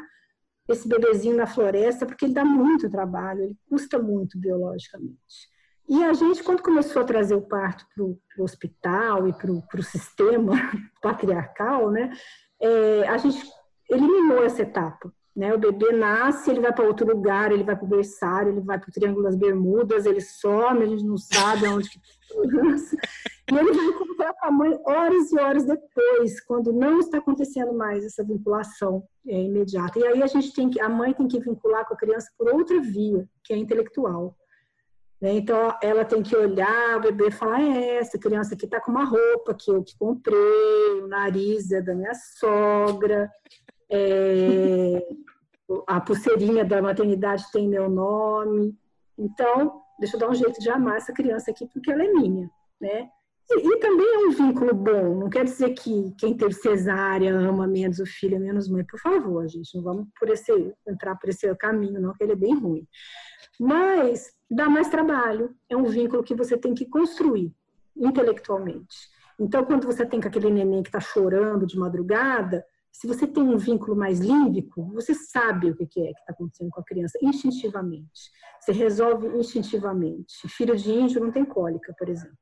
esse 0.68 0.88
bebezinho 0.88 1.36
na 1.36 1.46
floresta, 1.46 2.06
porque 2.06 2.24
ele 2.24 2.34
dá 2.34 2.44
muito 2.44 2.90
trabalho, 2.90 3.42
ele 3.42 3.56
custa 3.68 3.98
muito 3.98 4.38
biologicamente. 4.38 5.50
E 5.88 6.02
a 6.04 6.12
gente, 6.12 6.42
quando 6.42 6.62
começou 6.62 7.02
a 7.02 7.04
trazer 7.04 7.34
o 7.34 7.42
parto 7.42 7.84
para 7.94 8.04
o 8.04 8.18
hospital 8.38 9.28
e 9.28 9.32
para 9.32 9.50
o 9.50 9.82
sistema 9.82 10.52
patriarcal, 11.02 11.90
né, 11.90 12.12
é, 12.60 13.08
a 13.08 13.18
gente 13.18 13.44
eliminou 13.90 14.44
essa 14.44 14.62
etapa. 14.62 15.12
Né? 15.34 15.54
O 15.54 15.58
bebê 15.58 15.92
nasce, 15.92 16.50
ele 16.50 16.60
vai 16.60 16.72
para 16.72 16.86
outro 16.86 17.06
lugar, 17.06 17.50
ele 17.50 17.64
vai 17.64 17.74
para 17.74 17.84
o 17.84 17.88
berçário, 17.88 18.52
ele 18.52 18.60
vai 18.60 18.78
para 18.78 18.88
o 18.88 18.92
Triângulo 18.92 19.22
das 19.24 19.34
Bermudas, 19.34 20.04
ele 20.04 20.20
some, 20.20 20.82
a 20.82 20.86
gente 20.86 21.04
não 21.04 21.16
sabe 21.16 21.66
aonde 21.66 21.88
que 21.88 21.98
e 23.52 23.54
ele 23.54 23.72
vai 23.72 23.84
encontrar 23.86 24.34
com 24.34 24.46
a 24.46 24.50
mãe 24.50 24.78
horas 24.86 25.32
e 25.32 25.38
horas 25.38 25.64
depois, 25.64 26.40
quando 26.44 26.72
não 26.72 26.98
está 26.98 27.18
acontecendo 27.18 27.74
mais 27.74 28.04
essa 28.04 28.24
vinculação 28.24 29.04
é, 29.26 29.42
imediata. 29.42 29.98
E 29.98 30.06
aí 30.06 30.22
a 30.22 30.26
gente 30.26 30.52
tem 30.54 30.70
que, 30.70 30.80
a 30.80 30.88
mãe 30.88 31.12
tem 31.12 31.28
que 31.28 31.40
vincular 31.40 31.86
com 31.86 31.94
a 31.94 31.96
criança 31.96 32.30
por 32.38 32.48
outra 32.54 32.80
via, 32.80 33.28
que 33.44 33.52
é 33.52 33.56
intelectual. 33.56 34.36
Né? 35.20 35.34
Então, 35.34 35.76
ela 35.82 36.04
tem 36.04 36.22
que 36.22 36.34
olhar 36.34 36.96
o 36.96 37.00
bebê 37.00 37.28
e 37.28 37.30
falar: 37.30 37.62
é, 37.62 37.96
essa 37.96 38.18
criança 38.18 38.54
aqui 38.54 38.64
está 38.64 38.80
com 38.80 38.90
uma 38.90 39.04
roupa 39.04 39.54
que 39.54 39.70
eu 39.70 39.82
que 39.82 39.96
comprei, 39.96 41.00
o 41.02 41.06
nariz 41.06 41.70
é 41.70 41.80
da 41.80 41.94
minha 41.94 42.14
sogra, 42.14 43.30
é, 43.92 45.06
a 45.86 46.00
pulseirinha 46.00 46.64
da 46.64 46.80
maternidade 46.80 47.44
tem 47.52 47.68
meu 47.68 47.88
nome. 47.88 48.74
Então, 49.18 49.82
deixa 50.00 50.16
eu 50.16 50.20
dar 50.20 50.30
um 50.30 50.34
jeito 50.34 50.58
de 50.60 50.70
amar 50.70 50.96
essa 50.96 51.12
criança 51.12 51.50
aqui 51.50 51.66
porque 51.66 51.92
ela 51.92 52.02
é 52.02 52.08
minha, 52.08 52.50
né? 52.80 53.08
E, 53.50 53.68
e, 53.68 53.80
também 53.80 54.14
é 54.14 54.18
um 54.18 54.30
vínculo 54.30 54.72
bom, 54.72 55.18
não 55.18 55.28
quer 55.28 55.44
dizer 55.44 55.74
que 55.74 56.14
quem 56.16 56.34
teve 56.34 56.54
cesárea 56.54 57.36
ama 57.36 57.66
menos 57.66 57.98
o 57.98 58.06
filho, 58.06 58.40
menos 58.40 58.68
mãe, 58.68 58.84
por 58.84 58.98
favor, 58.98 59.46
gente, 59.46 59.74
não 59.74 59.82
vamos 59.82 60.06
por 60.18 60.30
esse, 60.30 60.74
entrar 60.88 61.16
por 61.16 61.28
esse 61.28 61.52
caminho, 61.56 62.00
não, 62.00 62.14
que 62.14 62.22
ele 62.22 62.32
é 62.32 62.36
bem 62.36 62.54
ruim. 62.54 62.86
Mas 63.60 64.32
dá 64.50 64.68
mais 64.68 64.88
trabalho. 64.88 65.54
É 65.68 65.76
um 65.76 65.84
vínculo 65.84 66.22
que 66.22 66.34
você 66.34 66.56
tem 66.56 66.74
que 66.74 66.86
construir 66.86 67.52
intelectualmente. 67.96 68.96
Então, 69.38 69.64
quando 69.64 69.86
você 69.86 70.06
tem 70.06 70.20
aquele 70.20 70.50
neném 70.50 70.82
que 70.82 70.88
está 70.88 71.00
chorando 71.00 71.66
de 71.66 71.78
madrugada, 71.78 72.64
se 72.92 73.06
você 73.06 73.26
tem 73.26 73.42
um 73.42 73.56
vínculo 73.56 73.96
mais 73.96 74.20
límbico, 74.20 74.92
você 74.92 75.14
sabe 75.14 75.70
o 75.70 75.74
que 75.74 75.84
é 75.84 75.86
que 75.86 76.00
está 76.00 76.32
acontecendo 76.32 76.70
com 76.70 76.80
a 76.80 76.84
criança 76.84 77.18
instintivamente. 77.22 78.30
Você 78.60 78.72
resolve 78.72 79.26
instintivamente. 79.38 80.46
Filho 80.48 80.76
de 80.76 80.92
índio 80.92 81.20
não 81.20 81.32
tem 81.32 81.44
cólica, 81.44 81.94
por 81.98 82.08
exemplo. 82.08 82.36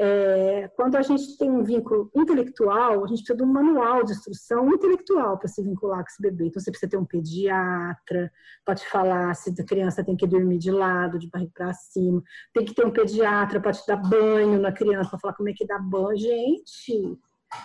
É, 0.00 0.68
quando 0.76 0.94
a 0.94 1.02
gente 1.02 1.36
tem 1.36 1.50
um 1.50 1.64
vínculo 1.64 2.08
intelectual, 2.14 3.02
a 3.02 3.06
gente 3.08 3.18
precisa 3.18 3.36
de 3.36 3.42
um 3.42 3.52
manual 3.52 4.04
de 4.04 4.12
instrução 4.12 4.68
intelectual 4.72 5.36
para 5.36 5.48
se 5.48 5.60
vincular 5.60 5.98
com 5.98 6.06
esse 6.06 6.22
bebê. 6.22 6.46
Então, 6.46 6.62
você 6.62 6.70
precisa 6.70 6.90
ter 6.90 6.96
um 6.96 7.04
pediatra 7.04 8.30
te 8.76 8.88
falar 8.88 9.34
se 9.34 9.50
a 9.60 9.64
criança 9.64 10.04
tem 10.04 10.14
que 10.14 10.26
dormir 10.26 10.58
de 10.58 10.70
lado, 10.70 11.18
de 11.18 11.28
barriga 11.28 11.50
para 11.52 11.72
cima. 11.72 12.22
Tem 12.54 12.64
que 12.64 12.74
ter 12.74 12.86
um 12.86 12.92
pediatra 12.92 13.58
para 13.58 13.72
te 13.72 13.84
dar 13.88 13.96
banho 13.96 14.60
na 14.60 14.70
criança, 14.70 15.10
para 15.10 15.18
falar 15.18 15.34
como 15.34 15.48
é 15.48 15.52
que 15.52 15.66
dá 15.66 15.78
banho. 15.80 16.16
Gente, 16.16 17.18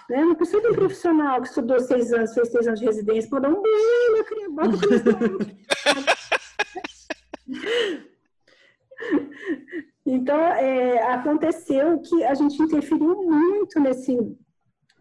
né? 0.10 0.24
não 0.24 0.36
precisa 0.36 0.62
de 0.62 0.68
um 0.68 0.76
profissional 0.76 1.42
que 1.42 1.48
estudou 1.48 1.80
seis 1.80 2.12
anos, 2.14 2.34
fez 2.34 2.50
seis 2.50 2.68
anos 2.68 2.80
de 2.80 2.86
residência 2.86 3.30
para 3.30 3.40
dar 3.40 3.50
um 3.50 3.62
banho 3.62 4.18
na 4.18 4.24
criança. 4.24 5.54
Então, 10.06 10.38
é, 10.38 11.02
aconteceu 11.14 12.00
que 12.02 12.24
a 12.24 12.34
gente 12.34 12.62
interferiu 12.62 13.24
muito 13.24 13.80
nesse, 13.80 14.18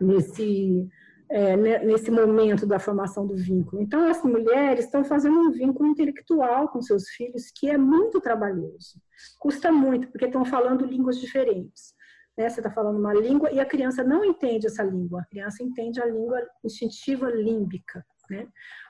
nesse, 0.00 0.88
é, 1.28 1.56
nesse 1.84 2.10
momento 2.10 2.64
da 2.66 2.78
formação 2.78 3.26
do 3.26 3.34
vínculo. 3.34 3.82
Então, 3.82 4.08
as 4.08 4.22
mulheres 4.22 4.84
estão 4.84 5.04
fazendo 5.04 5.40
um 5.40 5.50
vínculo 5.50 5.88
intelectual 5.88 6.68
com 6.68 6.80
seus 6.80 7.08
filhos 7.10 7.50
que 7.54 7.68
é 7.68 7.76
muito 7.76 8.20
trabalhoso. 8.20 9.00
Custa 9.40 9.72
muito, 9.72 10.08
porque 10.08 10.26
estão 10.26 10.44
falando 10.44 10.86
línguas 10.86 11.18
diferentes. 11.18 11.94
Né? 12.36 12.48
Você 12.48 12.60
está 12.60 12.70
falando 12.70 12.98
uma 12.98 13.12
língua 13.12 13.50
e 13.50 13.60
a 13.60 13.66
criança 13.66 14.02
não 14.02 14.24
entende 14.24 14.66
essa 14.66 14.82
língua. 14.82 15.20
A 15.20 15.26
criança 15.26 15.62
entende 15.62 16.00
a 16.00 16.06
língua 16.06 16.40
instintiva 16.64 17.30
límbica. 17.30 18.04
Né? 18.30 18.48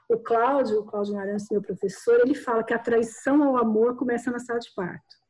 O 0.09 0.18
Cláudio, 0.18 0.80
o 0.80 0.84
Cláudio 0.84 1.14
Naranjo, 1.14 1.47
meu 1.51 1.62
professor, 1.62 2.20
ele 2.20 2.34
fala 2.34 2.62
que 2.62 2.74
a 2.74 2.78
traição 2.78 3.43
ao 3.43 3.57
amor 3.57 3.97
começa 3.97 4.30
na 4.30 4.38
sala 4.38 4.59
de 4.59 4.72
parto. 4.74 5.22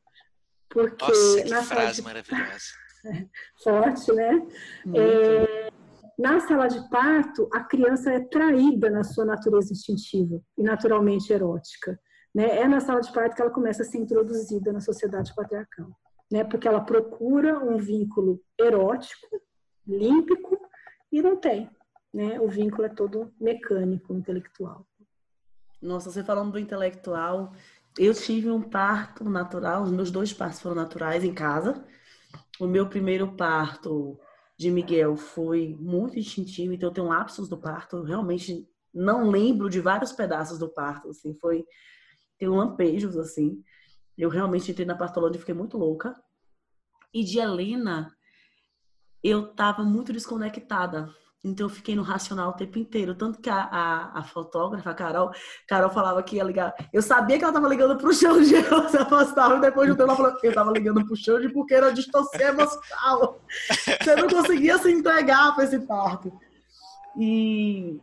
Porque 0.69 1.05
Nossa, 1.05 1.43
que 1.43 1.75
frase 1.75 1.95
de... 1.95 2.01
maravilhosa. 2.01 2.83
Forte, 3.63 4.13
né? 4.13 4.41
É, 4.95 5.71
na 6.17 6.39
sala 6.39 6.67
de 6.67 6.89
parto, 6.89 7.49
a 7.53 7.63
criança 7.63 8.11
é 8.11 8.19
traída 8.19 8.89
na 8.89 9.03
sua 9.03 9.25
natureza 9.25 9.73
instintiva 9.73 10.41
e 10.57 10.63
naturalmente 10.63 11.31
erótica. 11.31 11.99
Né? 12.33 12.59
É 12.59 12.67
na 12.67 12.79
sala 12.79 13.01
de 13.01 13.11
parto 13.11 13.35
que 13.35 13.41
ela 13.41 13.51
começa 13.51 13.83
a 13.83 13.85
ser 13.85 13.97
introduzida 13.97 14.71
na 14.71 14.79
sociedade 14.79 15.33
patriarcal. 15.35 15.91
Né? 16.33 16.43
Porque 16.43 16.67
ela 16.67 16.81
procura 16.81 17.59
um 17.59 17.77
vínculo 17.77 18.41
erótico, 18.59 19.39
límpico, 19.85 20.57
e 21.11 21.21
não 21.21 21.37
tem. 21.37 21.69
Né? 22.11 22.39
O 22.39 22.47
vínculo 22.47 22.85
é 22.85 22.89
todo 22.89 23.31
mecânico, 23.39 24.15
intelectual. 24.15 24.83
Nossa, 25.79 26.09
você 26.09 26.23
falando 26.23 26.53
do 26.53 26.57
intelectual, 26.57 27.53
eu 27.99 28.15
tive 28.15 28.49
um 28.49 28.63
parto 28.63 29.23
natural, 29.23 29.83
os 29.83 29.91
meus 29.91 30.09
dois 30.09 30.33
partos 30.33 30.59
foram 30.59 30.75
naturais 30.75 31.23
em 31.23 31.35
casa. 31.35 31.85
O 32.59 32.65
meu 32.65 32.89
primeiro 32.89 33.33
parto 33.33 34.19
de 34.57 34.71
Miguel 34.71 35.15
foi 35.15 35.77
muito 35.79 36.17
instintivo, 36.17 36.73
então 36.73 36.89
eu 36.89 36.93
tenho 36.95 37.07
lapsos 37.09 37.47
do 37.47 37.59
parto, 37.59 37.97
eu 37.97 38.03
realmente 38.03 38.67
não 38.91 39.29
lembro 39.29 39.69
de 39.69 39.79
vários 39.79 40.11
pedaços 40.11 40.57
do 40.57 40.67
parto, 40.67 41.09
assim, 41.09 41.35
foi 41.35 41.63
tem 42.39 42.49
lampejos 42.49 43.17
assim. 43.17 43.63
Eu 44.17 44.29
realmente 44.29 44.71
entrei 44.71 44.85
na 44.85 44.95
partolândia 44.95 45.37
e 45.37 45.39
fiquei 45.39 45.55
muito 45.55 45.77
louca. 45.77 46.13
E 47.13 47.23
de 47.23 47.39
Helena, 47.39 48.11
eu 49.23 49.53
tava 49.53 49.83
muito 49.83 50.11
desconectada. 50.11 51.09
Então 51.45 51.65
eu 51.65 51.69
fiquei 51.69 51.93
no 51.93 52.03
racional 52.03 52.51
o 52.51 52.55
tempo 52.55 52.79
inteiro. 52.79 53.13
Tanto 53.13 53.41
que 53.41 53.49
a, 53.49 53.63
a, 53.63 54.19
a 54.19 54.23
fotógrafa, 54.23 54.89
a 54.89 54.93
Carol, 54.93 55.31
Carol 55.67 55.89
falava 55.89 56.23
que 56.23 56.37
ia 56.37 56.43
ligar. 56.43 56.73
Eu 56.91 57.01
sabia 57.01 57.37
que 57.37 57.43
ela 57.43 57.51
estava 57.51 57.67
ligando 57.67 57.97
pro 57.97 58.13
chão 58.13 58.41
de 58.41 58.55
eu 58.55 58.89
se 58.89 58.97
afastava, 58.97 59.57
e 59.57 59.61
depois 59.61 59.87
de 59.87 59.93
um 59.93 59.95
tempo 59.95 60.09
ela 60.09 60.15
falou 60.15 60.39
eu 60.41 60.49
estava 60.49 60.71
ligando 60.71 61.05
pro 61.05 61.17
chão 61.17 61.39
de 61.41 61.49
porque 61.49 61.73
era 61.73 61.91
distorcer 61.91 62.47
emocional. 62.47 63.41
Você 63.69 64.15
não 64.15 64.29
conseguia 64.29 64.77
se 64.77 64.89
entregar 64.89 65.53
para 65.53 65.65
esse 65.65 65.79
parto. 65.81 66.31
E 67.19 67.99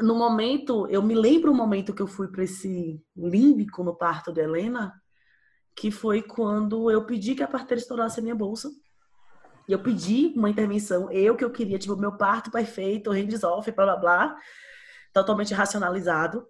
no 0.00 0.14
momento, 0.14 0.86
eu 0.88 1.02
me 1.02 1.14
lembro 1.14 1.52
o 1.52 1.54
momento 1.54 1.94
que 1.94 2.02
eu 2.02 2.06
fui 2.06 2.28
para 2.28 2.44
esse 2.44 2.98
límbico 3.14 3.84
no 3.84 3.94
parto 3.94 4.32
de 4.32 4.40
Helena, 4.40 4.92
que 5.76 5.90
foi 5.90 6.22
quando 6.22 6.90
eu 6.90 7.04
pedi 7.04 7.34
que 7.34 7.42
a 7.42 7.48
parteira 7.48 7.80
estourasse 7.80 8.20
a 8.20 8.22
minha 8.22 8.34
bolsa 8.34 8.70
e 9.68 9.72
eu 9.72 9.82
pedi 9.82 10.32
uma 10.36 10.50
intervenção, 10.50 11.10
eu 11.10 11.36
que 11.36 11.44
eu 11.44 11.50
queria, 11.50 11.78
tipo, 11.78 11.96
meu 11.96 12.16
parto 12.16 12.50
perfeito, 12.50 13.10
hands 13.10 13.42
off, 13.42 13.70
blá 13.72 13.84
blá 13.84 13.96
blá, 13.96 14.36
totalmente 15.12 15.54
racionalizado. 15.54 16.46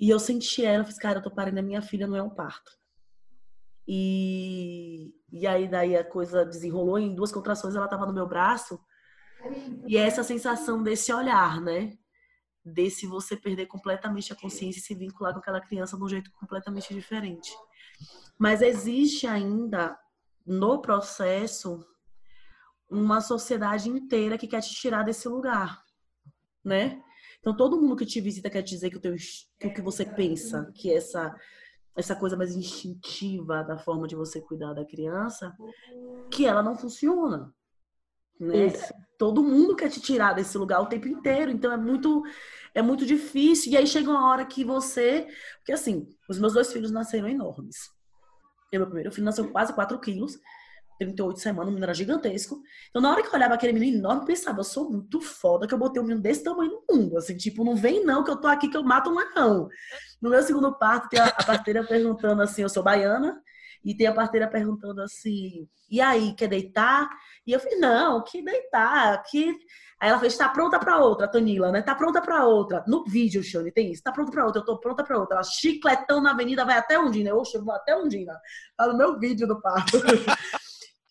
E 0.00 0.10
eu 0.10 0.18
senti 0.18 0.64
ela, 0.64 0.84
fiz, 0.84 0.98
cara, 0.98 1.18
eu 1.18 1.22
tô 1.22 1.30
parindo 1.30 1.60
a 1.60 1.62
minha 1.62 1.80
filha, 1.80 2.06
não 2.06 2.16
é 2.16 2.22
um 2.22 2.30
parto. 2.30 2.72
E, 3.86 5.14
e 5.30 5.46
aí 5.46 5.68
daí 5.68 5.96
a 5.96 6.02
coisa 6.02 6.44
desenrolou 6.44 6.98
em 6.98 7.14
duas 7.14 7.30
contrações, 7.30 7.76
ela 7.76 7.86
tava 7.86 8.06
no 8.06 8.12
meu 8.12 8.26
braço. 8.26 8.80
E 9.86 9.96
é 9.96 10.00
essa 10.00 10.24
sensação 10.24 10.82
desse 10.82 11.12
olhar, 11.12 11.60
né? 11.60 11.96
Desse 12.64 13.06
você 13.06 13.36
perder 13.36 13.66
completamente 13.66 14.32
a 14.32 14.36
consciência 14.36 14.80
e 14.80 14.82
se 14.82 14.94
vincular 14.94 15.32
com 15.32 15.38
aquela 15.38 15.60
criança 15.60 15.96
de 15.96 16.02
um 16.02 16.08
jeito 16.08 16.32
completamente 16.32 16.92
diferente. 16.92 17.52
Mas 18.38 18.62
existe 18.62 19.26
ainda 19.26 19.98
no 20.46 20.80
processo 20.80 21.84
uma 22.90 23.20
sociedade 23.20 23.88
inteira 23.88 24.36
que 24.38 24.46
quer 24.46 24.60
te 24.60 24.74
tirar 24.74 25.02
desse 25.02 25.28
lugar, 25.28 25.82
né? 26.64 27.02
Então 27.40 27.56
todo 27.56 27.80
mundo 27.80 27.96
que 27.96 28.06
te 28.06 28.20
visita 28.20 28.50
quer 28.50 28.62
dizer 28.62 28.90
que 28.90 28.96
o, 28.96 29.00
teu, 29.00 29.14
que 29.58 29.66
o 29.66 29.74
que 29.74 29.82
você 29.82 30.04
pensa, 30.04 30.70
que 30.74 30.92
essa 30.92 31.34
essa 31.96 32.16
coisa 32.16 32.36
mais 32.36 32.56
instintiva 32.56 33.62
da 33.62 33.78
forma 33.78 34.08
de 34.08 34.16
você 34.16 34.40
cuidar 34.40 34.72
da 34.72 34.84
criança, 34.84 35.56
que 36.30 36.44
ela 36.44 36.62
não 36.62 36.74
funciona. 36.74 37.54
Né? 38.38 38.72
Todo 39.18 39.42
mundo 39.42 39.76
quer 39.76 39.88
te 39.88 40.00
tirar 40.00 40.32
desse 40.32 40.56
lugar 40.58 40.80
o 40.80 40.86
tempo 40.86 41.06
inteiro, 41.08 41.50
então 41.50 41.72
é 41.72 41.76
muito 41.76 42.22
é 42.74 42.82
muito 42.82 43.06
difícil. 43.06 43.72
E 43.72 43.76
aí 43.76 43.86
chega 43.86 44.10
uma 44.10 44.28
hora 44.28 44.44
que 44.44 44.64
você, 44.64 45.28
porque 45.58 45.72
assim, 45.72 46.08
os 46.28 46.38
meus 46.38 46.54
dois 46.54 46.72
filhos 46.72 46.90
nasceram 46.90 47.28
enormes. 47.28 47.76
E 48.72 48.78
meu 48.78 48.86
primeiro 48.86 49.12
filho 49.12 49.24
nasceu 49.24 49.48
quase 49.50 49.72
4 49.72 49.98
quilos 50.00 50.38
38 50.98 51.40
semanas, 51.40 51.68
o 51.68 51.70
menino 51.70 51.84
era 51.84 51.94
gigantesco. 51.94 52.62
Então, 52.90 53.02
na 53.02 53.10
hora 53.10 53.22
que 53.22 53.28
eu 53.28 53.32
olhava 53.32 53.54
aquele 53.54 53.72
menino 53.72 53.98
enorme, 53.98 54.22
eu 54.22 54.26
pensava, 54.26 54.60
eu 54.60 54.64
sou 54.64 54.90
muito 54.90 55.20
foda 55.20 55.66
que 55.66 55.74
eu 55.74 55.78
botei 55.78 56.00
um 56.00 56.04
menino 56.04 56.22
desse 56.22 56.44
tamanho 56.44 56.70
no 56.70 56.96
mundo. 56.96 57.18
Assim, 57.18 57.36
tipo, 57.36 57.64
não 57.64 57.74
vem 57.74 58.04
não, 58.04 58.22
que 58.22 58.30
eu 58.30 58.36
tô 58.36 58.46
aqui 58.46 58.68
que 58.68 58.76
eu 58.76 58.82
mato 58.82 59.10
um 59.10 59.16
leão. 59.16 59.68
No 60.20 60.30
meu 60.30 60.42
segundo 60.42 60.72
parto, 60.78 61.08
tem 61.08 61.20
a, 61.20 61.26
a 61.26 61.44
parteira 61.44 61.84
perguntando 61.84 62.42
assim, 62.42 62.62
eu 62.62 62.68
sou 62.68 62.82
baiana, 62.82 63.40
e 63.84 63.94
tem 63.94 64.06
a 64.06 64.14
parteira 64.14 64.48
perguntando 64.48 65.02
assim, 65.02 65.68
e 65.90 66.00
aí, 66.00 66.34
quer 66.34 66.48
deitar? 66.48 67.08
E 67.46 67.52
eu 67.52 67.60
falei, 67.60 67.78
não, 67.78 68.22
que 68.24 68.42
deitar, 68.42 69.22
que... 69.24 69.56
Aí 70.00 70.10
ela 70.10 70.18
fez, 70.18 70.36
tá 70.36 70.48
pronta 70.48 70.78
pra 70.78 70.98
outra, 70.98 71.28
Tanila, 71.28 71.70
né? 71.70 71.82
Tá 71.82 71.94
pronta 71.94 72.20
pra 72.20 72.44
outra. 72.44 72.84
No 72.86 73.04
vídeo, 73.04 73.42
Shane, 73.42 73.70
tem 73.70 73.92
isso. 73.92 74.02
Tá 74.02 74.10
pronta 74.10 74.30
pra 74.32 74.44
outra, 74.44 74.60
eu 74.60 74.64
tô 74.64 74.78
pronta 74.78 75.04
pra 75.04 75.18
outra. 75.18 75.36
Ela 75.36 75.44
chicletão 75.44 76.20
na 76.20 76.32
avenida, 76.32 76.64
vai 76.64 76.76
até 76.76 76.98
Undina. 76.98 77.30
Eu, 77.30 77.42
eu 77.54 77.64
vou 77.64 77.72
até 77.72 77.96
Undina. 77.96 78.38
Tá 78.76 78.88
no 78.88 78.98
meu 78.98 79.18
vídeo 79.18 79.46
do 79.46 79.60
parto. 79.60 79.98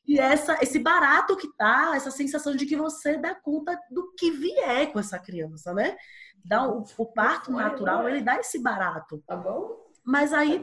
E 0.05 0.19
essa, 0.19 0.61
esse 0.61 0.79
barato 0.79 1.37
que 1.37 1.47
tá, 1.55 1.93
essa 1.95 2.11
sensação 2.11 2.53
de 2.53 2.65
que 2.65 2.75
você 2.75 3.17
dá 3.17 3.33
conta 3.33 3.79
do 3.89 4.13
que 4.17 4.31
vier 4.31 4.91
com 4.91 4.99
essa 4.99 5.17
criança, 5.17 5.73
né? 5.73 5.95
Dá 6.43 6.67
o, 6.67 6.83
o 6.97 7.05
parto 7.05 7.53
natural, 7.53 8.09
ele 8.09 8.21
dá 8.21 8.37
esse 8.37 8.61
barato. 8.61 9.23
Tá 9.25 9.37
bom? 9.37 9.77
Mas 10.03 10.33
aí 10.33 10.61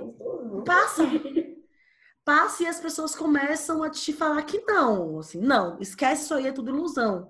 passa. 0.67 1.05
Passa 2.25 2.63
e 2.63 2.67
as 2.67 2.81
pessoas 2.81 3.15
começam 3.15 3.83
a 3.83 3.91
te 3.91 4.13
falar 4.13 4.43
que 4.43 4.61
não. 4.61 5.19
Assim, 5.19 5.41
não, 5.41 5.79
esquece 5.81 6.25
isso 6.25 6.35
aí, 6.35 6.47
é 6.47 6.53
tudo 6.53 6.71
ilusão. 6.71 7.29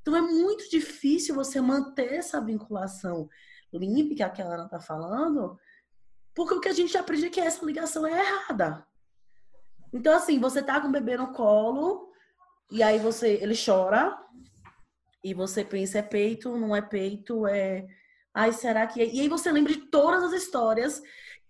Então 0.00 0.16
é 0.16 0.20
muito 0.20 0.68
difícil 0.68 1.34
você 1.34 1.60
manter 1.60 2.14
essa 2.14 2.40
vinculação 2.40 3.28
límbica 3.72 4.28
que 4.28 4.42
a 4.42 4.46
Ana 4.46 4.68
tá 4.68 4.80
falando, 4.80 5.58
porque 6.34 6.54
o 6.54 6.60
que 6.60 6.68
a 6.68 6.72
gente 6.72 6.96
aprende 6.98 7.26
é 7.26 7.30
que 7.30 7.40
essa 7.40 7.64
ligação 7.64 8.06
é 8.06 8.18
errada. 8.18 8.86
Então, 9.92 10.14
assim, 10.14 10.38
você 10.38 10.62
tá 10.62 10.80
com 10.80 10.88
o 10.88 10.92
bebê 10.92 11.16
no 11.16 11.32
colo, 11.32 12.10
e 12.70 12.82
aí 12.82 12.98
você, 12.98 13.38
ele 13.42 13.54
chora, 13.54 14.18
e 15.22 15.34
você 15.34 15.64
pensa, 15.64 15.98
é 15.98 16.02
peito, 16.02 16.56
não 16.56 16.74
é 16.74 16.82
peito, 16.82 17.46
é. 17.46 17.86
Ai, 18.34 18.52
será 18.52 18.86
que. 18.86 19.00
É? 19.00 19.06
E 19.06 19.20
aí 19.20 19.28
você 19.28 19.52
lembra 19.52 19.72
de 19.72 19.82
todas 19.82 20.24
as 20.24 20.32
histórias 20.32 21.02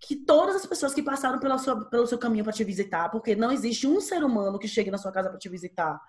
que 0.03 0.17
todas 0.17 0.57
as 0.57 0.67
pessoas 0.67 0.93
que 0.93 1.03
passaram 1.03 1.39
pela 1.39 1.57
sua, 1.59 1.85
pelo 1.89 2.07
seu 2.09 2.19
caminho 2.19 2.43
para 2.43 2.53
te 2.53 2.65
visitar, 2.65 3.09
porque 3.09 3.37
não 3.37 3.53
existe 3.53 3.87
um 3.87 4.01
ser 4.01 4.25
humano 4.25 4.59
que 4.59 4.67
chegue 4.67 4.91
na 4.91 4.99
sua 4.99 5.13
casa 5.13 5.31
para 5.31 5.39
te 5.39 5.49
visitar. 5.49 6.01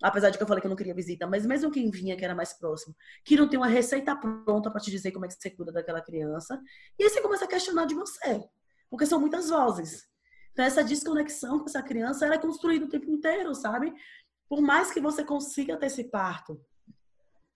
Apesar 0.00 0.30
de 0.30 0.36
que 0.36 0.42
eu 0.42 0.46
falei 0.46 0.60
que 0.60 0.66
eu 0.66 0.70
não 0.70 0.76
queria 0.76 0.94
visita, 0.94 1.26
mas 1.26 1.44
mesmo 1.44 1.70
quem 1.70 1.90
vinha, 1.90 2.16
que 2.16 2.24
era 2.24 2.34
mais 2.34 2.52
próximo, 2.52 2.94
que 3.24 3.36
não 3.36 3.48
tem 3.48 3.58
uma 3.58 3.66
receita 3.66 4.14
pronta 4.14 4.70
para 4.70 4.80
te 4.80 4.90
dizer 4.90 5.10
como 5.10 5.24
é 5.24 5.28
que 5.28 5.34
você 5.34 5.50
cuida 5.50 5.72
daquela 5.72 6.00
criança. 6.00 6.60
E 6.96 7.02
aí 7.02 7.10
você 7.10 7.20
começa 7.20 7.44
a 7.44 7.48
questionar 7.48 7.86
de 7.86 7.94
você. 7.94 8.44
Porque 8.88 9.06
são 9.06 9.18
muitas 9.18 9.50
vozes. 9.50 10.04
Então, 10.52 10.64
essa 10.64 10.84
desconexão 10.84 11.58
com 11.58 11.64
essa 11.64 11.82
criança 11.82 12.24
ela 12.24 12.36
é 12.36 12.38
construída 12.38 12.84
o 12.84 12.88
tempo 12.88 13.10
inteiro, 13.10 13.52
sabe? 13.54 13.92
Por 14.48 14.60
mais 14.60 14.92
que 14.92 15.00
você 15.00 15.24
consiga 15.24 15.76
ter 15.76 15.86
esse 15.86 16.04
parto, 16.04 16.60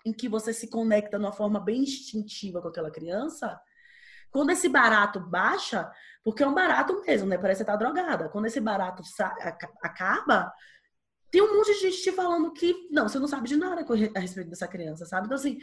em 0.05 0.13
que 0.13 0.29
você 0.29 0.53
se 0.53 0.69
conecta 0.69 1.19
de 1.19 1.25
uma 1.25 1.33
forma 1.33 1.61
bem 1.61 1.83
instintiva 1.83 2.61
com 2.61 2.69
aquela 2.69 2.91
criança, 2.91 3.61
quando 4.31 4.51
esse 4.51 4.69
barato 4.69 5.21
baixa, 5.21 5.91
porque 6.25 6.43
é 6.43 6.47
um 6.47 6.55
barato 6.55 7.01
mesmo, 7.07 7.29
né? 7.29 7.39
Parece 7.39 7.65
que 7.65 7.65
você 7.65 7.73
tá 7.73 7.77
drogada. 7.77 8.29
Quando 8.29 8.47
esse 8.47 8.61
barato 8.61 9.03
acaba, 9.83 10.53
tem 11.31 11.43
um 11.43 11.57
monte 11.57 11.75
de 11.75 11.81
gente 11.81 12.03
te 12.03 12.13
falando 12.13 12.53
que, 12.53 12.89
não, 12.91 13.09
você 13.09 13.19
não 13.19 13.29
sabe 13.29 13.49
de 13.49 13.57
nada 13.57 13.85
a 14.15 14.19
respeito 14.19 14.51
dessa 14.51 14.69
criança, 14.69 15.07
sabe? 15.07 15.27
Então, 15.27 15.37
assim, 15.37 15.59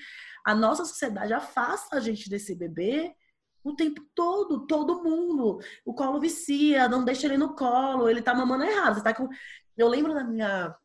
a 0.45 0.53
nossa 0.53 0.85
sociedade 0.85 1.33
afasta 1.33 1.97
a 1.97 1.99
gente 1.99 2.29
desse 2.29 2.55
bebê 2.55 3.15
o 3.63 3.75
tempo 3.75 4.01
todo, 4.13 4.67
todo 4.67 5.03
mundo. 5.03 5.59
O 5.83 5.93
colo 5.93 6.19
vicia, 6.19 6.87
não 6.87 7.03
deixa 7.03 7.25
ele 7.25 7.37
no 7.37 7.55
colo, 7.55 8.07
ele 8.07 8.21
tá 8.21 8.33
mamando 8.33 8.63
errado. 8.63 8.95
Você 8.95 9.03
tá 9.03 9.13
com... 9.13 9.27
Eu 9.75 9.87
lembro 9.87 10.13
da 10.13 10.23
minha 10.23 10.75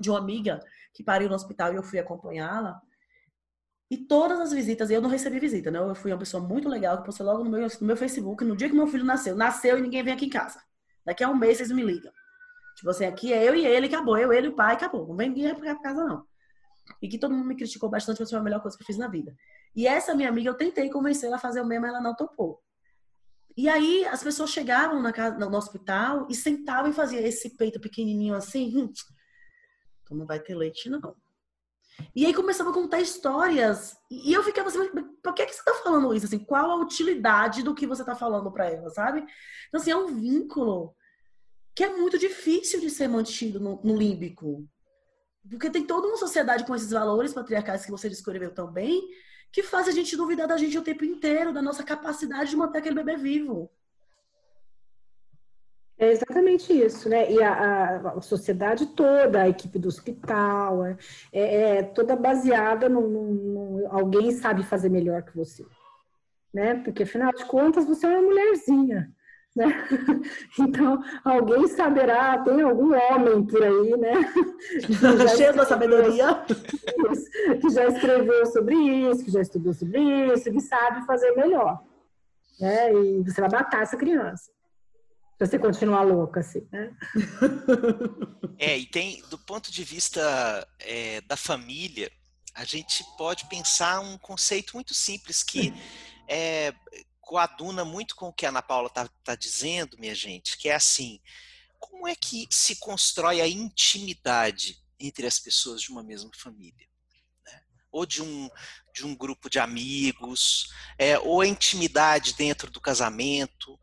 de 0.00 0.10
uma 0.10 0.18
amiga 0.18 0.58
que 0.92 1.04
pariu 1.04 1.28
no 1.28 1.34
hospital 1.36 1.72
e 1.72 1.76
eu 1.76 1.82
fui 1.82 1.98
acompanhá-la. 1.98 2.80
E 3.90 3.96
todas 3.96 4.38
as 4.38 4.52
visitas, 4.52 4.90
eu 4.90 5.00
não 5.00 5.08
recebi 5.08 5.38
visita, 5.38 5.70
né? 5.70 5.78
Eu 5.78 5.94
fui 5.94 6.12
uma 6.12 6.18
pessoa 6.18 6.42
muito 6.42 6.68
legal 6.68 6.98
que 6.98 7.04
postei 7.04 7.24
logo 7.24 7.42
no 7.42 7.50
meu, 7.50 7.66
no 7.80 7.86
meu 7.86 7.96
Facebook, 7.96 8.44
no 8.44 8.54
dia 8.54 8.68
que 8.68 8.74
meu 8.74 8.86
filho 8.86 9.04
nasceu. 9.04 9.34
Nasceu 9.34 9.78
e 9.78 9.82
ninguém 9.82 10.02
vem 10.02 10.12
aqui 10.12 10.26
em 10.26 10.30
casa. 10.30 10.60
Daqui 11.06 11.24
a 11.24 11.28
um 11.28 11.34
mês 11.34 11.56
vocês 11.56 11.70
me 11.70 11.82
ligam. 11.82 12.12
Tipo 12.76 12.90
assim, 12.90 13.06
aqui 13.06 13.32
é 13.32 13.48
eu 13.48 13.54
e 13.54 13.64
ele, 13.64 13.86
acabou. 13.86 14.18
Eu, 14.18 14.32
ele 14.32 14.48
e 14.48 14.50
o 14.50 14.54
pai, 14.54 14.74
acabou. 14.74 15.08
Não 15.08 15.16
vem 15.16 15.30
ninguém 15.30 15.54
pra 15.54 15.74
casa, 15.76 16.04
não. 16.04 16.24
E 17.00 17.08
que 17.08 17.18
todo 17.18 17.34
mundo 17.34 17.46
me 17.46 17.56
criticou 17.56 17.88
bastante, 17.88 18.20
mas 18.20 18.28
foi 18.28 18.38
a 18.38 18.42
melhor 18.42 18.60
coisa 18.60 18.76
que 18.76 18.82
eu 18.82 18.86
fiz 18.86 18.98
na 18.98 19.08
vida. 19.08 19.34
E 19.74 19.86
essa 19.86 20.14
minha 20.14 20.28
amiga, 20.28 20.50
eu 20.50 20.54
tentei 20.54 20.90
convencer 20.90 21.26
ela 21.26 21.36
a 21.36 21.40
fazer 21.40 21.60
o 21.60 21.66
mesmo, 21.66 21.86
ela 21.86 22.00
não 22.00 22.14
topou. 22.14 22.60
E 23.56 23.68
aí 23.68 24.04
as 24.04 24.22
pessoas 24.22 24.50
chegavam 24.50 25.02
na 25.02 25.12
casa, 25.12 25.36
no 25.36 25.56
hospital 25.56 26.28
e 26.30 26.34
sentavam 26.34 26.90
e 26.90 26.94
faziam 26.94 27.22
esse 27.22 27.56
peito 27.56 27.80
pequenininho 27.80 28.34
assim. 28.34 28.76
Hum, 28.76 28.92
então 30.02 30.16
não 30.16 30.26
vai 30.26 30.38
ter 30.38 30.54
leite, 30.54 30.88
não. 30.88 31.16
E 32.14 32.26
aí 32.26 32.34
começava 32.34 32.70
a 32.70 32.72
contar 32.72 33.00
histórias. 33.00 33.96
E 34.10 34.32
eu 34.32 34.42
ficava 34.42 34.68
assim, 34.68 34.78
por 35.22 35.34
que, 35.34 35.46
que 35.46 35.54
você 35.54 35.64
tá 35.64 35.74
falando 35.74 36.14
isso? 36.14 36.26
Assim, 36.26 36.38
qual 36.38 36.70
a 36.70 36.76
utilidade 36.76 37.62
do 37.62 37.74
que 37.74 37.86
você 37.86 38.04
tá 38.04 38.14
falando 38.14 38.50
para 38.50 38.70
ela, 38.70 38.90
sabe? 38.90 39.24
Então, 39.68 39.80
assim, 39.80 39.90
é 39.90 39.96
um 39.96 40.06
vínculo 40.06 40.94
que 41.74 41.84
é 41.84 41.96
muito 41.96 42.18
difícil 42.18 42.80
de 42.80 42.90
ser 42.90 43.08
mantido 43.08 43.60
no, 43.60 43.80
no 43.84 43.96
límbico. 43.96 44.68
Porque 45.48 45.70
tem 45.70 45.86
toda 45.86 46.08
uma 46.08 46.16
sociedade 46.16 46.64
com 46.64 46.74
esses 46.74 46.90
valores 46.90 47.32
patriarcais 47.32 47.84
que 47.84 47.90
você 47.90 48.08
descreveu 48.08 48.52
também, 48.52 49.08
que 49.52 49.62
faz 49.62 49.88
a 49.88 49.92
gente 49.92 50.16
duvidar 50.16 50.48
da 50.48 50.56
gente 50.56 50.76
o 50.76 50.82
tempo 50.82 51.04
inteiro, 51.04 51.52
da 51.52 51.62
nossa 51.62 51.82
capacidade 51.82 52.50
de 52.50 52.56
manter 52.56 52.78
aquele 52.78 52.96
bebê 52.96 53.16
vivo. 53.16 53.70
É 55.98 56.12
exatamente 56.12 56.72
isso, 56.72 57.08
né? 57.08 57.30
E 57.30 57.42
a, 57.42 57.52
a, 57.52 57.96
a, 58.10 58.20
sociedade 58.20 58.86
toda, 58.86 59.42
a 59.42 59.48
equipe 59.48 59.80
do 59.80 59.88
hospital, 59.88 60.86
é, 60.86 60.96
é, 61.32 61.76
é 61.78 61.82
toda 61.82 62.14
baseada 62.14 62.88
no, 62.88 63.00
no, 63.00 63.34
no, 63.34 63.86
alguém 63.90 64.30
sabe 64.30 64.62
fazer 64.62 64.88
melhor 64.90 65.22
que 65.22 65.36
você, 65.36 65.66
né? 66.54 66.76
Porque 66.76 67.02
afinal 67.02 67.32
de 67.32 67.44
contas 67.46 67.84
você 67.84 68.06
é 68.06 68.10
uma 68.10 68.22
mulherzinha, 68.22 69.12
né? 69.56 69.66
Então, 70.60 71.02
alguém 71.24 71.66
saberá, 71.66 72.38
tem 72.44 72.62
algum 72.62 72.94
homem 72.94 73.44
por 73.44 73.60
aí, 73.60 73.96
né? 73.96 74.12
Cheio 75.36 75.56
da 75.56 75.66
sabedoria. 75.66 76.44
que 77.60 77.70
já 77.70 77.86
escreveu 77.86 78.46
sobre 78.46 78.76
isso, 78.76 79.24
que 79.24 79.32
já 79.32 79.40
estudou 79.40 79.72
sobre 79.72 80.00
isso, 80.32 80.50
que 80.50 80.60
sabe 80.60 81.04
fazer 81.06 81.32
melhor. 81.32 81.82
Né? 82.60 82.92
E 82.92 83.24
você 83.24 83.40
vai 83.40 83.50
matar 83.50 83.82
essa 83.82 83.96
criança. 83.96 84.48
Se 85.38 85.46
você 85.46 85.58
continuar 85.58 86.02
louca, 86.02 86.40
assim, 86.40 86.66
né? 86.72 86.92
É, 88.60 88.76
e 88.76 88.86
tem, 88.86 89.22
do 89.30 89.38
ponto 89.38 89.70
de 89.70 89.84
vista 89.84 90.68
é, 90.80 91.20
da 91.20 91.36
família, 91.36 92.10
a 92.56 92.64
gente 92.64 93.04
pode 93.16 93.46
pensar 93.48 94.00
um 94.00 94.18
conceito 94.18 94.74
muito 94.74 94.92
simples 94.92 95.44
que 95.44 95.72
é, 96.28 96.74
coaduna 97.20 97.84
muito 97.84 98.16
com 98.16 98.26
o 98.26 98.32
que 98.32 98.44
a 98.44 98.48
Ana 98.48 98.60
Paula 98.60 98.88
está 98.88 99.08
tá 99.22 99.36
dizendo, 99.36 99.96
minha 99.96 100.14
gente, 100.14 100.58
que 100.58 100.68
é 100.68 100.74
assim, 100.74 101.20
como 101.78 102.08
é 102.08 102.16
que 102.16 102.48
se 102.50 102.74
constrói 102.80 103.40
a 103.40 103.46
intimidade 103.46 104.82
entre 104.98 105.24
as 105.24 105.38
pessoas 105.38 105.80
de 105.80 105.90
uma 105.90 106.02
mesma 106.02 106.30
família? 106.34 106.88
Né? 107.46 107.60
Ou 107.92 108.04
de 108.04 108.20
um, 108.20 108.50
de 108.92 109.06
um 109.06 109.14
grupo 109.14 109.48
de 109.48 109.60
amigos, 109.60 110.74
é, 110.98 111.16
ou 111.16 111.42
a 111.42 111.46
intimidade 111.46 112.34
dentro 112.34 112.72
do 112.72 112.80
casamento. 112.80 113.78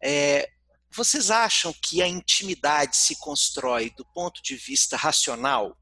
É, 0.00 0.48
vocês 0.90 1.30
acham 1.30 1.72
que 1.72 2.02
a 2.02 2.08
intimidade 2.08 2.96
se 2.96 3.16
constrói 3.16 3.90
do 3.90 4.04
ponto 4.04 4.42
de 4.42 4.56
vista 4.56 4.96
racional? 4.96 5.76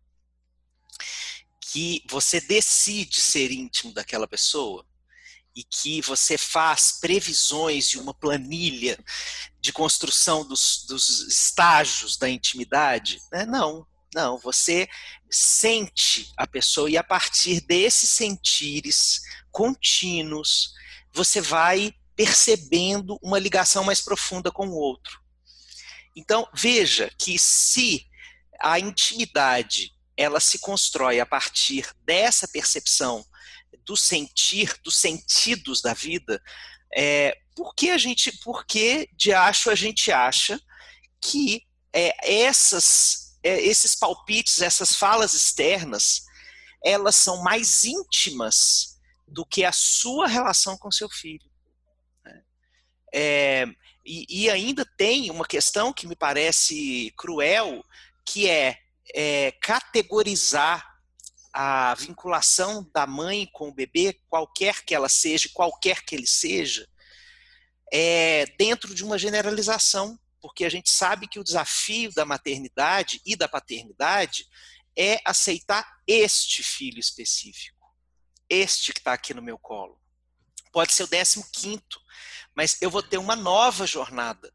Que 1.60 2.02
você 2.08 2.40
decide 2.40 3.20
ser 3.20 3.50
íntimo 3.50 3.92
daquela 3.92 4.26
pessoa? 4.26 4.86
e 5.58 5.64
que 5.64 6.00
você 6.02 6.38
faz 6.38 7.00
previsões 7.00 7.88
de 7.88 7.98
uma 7.98 8.14
planilha 8.14 8.96
de 9.60 9.72
construção 9.72 10.46
dos, 10.46 10.84
dos 10.86 11.26
estágios 11.26 12.16
da 12.16 12.30
intimidade, 12.30 13.20
né? 13.32 13.44
não, 13.44 13.84
não, 14.14 14.38
você 14.38 14.88
sente 15.28 16.32
a 16.36 16.46
pessoa 16.46 16.88
e 16.88 16.96
a 16.96 17.02
partir 17.02 17.60
desses 17.62 18.10
sentires 18.10 19.20
contínuos, 19.50 20.74
você 21.12 21.40
vai 21.40 21.92
percebendo 22.18 23.16
uma 23.22 23.38
ligação 23.38 23.84
mais 23.84 24.00
profunda 24.00 24.50
com 24.50 24.66
o 24.66 24.74
outro. 24.74 25.22
Então, 26.16 26.48
veja 26.52 27.08
que 27.16 27.38
se 27.38 28.04
a 28.60 28.80
intimidade 28.80 29.94
ela 30.16 30.40
se 30.40 30.58
constrói 30.58 31.20
a 31.20 31.26
partir 31.26 31.88
dessa 32.04 32.48
percepção 32.48 33.24
do 33.86 33.96
sentir, 33.96 34.74
dos 34.82 34.96
sentidos 34.96 35.80
da 35.80 35.94
vida, 35.94 36.42
é, 36.92 37.38
por 37.54 37.72
que 37.72 37.90
a 37.90 37.96
gente, 37.96 38.36
por 38.38 38.66
que 38.66 39.08
de 39.12 39.32
acho 39.32 39.70
a 39.70 39.76
gente 39.76 40.10
acha 40.10 40.60
que 41.22 41.62
é, 41.92 42.42
essas, 42.44 43.38
é, 43.44 43.60
esses 43.60 43.94
palpites, 43.94 44.60
essas 44.60 44.92
falas 44.92 45.34
externas, 45.34 46.22
elas 46.84 47.14
são 47.14 47.44
mais 47.44 47.84
íntimas 47.84 48.98
do 49.24 49.46
que 49.46 49.64
a 49.64 49.70
sua 49.70 50.26
relação 50.26 50.76
com 50.76 50.90
seu 50.90 51.08
filho. 51.08 51.47
É, 53.14 53.66
e, 54.04 54.26
e, 54.28 54.50
ainda 54.50 54.84
tem 54.96 55.30
uma 55.30 55.46
questão 55.46 55.92
que 55.92 56.06
me 56.06 56.16
parece 56.16 57.12
cruel, 57.16 57.84
que 58.24 58.48
é, 58.48 58.78
é 59.14 59.52
categorizar 59.60 60.86
a 61.52 61.94
vinculação 61.94 62.88
da 62.92 63.06
mãe 63.06 63.48
com 63.52 63.68
o 63.68 63.74
bebê, 63.74 64.18
qualquer 64.28 64.82
que 64.84 64.94
ela 64.94 65.08
seja, 65.08 65.48
qualquer 65.52 66.02
que 66.04 66.14
ele 66.14 66.26
seja, 66.26 66.88
é, 67.92 68.46
dentro 68.58 68.94
de 68.94 69.04
uma 69.04 69.18
generalização, 69.18 70.18
porque 70.40 70.64
a 70.64 70.68
gente 70.68 70.90
sabe 70.90 71.26
que 71.26 71.40
o 71.40 71.44
desafio 71.44 72.12
da 72.12 72.24
maternidade 72.24 73.20
e 73.24 73.34
da 73.34 73.48
paternidade 73.48 74.46
é 74.96 75.20
aceitar 75.24 75.86
este 76.06 76.62
filho 76.62 76.98
específico, 76.98 77.86
este 78.48 78.92
que 78.92 79.00
está 79.00 79.12
aqui 79.12 79.34
no 79.34 79.42
meu 79.42 79.58
colo. 79.58 80.00
Pode 80.72 80.92
ser 80.92 81.04
o 81.04 81.08
décimo 81.08 81.44
quinto, 81.52 82.00
mas 82.58 82.76
eu 82.80 82.90
vou 82.90 83.04
ter 83.04 83.18
uma 83.18 83.36
nova 83.36 83.86
jornada 83.86 84.52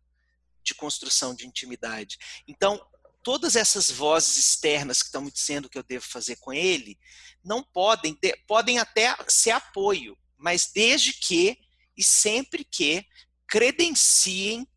de 0.62 0.76
construção 0.76 1.34
de 1.34 1.48
intimidade. 1.48 2.18
Então, 2.46 2.86
todas 3.24 3.56
essas 3.56 3.90
vozes 3.90 4.38
externas 4.38 5.00
que 5.00 5.06
estão 5.06 5.22
me 5.22 5.32
dizendo 5.32 5.70
que 5.70 5.78
eu 5.78 5.84
devo 5.84 6.04
fazer 6.06 6.36
com 6.36 6.52
ele, 6.52 7.00
não 7.42 7.64
podem, 7.64 8.20
podem 8.46 8.78
até 8.78 9.16
ser 9.30 9.52
apoio, 9.52 10.18
mas 10.38 10.70
desde 10.74 11.14
que 11.14 11.58
e 11.96 12.04
sempre 12.04 12.66
que 12.66 13.08
credenciem 13.48 14.68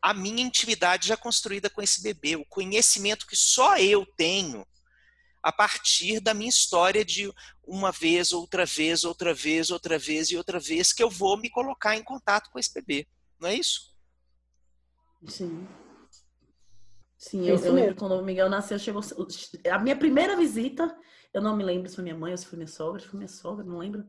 a 0.00 0.14
minha 0.14 0.42
intimidade 0.42 1.08
já 1.08 1.18
construída 1.18 1.68
com 1.68 1.82
esse 1.82 2.02
bebê, 2.02 2.34
o 2.34 2.46
conhecimento 2.46 3.26
que 3.26 3.36
só 3.36 3.76
eu 3.76 4.06
tenho 4.16 4.66
a 5.44 5.52
partir 5.52 6.20
da 6.20 6.32
minha 6.32 6.48
história 6.48 7.04
de 7.04 7.30
uma 7.62 7.92
vez, 7.92 8.32
outra 8.32 8.64
vez, 8.64 9.04
outra 9.04 9.34
vez, 9.34 9.70
outra 9.70 9.98
vez 9.98 10.30
e 10.30 10.38
outra 10.38 10.58
vez 10.58 10.90
que 10.90 11.02
eu 11.02 11.10
vou 11.10 11.36
me 11.36 11.50
colocar 11.50 11.94
em 11.94 12.02
contato 12.02 12.50
com 12.50 12.58
esse 12.58 12.72
bebê. 12.72 13.06
Não 13.38 13.50
é 13.50 13.54
isso? 13.54 13.94
Sim. 15.28 15.68
Sim, 17.18 17.46
eu, 17.46 17.58
eu 17.58 17.74
lembro 17.74 17.94
quando 17.94 18.12
o 18.12 18.24
Miguel 18.24 18.48
nasceu, 18.48 18.78
chegou. 18.78 19.02
A 19.70 19.78
minha 19.78 19.96
primeira 19.96 20.34
visita, 20.34 20.96
eu 21.34 21.42
não 21.42 21.54
me 21.54 21.62
lembro 21.62 21.90
se 21.90 21.94
foi 21.94 22.04
minha 22.04 22.16
mãe 22.16 22.32
ou 22.32 22.38
se 22.38 22.46
foi 22.46 22.56
minha 22.56 22.66
sogra, 22.66 23.02
se 23.02 23.06
foi 23.06 23.18
minha 23.18 23.28
sogra, 23.28 23.62
não 23.66 23.76
lembro. 23.76 24.02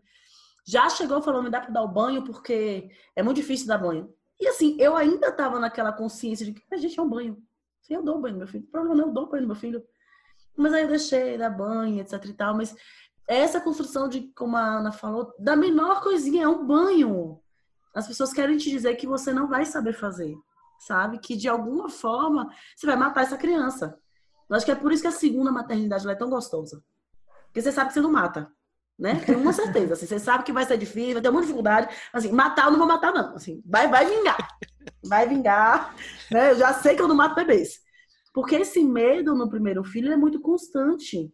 Já 0.65 0.89
chegou 0.89 1.21
falando, 1.21 1.43
me 1.43 1.49
dá 1.49 1.59
para 1.59 1.71
dar 1.71 1.83
o 1.83 1.87
banho, 1.89 2.23
porque 2.23 2.89
é 3.13 3.21
muito 3.21 3.37
difícil 3.37 3.67
dar 3.67 3.77
banho. 3.77 4.09
E 4.39 4.47
assim, 4.47 4.77
eu 4.79 4.95
ainda 4.95 5.33
tava 5.33 5.59
naquela 5.59 5.91
consciência 5.91 6.45
de 6.45 6.53
que 6.53 6.61
a 6.73 6.77
gente 6.77 6.97
é 6.97 7.03
um 7.03 7.09
banho. 7.09 7.43
Sim, 7.81 7.95
eu 7.95 8.03
dou 8.03 8.21
banho 8.21 8.35
no 8.35 8.39
meu 8.39 8.47
filho. 8.47 8.63
O 8.63 8.71
problema 8.71 8.95
não 8.95 9.03
é 9.03 9.07
eu 9.09 9.13
dou 9.13 9.29
banho 9.29 9.41
no 9.41 9.47
meu 9.47 9.55
filho. 9.57 9.85
Mas 10.55 10.73
aí 10.73 10.83
eu 10.83 10.89
deixei 10.89 11.37
dar 11.37 11.49
banho, 11.49 11.99
etc 11.99 12.23
e 12.25 12.33
tal. 12.33 12.55
Mas 12.55 12.75
essa 13.27 13.59
construção 13.59 14.07
de, 14.07 14.31
como 14.35 14.55
a 14.55 14.61
Ana 14.61 14.91
falou, 14.91 15.33
da 15.39 15.55
menor 15.55 16.01
coisinha, 16.01 16.45
é 16.45 16.47
um 16.47 16.65
banho. 16.65 17.39
As 17.93 18.07
pessoas 18.07 18.33
querem 18.33 18.57
te 18.57 18.69
dizer 18.69 18.95
que 18.95 19.07
você 19.07 19.33
não 19.33 19.47
vai 19.47 19.65
saber 19.65 19.93
fazer 19.93 20.35
sabe? 20.79 21.19
Que 21.19 21.35
de 21.35 21.47
alguma 21.47 21.89
forma 21.89 22.49
você 22.75 22.85
vai 22.85 22.95
matar 22.95 23.23
essa 23.23 23.37
criança. 23.37 23.97
Eu 24.49 24.55
acho 24.55 24.65
que 24.65 24.71
é 24.71 24.75
por 24.75 24.91
isso 24.91 25.01
que 25.01 25.07
a 25.07 25.11
segunda 25.11 25.51
maternidade 25.51 26.07
é 26.07 26.15
tão 26.15 26.29
gostosa. 26.29 26.83
Porque 27.45 27.61
você 27.61 27.71
sabe 27.71 27.87
que 27.87 27.93
você 27.93 28.01
não 28.01 28.11
mata, 28.11 28.51
né? 28.97 29.15
Tem 29.25 29.35
uma 29.35 29.53
certeza. 29.53 29.93
Assim, 29.93 30.05
você 30.05 30.19
sabe 30.19 30.43
que 30.43 30.53
vai 30.53 30.65
ser 30.65 30.77
difícil, 30.77 31.13
vai 31.13 31.21
ter 31.21 31.31
muita 31.31 31.47
dificuldade. 31.47 31.95
Assim, 32.13 32.31
matar 32.31 32.65
eu 32.65 32.71
não 32.71 32.77
vou 32.77 32.87
matar, 32.87 33.11
não. 33.11 33.35
Assim, 33.35 33.61
vai, 33.65 33.87
vai 33.87 34.05
vingar. 34.05 34.37
Vai 35.03 35.27
vingar. 35.27 35.95
Né? 36.29 36.51
Eu 36.51 36.57
já 36.57 36.73
sei 36.73 36.95
que 36.95 37.01
eu 37.01 37.07
não 37.07 37.15
mato 37.15 37.35
bebês. 37.35 37.79
Porque 38.35 38.55
esse 38.57 38.83
medo 38.83 39.33
no 39.33 39.47
primeiro 39.47 39.81
filho 39.81 40.11
é 40.11 40.17
muito 40.17 40.41
constante. 40.41 41.33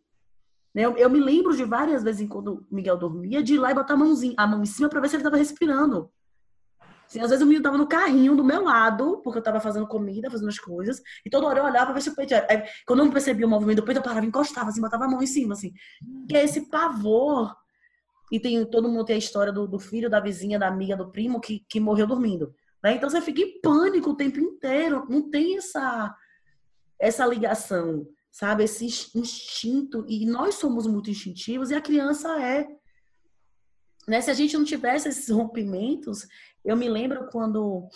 Né? 0.72 0.86
Eu, 0.86 0.96
eu, 0.96 1.10
me 1.10 1.20
lembro 1.20 1.58
de 1.58 1.64
várias 1.64 2.04
vezes, 2.04 2.30
quando 2.30 2.64
Miguel 2.70 2.96
dormia, 2.96 3.42
de 3.42 3.56
ir 3.56 3.58
lá 3.58 3.72
e 3.72 3.74
botar 3.74 3.96
a, 3.96 3.98
mãozinha, 3.98 4.36
a 4.38 4.46
mão 4.46 4.62
em 4.62 4.68
cima 4.68 4.88
para 4.88 5.02
ver 5.02 5.10
se 5.10 5.16
ele 5.16 5.22
estava 5.22 5.36
respirando. 5.36 6.12
Assim, 7.08 7.20
às 7.20 7.32
vezes 7.32 7.42
o 7.44 7.48
menino 7.48 7.64
tava 7.64 7.80
no 7.80 7.88
carrinho 7.88 8.36
do 8.36 8.44
meu 8.44 8.64
lado, 8.64 9.20
porque 9.24 9.40
eu 9.40 9.44
tava 9.44 9.60
fazendo 9.60 9.88
comida, 9.88 10.30
fazendo 10.30 10.50
as 10.50 10.60
coisas, 10.60 11.02
e 11.26 11.30
toda 11.32 11.48
hora 11.48 11.60
eu 11.62 11.66
olhava 11.66 11.86
pra 11.88 11.96
ver 11.96 12.02
se 12.02 12.10
o 12.10 12.16
peito. 12.16 12.36
Aí, 12.36 12.64
quando 12.86 13.00
eu 13.00 13.06
não 13.06 13.12
percebia 13.12 13.48
o 13.48 13.50
movimento 13.50 13.78
do 13.78 13.84
peito, 13.84 13.98
eu 13.98 14.04
parava, 14.04 14.24
encostava, 14.24 14.70
assim, 14.70 14.80
botava 14.80 15.06
a 15.06 15.10
mão 15.10 15.24
em 15.24 15.28
cima, 15.28 15.56
assim. 15.56 15.74
Que 16.30 16.38
é 16.38 16.44
esse 16.44 16.70
pavor. 16.70 17.52
E 18.32 18.40
tem, 18.40 18.64
todo 18.64 18.88
mundo 18.88 19.06
tem 19.06 19.16
a 19.16 19.20
história 19.20 19.52
do, 19.52 19.68
do 19.68 19.80
filho, 19.80 20.08
da 20.08 20.20
vizinha, 20.20 20.60
da 20.60 20.68
amiga, 20.68 20.96
do 20.96 21.12
primo 21.12 21.42
que, 21.42 21.66
que 21.68 21.80
morreu 21.80 22.06
dormindo. 22.06 22.54
Né? 22.84 22.94
Então 22.94 23.10
você 23.10 23.22
fica 23.22 23.42
em 23.42 23.60
pânico 23.60 24.12
o 24.12 24.16
tempo 24.16 24.40
inteiro. 24.40 25.08
Não 25.10 25.30
tem 25.32 25.58
essa, 25.58 26.16
essa 27.02 27.26
ligação, 27.26 28.08
sabe? 28.32 28.64
Esse 28.64 28.86
instinto. 29.16 30.06
E 30.08 30.26
nós 30.26 30.56
somos 30.56 30.86
muito 30.86 31.10
instintivos 31.10 31.72
e 31.72 31.76
a 31.76 31.82
criança 31.82 32.40
é. 32.40 32.68
Né? 34.08 34.22
Se 34.22 34.30
a 34.30 34.34
gente 34.34 34.56
não 34.56 34.64
tivesse 34.64 35.10
esses 35.10 35.30
rompimentos, 35.30 36.28
eu 36.64 36.78
me 36.78 36.88
lembro 36.88 37.28
quando 37.32 37.90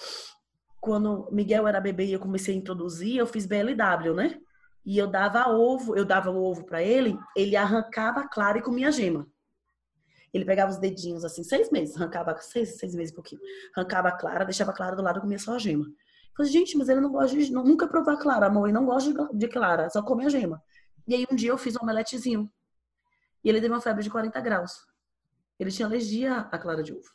quando 0.82 1.28
Miguel 1.32 1.68
era 1.68 1.82
bebê 1.82 2.06
e 2.06 2.14
eu 2.14 2.20
comecei 2.20 2.54
a 2.54 2.58
introduzir, 2.58 3.18
eu 3.18 3.26
fiz 3.26 3.48
BLW, 3.48 4.14
né? 4.14 4.40
E 4.86 5.00
eu 5.00 5.08
dava 5.08 5.50
ovo, 5.50 5.96
eu 5.98 6.06
dava 6.06 6.30
o 6.30 6.44
ovo 6.44 6.64
para 6.64 6.84
ele, 6.84 7.18
ele 7.36 7.56
arrancava 7.56 8.20
a 8.20 8.28
clara 8.28 8.60
e 8.60 8.62
comia 8.62 8.90
a 8.90 8.92
gema. 8.92 9.28
Ele 10.32 10.46
pegava 10.46 10.70
os 10.70 10.78
dedinhos 10.78 11.26
assim, 11.26 11.44
seis 11.44 11.72
meses, 11.72 11.96
arrancava, 11.96 12.38
seis, 12.40 12.78
seis 12.78 12.94
meses 12.94 13.12
pouquinho, 13.12 13.42
arrancava 13.76 14.10
a 14.10 14.12
clara, 14.12 14.46
deixava 14.46 14.70
a 14.70 14.76
clara 14.76 14.96
do 14.96 15.02
lado 15.02 15.18
e 15.18 15.22
comia 15.22 15.40
só 15.40 15.56
a 15.56 15.60
gema. 15.60 15.88
Eu 16.36 16.46
falei, 16.46 16.52
gente, 16.52 16.78
mas 16.78 16.90
ele 16.90 17.00
não 17.00 17.12
gosta 17.12 17.38
de, 17.38 17.50
nunca 17.50 17.88
provou 17.88 18.14
a 18.14 18.18
clara, 18.18 18.48
amor, 18.48 18.66
ele 18.66 18.74
não 18.74 18.86
gosta 18.86 19.14
de, 19.14 19.38
de 19.38 19.48
clara, 19.48 19.90
só 19.90 20.04
come 20.04 20.26
a 20.26 20.30
gema. 20.30 20.62
E 21.08 21.16
aí 21.16 21.26
um 21.32 21.36
dia 21.36 21.50
eu 21.50 21.58
fiz 21.58 21.76
um 21.78 21.80
omeletezinho. 21.84 22.52
E 23.42 23.48
ele 23.48 23.62
teve 23.62 23.74
uma 23.74 23.80
febre 23.80 24.04
de 24.04 24.10
40 24.10 24.42
graus. 24.42 24.86
Ele 25.58 25.72
tinha 25.72 25.88
alergia 25.88 26.40
à 26.52 26.58
clara 26.58 26.84
de 26.84 26.92
ovo. 26.92 27.10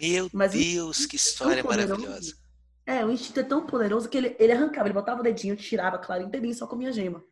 Meu 0.00 0.30
Mas 0.32 0.52
Deus, 0.52 1.04
que 1.04 1.16
história 1.16 1.62
maravilhosa. 1.62 2.34
É, 2.86 3.04
o 3.04 3.10
instinto 3.10 3.40
é 3.40 3.42
tão 3.42 3.66
poderoso 3.66 4.08
que 4.08 4.16
ele, 4.16 4.36
ele 4.38 4.52
arrancava, 4.52 4.86
ele 4.86 4.94
botava 4.94 5.20
o 5.20 5.22
dedinho, 5.22 5.56
tirava, 5.56 5.98
claro, 5.98 6.22
inteirinho, 6.22 6.54
só 6.54 6.66
comia 6.66 6.92
gema. 6.92 7.22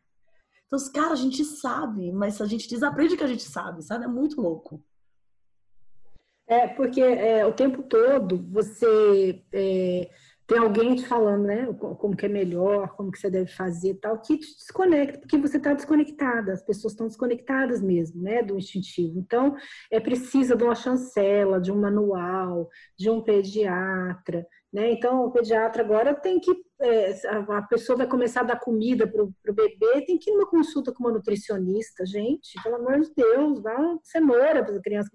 Então, 0.67 0.79
cara, 0.91 1.13
a 1.13 1.15
gente 1.15 1.43
sabe, 1.43 2.11
mas 2.11 2.41
a 2.41 2.45
gente 2.45 2.69
desaprende 2.69 3.17
que 3.17 3.23
a 3.23 3.27
gente 3.27 3.43
sabe, 3.43 3.83
sabe? 3.83 4.05
É 4.05 4.07
muito 4.07 4.41
louco. 4.41 4.83
É, 6.47 6.67
porque 6.67 7.01
é, 7.01 7.45
o 7.45 7.53
tempo 7.53 7.83
todo 7.83 8.43
você 8.51 9.43
é, 9.51 10.09
tem 10.53 10.61
alguém 10.61 10.93
te 10.95 11.07
falando, 11.07 11.45
né, 11.45 11.65
como 11.97 12.15
que 12.15 12.27
é 12.27 12.29
melhor, 12.29 12.89
como 12.95 13.11
que 13.11 13.17
você 13.17 13.27
deve 13.27 13.49
fazer 13.49 13.95
tal, 13.95 14.19
que 14.19 14.37
te 14.37 14.55
desconecta, 14.55 15.17
porque 15.17 15.35
você 15.35 15.57
está 15.57 15.73
desconectada, 15.73 16.53
as 16.53 16.61
pessoas 16.61 16.93
estão 16.93 17.07
desconectadas 17.07 17.81
mesmo, 17.81 18.21
né, 18.21 18.43
do 18.43 18.55
instintivo. 18.55 19.17
Então, 19.17 19.55
é 19.89 19.99
preciso 19.99 20.55
de 20.55 20.63
uma 20.63 20.75
chancela, 20.75 21.59
de 21.59 21.71
um 21.71 21.81
manual, 21.81 22.69
de 22.95 23.09
um 23.09 23.19
pediatra, 23.19 24.45
né? 24.73 24.91
Então, 24.91 25.23
o 25.23 25.31
pediatra 25.31 25.83
agora 25.83 26.15
tem 26.15 26.39
que. 26.39 26.51
É, 26.81 27.15
a 27.29 27.61
pessoa 27.61 27.99
vai 27.99 28.07
começar 28.07 28.41
a 28.41 28.45
dar 28.45 28.59
comida 28.59 29.07
para 29.07 29.23
o 29.23 29.53
bebê, 29.53 30.01
tem 30.05 30.17
que 30.17 30.31
ir 30.31 30.33
numa 30.33 30.49
consulta 30.49 30.91
com 30.91 31.03
uma 31.03 31.13
nutricionista, 31.13 32.05
gente, 32.05 32.61
pelo 32.61 32.75
amor 32.75 32.99
de 32.99 33.13
Deus, 33.15 33.61
dá 33.61 33.77
cenoura 34.01 34.65
para 34.65 34.75
a 34.75 34.81
criança. 34.81 35.09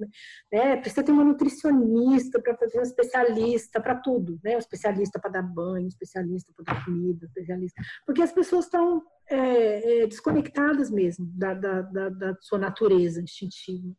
Né? 0.51 0.77
Precisa 0.77 1.03
ter 1.03 1.11
uma 1.11 1.25
nutricionista, 1.25 2.41
para 2.41 2.57
fazer 2.57 2.79
um 2.79 2.83
especialista 2.83 3.81
para 3.81 3.97
tudo, 3.97 4.39
né? 4.45 4.55
Um 4.55 4.61
especialista 4.61 5.19
para 5.19 5.33
dar 5.33 5.43
banho, 5.43 5.85
um 5.85 5.89
especialista 5.89 6.53
para 6.57 6.75
dar 6.75 6.85
comida, 6.85 7.27
um 7.27 7.29
especialista. 7.29 7.83
Porque 8.07 8.23
as 8.23 8.33
pessoas 8.33 8.67
estão 8.67 9.03
é, 9.29 10.03
é, 10.03 10.07
desconectadas 10.07 10.89
mesmo 10.91 11.27
da, 11.35 11.53
da, 11.53 11.83
da, 11.83 12.09
da 12.09 12.37
sua 12.41 12.59
natureza 12.59 13.21
instintiva. 13.21 13.93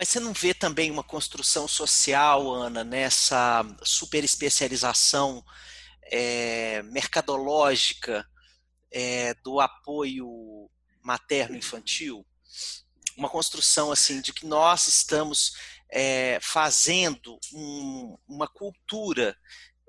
Mas 0.00 0.08
você 0.08 0.18
não 0.18 0.32
vê 0.32 0.54
também 0.54 0.90
uma 0.90 1.04
construção 1.04 1.68
social, 1.68 2.50
Ana, 2.50 2.82
nessa 2.82 3.62
superespecialização 3.84 5.44
é, 6.04 6.82
mercadológica 6.84 8.26
é, 8.90 9.34
do 9.44 9.60
apoio 9.60 10.70
materno-infantil? 11.02 12.26
Uma 13.14 13.28
construção 13.28 13.92
assim 13.92 14.22
de 14.22 14.32
que 14.32 14.46
nós 14.46 14.86
estamos 14.86 15.52
é, 15.90 16.38
fazendo 16.40 17.38
um, 17.52 18.16
uma 18.26 18.48
cultura 18.48 19.36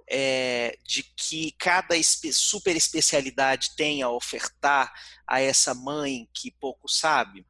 é, 0.10 0.78
de 0.86 1.04
que 1.04 1.54
cada 1.58 1.96
super 2.04 2.76
especialidade 2.76 3.78
tem 3.78 4.02
a 4.02 4.10
ofertar 4.10 4.92
a 5.26 5.40
essa 5.40 5.74
mãe 5.74 6.28
que 6.34 6.52
pouco 6.52 6.90
sabe? 6.90 7.48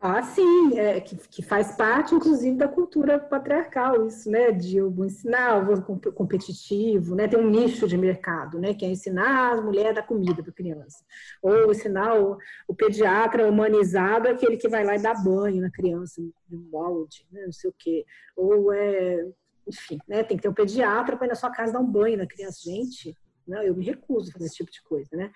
Ah, 0.00 0.22
sim, 0.22 0.78
é, 0.78 1.00
que, 1.00 1.16
que, 1.16 1.42
faz 1.42 1.76
parte, 1.76 2.14
inclusive, 2.14 2.56
da 2.56 2.68
cultura 2.68 3.18
patriarcal, 3.18 4.06
isso, 4.06 4.30
né? 4.30 4.52
De 4.52 4.76
eu 4.76 4.88
vou 4.88 5.04
ensinar, 5.04 5.58
eu 5.58 5.66
vou 5.66 6.12
competitivo, 6.12 7.16
né? 7.16 7.26
Tem 7.26 7.36
um 7.36 7.50
nicho 7.50 7.88
de 7.88 7.96
mercado, 7.98 8.60
né? 8.60 8.74
Que 8.74 8.84
é 8.84 8.88
ensinar 8.88 9.54
as 9.54 9.64
mulheres 9.64 9.90
a 9.90 9.94
dar 9.94 10.06
comida 10.06 10.40
para 10.40 10.52
criança. 10.52 11.04
Ou 11.42 11.72
ensinar 11.72 12.14
o, 12.14 12.38
o, 12.68 12.74
pediatra 12.76 13.48
humanizado, 13.48 14.28
aquele 14.28 14.56
que 14.56 14.68
vai 14.68 14.84
lá 14.84 14.94
e 14.94 15.02
dá 15.02 15.12
banho 15.14 15.60
na 15.60 15.70
criança, 15.70 16.22
de 16.48 16.56
molde, 16.56 17.26
né? 17.32 17.46
Não 17.46 17.52
sei 17.52 17.68
o 17.68 17.74
quê. 17.76 18.04
Ou 18.36 18.72
é, 18.72 19.26
enfim, 19.66 19.98
né? 20.06 20.22
Tem 20.22 20.36
que 20.36 20.44
ter 20.44 20.48
um 20.48 20.54
pediatra 20.54 21.16
para 21.16 21.26
ir 21.26 21.30
na 21.30 21.34
sua 21.34 21.50
casa 21.50 21.72
dar 21.72 21.80
um 21.80 21.90
banho 21.90 22.18
na 22.18 22.26
criança. 22.26 22.60
Gente, 22.64 23.16
não, 23.44 23.64
eu 23.64 23.74
me 23.74 23.84
recuso 23.84 24.30
a 24.30 24.32
fazer 24.32 24.46
esse 24.46 24.56
tipo 24.56 24.70
de 24.70 24.80
coisa, 24.82 25.16
né? 25.16 25.32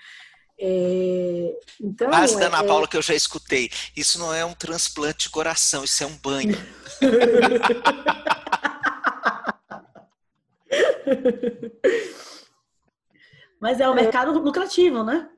É, 0.64 1.58
então, 1.80 2.08
Mas, 2.08 2.36
Ana 2.36 2.62
é, 2.62 2.64
Paula, 2.64 2.86
que 2.86 2.96
eu 2.96 3.02
já 3.02 3.16
escutei, 3.16 3.68
isso 3.96 4.16
não 4.20 4.32
é 4.32 4.44
um 4.44 4.54
transplante 4.54 5.24
de 5.24 5.30
coração, 5.30 5.82
isso 5.82 6.04
é 6.04 6.06
um 6.06 6.16
banho. 6.18 6.56
Mas 13.60 13.80
é 13.80 13.88
um 13.88 13.92
é. 13.92 14.02
mercado 14.02 14.30
lucrativo, 14.38 15.02
né? 15.02 15.28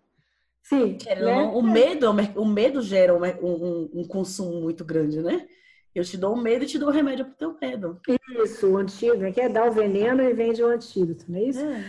Sim. 0.63 0.99
Né? 1.07 1.51
O, 1.55 1.63
medo, 1.63 2.11
o 2.37 2.45
medo 2.45 2.83
gera 2.83 3.15
um, 3.15 3.25
um, 3.25 3.91
um, 3.95 4.05
consumo 4.05 4.61
muito 4.61 4.85
grande, 4.85 5.23
né? 5.23 5.49
Eu 5.95 6.05
te 6.05 6.19
dou 6.19 6.35
o 6.35 6.37
medo 6.37 6.65
e 6.65 6.67
te 6.67 6.79
dou 6.79 6.91
o 6.91 6.93
remédio 6.93 7.25
pro 7.25 7.35
teu 7.35 7.57
medo. 7.59 7.99
Isso, 8.45 8.67
o 8.67 8.77
antídoto, 8.77 9.21
né? 9.21 9.33
que 9.33 9.41
é 9.41 9.49
dar 9.49 9.71
o 9.71 9.73
veneno 9.73 10.23
e 10.23 10.35
vende 10.35 10.63
o 10.63 10.69
antídoto, 10.69 11.25
não 11.29 11.39
é 11.39 11.45
isso? 11.45 11.65
É. 11.65 11.83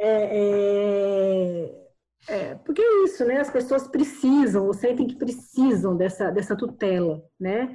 É, 0.00 0.28
é... 0.30 1.27
Porque 2.68 2.82
é 2.82 3.04
isso, 3.04 3.24
né? 3.24 3.40
As 3.40 3.48
pessoas 3.48 3.88
precisam, 3.88 4.66
ou 4.66 4.74
sentem 4.74 5.06
que 5.06 5.16
precisam 5.16 5.96
dessa, 5.96 6.30
dessa 6.30 6.54
tutela, 6.54 7.24
né? 7.40 7.74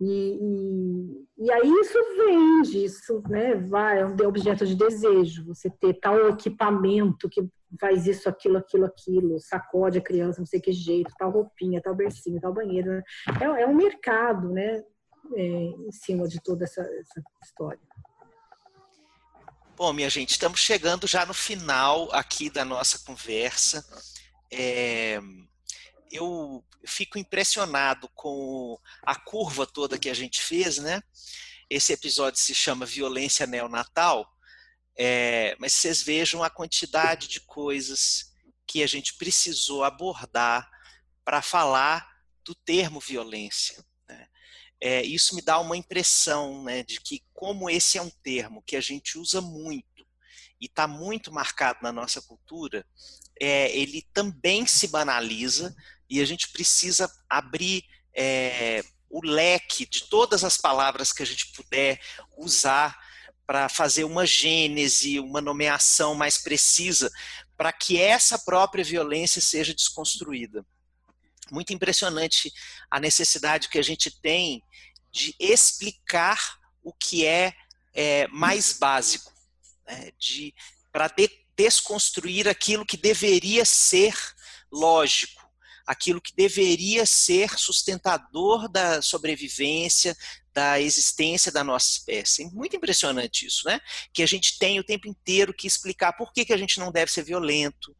E, 0.00 0.38
e, 0.40 1.44
e, 1.44 1.52
aí 1.52 1.70
isso 1.70 1.98
vende, 2.16 2.84
isso 2.86 3.22
né, 3.28 3.54
vai, 3.54 4.00
é 4.00 4.06
um 4.06 4.16
objeto 4.26 4.64
de 4.64 4.74
desejo, 4.74 5.44
você 5.44 5.68
ter 5.68 5.92
tal 5.92 6.26
equipamento 6.30 7.28
que 7.28 7.46
faz 7.78 8.06
isso, 8.06 8.30
aquilo, 8.30 8.56
aquilo, 8.56 8.86
aquilo, 8.86 9.38
sacode 9.38 9.98
a 9.98 10.02
criança, 10.02 10.40
não 10.40 10.46
sei 10.46 10.58
que 10.58 10.72
jeito, 10.72 11.12
tal 11.18 11.30
roupinha, 11.30 11.82
tal 11.82 11.94
bercinho, 11.94 12.40
tal 12.40 12.54
banheiro. 12.54 12.92
Né? 12.92 13.02
É, 13.42 13.62
é 13.64 13.66
um 13.66 13.74
mercado, 13.74 14.48
né? 14.48 14.82
É, 15.36 15.42
em 15.42 15.92
cima 15.92 16.26
de 16.26 16.42
toda 16.42 16.64
essa, 16.64 16.80
essa 16.80 17.22
história. 17.44 17.78
Bom, 19.76 19.92
minha 19.92 20.08
gente, 20.08 20.30
estamos 20.30 20.60
chegando 20.60 21.06
já 21.06 21.26
no 21.26 21.34
final 21.34 22.08
aqui 22.12 22.48
da 22.48 22.64
nossa 22.64 22.98
conversa. 23.04 23.84
É, 24.52 25.20
eu 26.10 26.64
fico 26.84 27.18
impressionado 27.18 28.08
com 28.14 28.78
a 29.02 29.14
curva 29.14 29.66
toda 29.66 29.98
que 29.98 30.10
a 30.10 30.14
gente 30.14 30.40
fez, 30.40 30.78
né? 30.78 31.02
Esse 31.68 31.92
episódio 31.92 32.40
se 32.40 32.54
chama 32.54 32.84
Violência 32.84 33.46
Neonatal, 33.46 34.28
é, 34.96 35.56
mas 35.58 35.72
vocês 35.72 36.02
vejam 36.02 36.42
a 36.42 36.50
quantidade 36.50 37.28
de 37.28 37.40
coisas 37.40 38.34
que 38.66 38.82
a 38.82 38.86
gente 38.86 39.14
precisou 39.14 39.84
abordar 39.84 40.68
para 41.24 41.40
falar 41.42 42.08
do 42.44 42.54
termo 42.54 42.98
violência. 42.98 43.84
É, 44.82 45.02
isso 45.02 45.34
me 45.34 45.42
dá 45.42 45.58
uma 45.58 45.76
impressão 45.76 46.64
né, 46.64 46.82
de 46.82 47.00
que, 47.00 47.22
como 47.34 47.68
esse 47.68 47.98
é 47.98 48.02
um 48.02 48.08
termo 48.08 48.62
que 48.62 48.76
a 48.76 48.80
gente 48.80 49.18
usa 49.18 49.40
muito 49.40 50.06
e 50.58 50.64
está 50.64 50.88
muito 50.88 51.30
marcado 51.30 51.80
na 51.82 51.92
nossa 51.92 52.22
cultura, 52.22 52.86
é, 53.40 53.76
ele 53.76 54.06
também 54.12 54.66
se 54.66 54.88
banaliza 54.88 55.74
e 56.08 56.20
a 56.20 56.24
gente 56.24 56.48
precisa 56.50 57.10
abrir 57.28 57.84
é, 58.14 58.84
o 59.08 59.24
leque 59.24 59.86
de 59.86 60.04
todas 60.04 60.44
as 60.44 60.56
palavras 60.56 61.12
que 61.12 61.22
a 61.22 61.26
gente 61.26 61.52
puder 61.52 62.00
usar 62.36 62.98
para 63.46 63.68
fazer 63.68 64.04
uma 64.04 64.26
gênese, 64.26 65.18
uma 65.18 65.40
nomeação 65.40 66.14
mais 66.14 66.38
precisa, 66.38 67.10
para 67.56 67.72
que 67.72 68.00
essa 68.00 68.38
própria 68.38 68.84
violência 68.84 69.40
seja 69.40 69.74
desconstruída 69.74 70.64
muito 71.50 71.72
impressionante 71.72 72.52
a 72.90 73.00
necessidade 73.00 73.68
que 73.68 73.78
a 73.78 73.82
gente 73.82 74.10
tem 74.20 74.62
de 75.12 75.34
explicar 75.38 76.58
o 76.82 76.92
que 76.92 77.26
é, 77.26 77.52
é 77.92 78.26
mais 78.28 78.72
básico, 78.72 79.32
né? 79.86 80.12
de 80.18 80.54
para 80.92 81.08
de, 81.08 81.28
desconstruir 81.60 82.48
aquilo 82.48 82.86
que 82.86 82.96
deveria 82.96 83.66
ser 83.66 84.14
lógico, 84.72 85.46
aquilo 85.86 86.20
que 86.20 86.34
deveria 86.34 87.04
ser 87.04 87.58
sustentador 87.58 88.66
da 88.66 89.02
sobrevivência, 89.02 90.16
da 90.54 90.80
existência 90.80 91.52
da 91.52 91.62
nossa 91.62 91.90
espécie. 91.90 92.50
Muito 92.54 92.76
impressionante 92.76 93.46
isso, 93.46 93.68
né? 93.68 93.78
Que 94.10 94.22
a 94.22 94.26
gente 94.26 94.58
tem 94.58 94.80
o 94.80 94.84
tempo 94.84 95.06
inteiro 95.06 95.52
que 95.52 95.66
explicar 95.66 96.14
por 96.14 96.32
que, 96.32 96.46
que 96.46 96.52
a 96.54 96.56
gente 96.56 96.80
não 96.80 96.90
deve 96.90 97.12
ser 97.12 97.24
violento. 97.24 97.94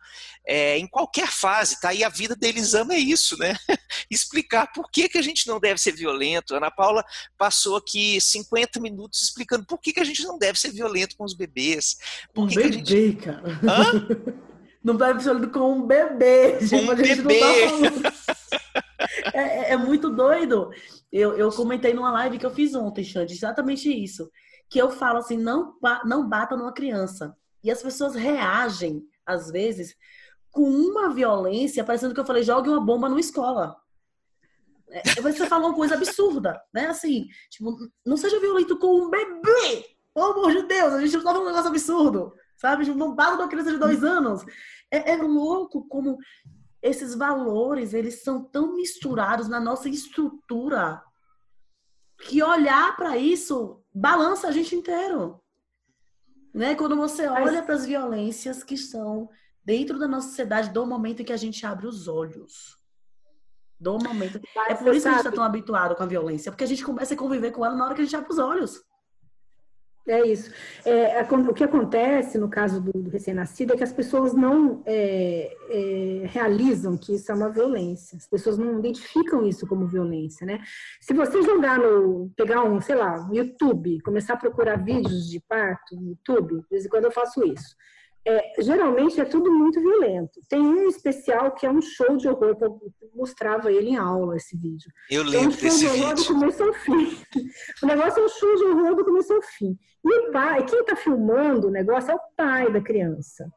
É, 0.46 0.78
em 0.78 0.86
qualquer 0.86 1.28
fase, 1.28 1.78
tá? 1.80 1.92
E 1.92 2.02
a 2.02 2.08
vida 2.08 2.34
deles 2.34 2.72
ama 2.72 2.94
é 2.94 2.98
isso, 2.98 3.36
né? 3.36 3.54
explicar 4.10 4.72
por 4.72 4.90
que, 4.90 5.08
que 5.08 5.18
a 5.18 5.22
gente 5.22 5.46
não 5.46 5.60
deve 5.60 5.80
ser 5.80 5.92
violento. 5.92 6.54
A 6.54 6.58
Ana 6.58 6.70
Paula 6.70 7.04
passou 7.36 7.76
aqui 7.76 8.20
50 8.20 8.80
minutos 8.80 9.22
explicando 9.22 9.64
por 9.66 9.78
que, 9.78 9.92
que 9.92 10.00
a 10.00 10.04
gente 10.04 10.22
não 10.22 10.38
deve 10.38 10.58
ser 10.58 10.70
violento 10.70 11.16
com 11.16 11.24
os 11.24 11.34
bebês. 11.34 11.96
Por 12.34 12.44
um 12.44 12.46
que 12.48 12.56
bebê, 12.56 12.70
que 12.70 12.76
a 12.76 12.96
gente... 12.96 13.16
cara. 13.16 13.42
Hã? 13.64 14.40
Não 14.82 14.96
deve 14.96 15.20
ser 15.20 15.50
com 15.50 15.74
um 15.74 15.86
bebê. 15.86 16.58
Com 16.70 16.76
um 16.76 16.94
bebê. 16.96 17.40
Tá 18.00 18.12
é, 19.34 19.40
é, 19.40 19.72
é 19.72 19.76
muito 19.76 20.08
doido. 20.10 20.70
Eu, 21.12 21.36
eu 21.36 21.50
comentei 21.50 21.92
numa 21.92 22.10
live 22.12 22.38
que 22.38 22.46
eu 22.46 22.50
fiz 22.50 22.74
ontem, 22.74 23.04
Xande, 23.04 23.34
exatamente 23.34 23.92
isso. 23.92 24.30
Que 24.68 24.80
eu 24.80 24.90
falo 24.90 25.18
assim, 25.18 25.36
não, 25.36 25.74
não 26.04 26.28
bata 26.28 26.56
numa 26.56 26.72
criança. 26.72 27.36
E 27.62 27.70
as 27.70 27.82
pessoas 27.82 28.14
reagem, 28.14 29.02
às 29.26 29.50
vezes, 29.50 29.94
com 30.50 30.62
uma 30.62 31.12
violência, 31.12 31.84
parecendo 31.84 32.14
que 32.14 32.20
eu 32.20 32.24
falei, 32.24 32.42
jogue 32.42 32.68
uma 32.68 32.80
bomba 32.80 33.08
numa 33.08 33.20
escola. 33.20 33.76
É, 34.90 35.20
você 35.20 35.46
falou 35.46 35.68
uma 35.68 35.76
coisa 35.76 35.94
absurda, 35.94 36.60
né? 36.72 36.86
Assim, 36.86 37.26
tipo, 37.50 37.76
não 38.04 38.16
seja 38.16 38.40
violento 38.40 38.78
com 38.78 39.04
um 39.04 39.10
bebê! 39.10 39.86
Pelo 40.12 40.32
amor 40.32 40.52
de 40.52 40.62
Deus, 40.62 40.92
a 40.92 41.00
gente 41.00 41.16
não 41.16 41.22
tá 41.22 41.30
falando 41.30 41.44
um 41.44 41.50
negócio 41.50 41.68
absurdo, 41.68 42.34
sabe? 42.56 42.84
Tipo, 42.84 42.98
não 42.98 43.14
bata 43.14 43.36
numa 43.36 43.48
criança 43.48 43.70
de 43.70 43.78
dois 43.78 44.02
anos. 44.02 44.44
É, 44.90 45.12
é 45.12 45.16
louco 45.16 45.86
como 45.88 46.18
esses 46.82 47.14
valores, 47.14 47.94
eles 47.94 48.22
são 48.22 48.42
tão 48.42 48.74
misturados 48.74 49.48
na 49.48 49.60
nossa 49.60 49.88
estrutura 49.88 51.02
que 52.22 52.42
olhar 52.42 52.96
para 52.96 53.16
isso 53.16 53.82
balança 53.92 54.48
a 54.48 54.52
gente 54.52 54.74
inteiro. 54.74 55.40
Né? 56.52 56.74
Quando 56.74 56.96
você 56.96 57.26
olha 57.28 57.62
para 57.62 57.74
as 57.74 57.86
violências 57.86 58.64
que 58.64 58.74
estão 58.74 59.28
dentro 59.64 59.98
da 59.98 60.08
nossa 60.08 60.28
sociedade 60.28 60.70
do 60.70 60.86
momento 60.86 61.22
em 61.22 61.24
que 61.24 61.32
a 61.32 61.36
gente 61.36 61.64
abre 61.64 61.86
os 61.86 62.08
olhos. 62.08 62.79
Do 63.80 63.98
momento. 63.98 64.40
Mas 64.54 64.72
é 64.72 64.74
por 64.74 64.94
isso 64.94 65.02
que 65.02 65.08
a 65.08 65.12
gente 65.12 65.26
está 65.26 65.32
tão 65.32 65.42
habituado 65.42 65.96
com 65.96 66.02
a 66.02 66.06
violência, 66.06 66.52
porque 66.52 66.64
a 66.64 66.66
gente 66.66 66.84
começa 66.84 67.14
a 67.14 67.16
conviver 67.16 67.50
com 67.50 67.64
ela 67.64 67.74
na 67.74 67.86
hora 67.86 67.94
que 67.94 68.02
a 68.02 68.04
gente 68.04 68.14
abre 68.14 68.30
os 68.30 68.38
olhos. 68.38 68.84
É 70.06 70.26
isso. 70.26 70.50
É, 70.84 71.20
é 71.20 71.22
o 71.22 71.54
que 71.54 71.62
acontece 71.62 72.36
no 72.36 72.48
caso 72.48 72.80
do, 72.80 72.92
do 72.92 73.10
recém-nascido 73.10 73.72
é 73.72 73.76
que 73.76 73.84
as 73.84 73.92
pessoas 73.92 74.34
não 74.34 74.82
é, 74.84 75.56
é, 75.68 76.26
realizam 76.26 76.96
que 76.96 77.14
isso 77.14 77.30
é 77.30 77.34
uma 77.34 77.48
violência. 77.48 78.16
As 78.16 78.26
pessoas 78.26 78.58
não 78.58 78.78
identificam 78.78 79.46
isso 79.46 79.66
como 79.66 79.86
violência, 79.86 80.46
né? 80.46 80.60
Se 81.00 81.14
você 81.14 81.42
jogar 81.42 81.78
no, 81.78 82.30
pegar 82.36 82.64
um, 82.64 82.80
sei 82.80 82.96
lá, 82.96 83.18
no 83.26 83.34
YouTube, 83.34 84.00
começar 84.02 84.34
a 84.34 84.38
procurar 84.38 84.82
vídeos 84.82 85.28
de 85.28 85.40
parto 85.40 85.94
no 85.94 86.08
YouTube, 86.08 86.62
de 86.62 86.68
vez 86.70 86.84
em 86.84 86.88
quando 86.88 87.04
eu 87.04 87.12
faço 87.12 87.44
isso. 87.44 87.76
É, 88.30 88.62
geralmente 88.62 89.20
é 89.20 89.24
tudo 89.24 89.50
muito 89.50 89.80
violento. 89.80 90.40
Tem 90.48 90.60
um 90.60 90.88
especial 90.88 91.50
que 91.50 91.66
é 91.66 91.70
um 91.70 91.82
show 91.82 92.16
de 92.16 92.28
horror, 92.28 92.54
que 92.54 92.64
eu 92.64 92.80
mostrava 93.14 93.72
ele 93.72 93.90
em 93.90 93.96
aula, 93.96 94.36
esse 94.36 94.56
vídeo. 94.56 94.88
Eu 95.10 95.24
lembro 95.24 95.46
é 95.46 95.48
um 95.48 95.50
show 95.50 95.60
desse 95.62 95.78
de 95.80 95.86
horror 95.86 96.16
vídeo. 96.16 96.34
do 96.34 96.34
começo 96.34 96.62
ao 96.62 96.72
fim. 96.72 97.18
O 97.82 97.86
negócio 97.86 98.20
é 98.20 98.24
um 98.24 98.28
show 98.28 98.56
de 98.56 98.64
horror 98.64 98.94
do 98.94 99.04
começo 99.04 99.32
ao 99.32 99.42
fim. 99.42 99.76
E 100.04 100.18
o 100.20 100.30
pai, 100.30 100.64
quem 100.64 100.80
está 100.80 100.94
filmando 100.94 101.66
o 101.66 101.70
negócio 101.70 102.12
é 102.12 102.14
o 102.14 102.20
pai 102.36 102.72
da 102.72 102.80
criança. 102.80 103.50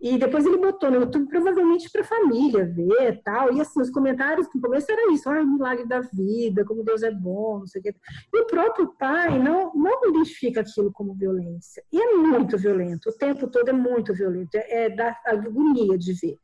E 0.00 0.16
depois 0.16 0.46
ele 0.46 0.56
botou 0.56 0.90
no 0.90 1.00
YouTube, 1.00 1.28
provavelmente 1.28 1.90
para 1.90 2.00
a 2.00 2.04
família 2.04 2.64
ver 2.64 3.20
tal. 3.22 3.52
E 3.52 3.60
assim, 3.60 3.80
os 3.80 3.90
comentários 3.90 4.48
no 4.54 4.60
começo 4.60 4.90
era 4.90 5.12
isso: 5.12 5.28
ai, 5.28 5.44
milagre 5.44 5.86
da 5.86 6.00
vida, 6.00 6.64
como 6.64 6.82
Deus 6.82 7.02
é 7.02 7.10
bom, 7.10 7.58
não 7.60 7.66
sei 7.66 7.80
o 7.80 7.84
quê. 7.84 7.94
E 8.32 8.40
o 8.40 8.46
próprio 8.46 8.94
pai 8.98 9.38
não, 9.38 9.72
não 9.74 10.08
identifica 10.08 10.62
aquilo 10.62 10.90
como 10.90 11.14
violência. 11.14 11.82
E 11.92 12.00
é 12.00 12.14
muito 12.14 12.56
violento, 12.56 13.10
o 13.10 13.12
tempo 13.12 13.46
todo 13.46 13.68
é 13.68 13.72
muito 13.72 14.14
violento, 14.14 14.54
é, 14.54 14.86
é 14.86 14.90
da 14.90 15.14
agonia 15.26 15.98
de 15.98 16.14
ver. 16.14 16.38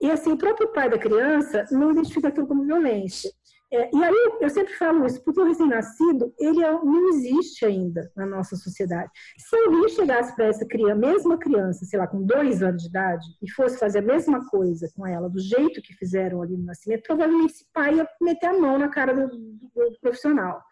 E 0.00 0.10
assim, 0.10 0.32
o 0.32 0.38
próprio 0.38 0.72
pai 0.72 0.88
da 0.88 0.98
criança 0.98 1.64
não 1.70 1.92
identifica 1.92 2.28
aquilo 2.28 2.46
como 2.46 2.64
violência. 2.64 3.30
É, 3.74 3.90
e 3.92 4.04
aí 4.04 4.32
eu 4.40 4.48
sempre 4.48 4.72
falo 4.74 5.04
isso, 5.04 5.20
porque 5.24 5.40
o 5.40 5.44
recém-nascido, 5.44 6.32
ele 6.38 6.62
é, 6.62 6.70
não 6.70 7.08
existe 7.08 7.66
ainda 7.66 8.08
na 8.14 8.24
nossa 8.24 8.54
sociedade. 8.54 9.10
Se 9.36 9.56
alguém 9.56 9.88
chegasse 9.88 10.32
para 10.36 10.44
essa 10.44 10.64
criança, 10.64 10.94
mesma 10.94 11.36
criança, 11.36 11.84
sei 11.84 11.98
lá, 11.98 12.06
com 12.06 12.22
dois 12.22 12.62
anos 12.62 12.82
de 12.82 12.88
idade, 12.88 13.26
e 13.42 13.50
fosse 13.50 13.76
fazer 13.76 13.98
a 13.98 14.02
mesma 14.02 14.48
coisa 14.48 14.88
com 14.94 15.04
ela, 15.04 15.28
do 15.28 15.40
jeito 15.40 15.82
que 15.82 15.92
fizeram 15.94 16.40
ali 16.40 16.56
no 16.56 16.64
nascimento, 16.64 17.02
provavelmente 17.02 17.54
esse 17.54 17.66
pai 17.72 17.96
ia 17.96 18.08
meter 18.22 18.46
a 18.46 18.56
mão 18.56 18.78
na 18.78 18.88
cara 18.88 19.12
do, 19.12 19.26
do, 19.26 19.90
do 19.90 19.98
profissional. 20.00 20.62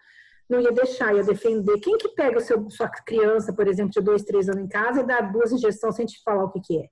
Não 0.49 0.61
ia 0.61 0.71
deixar, 0.71 1.13
ia 1.13 1.25
defender. 1.25 1.81
Quem 1.81 1.99
que 1.99 2.09
pega 2.11 2.39
seu, 2.39 2.71
sua 2.71 2.89
criança, 2.89 3.53
por 3.53 3.67
exemplo, 3.67 3.91
de 3.91 4.01
dois, 4.01 4.23
três 4.23 4.49
anos 4.49 4.63
em 4.63 4.69
casa 4.69 5.01
e 5.01 5.07
dá 5.07 5.21
duas 5.23 5.51
injeções 5.51 5.97
sem 5.97 6.07
te 6.07 6.23
falar 6.23 6.45
o 6.45 6.53
que, 6.53 6.61
que 6.61 6.79
é? 6.79 6.87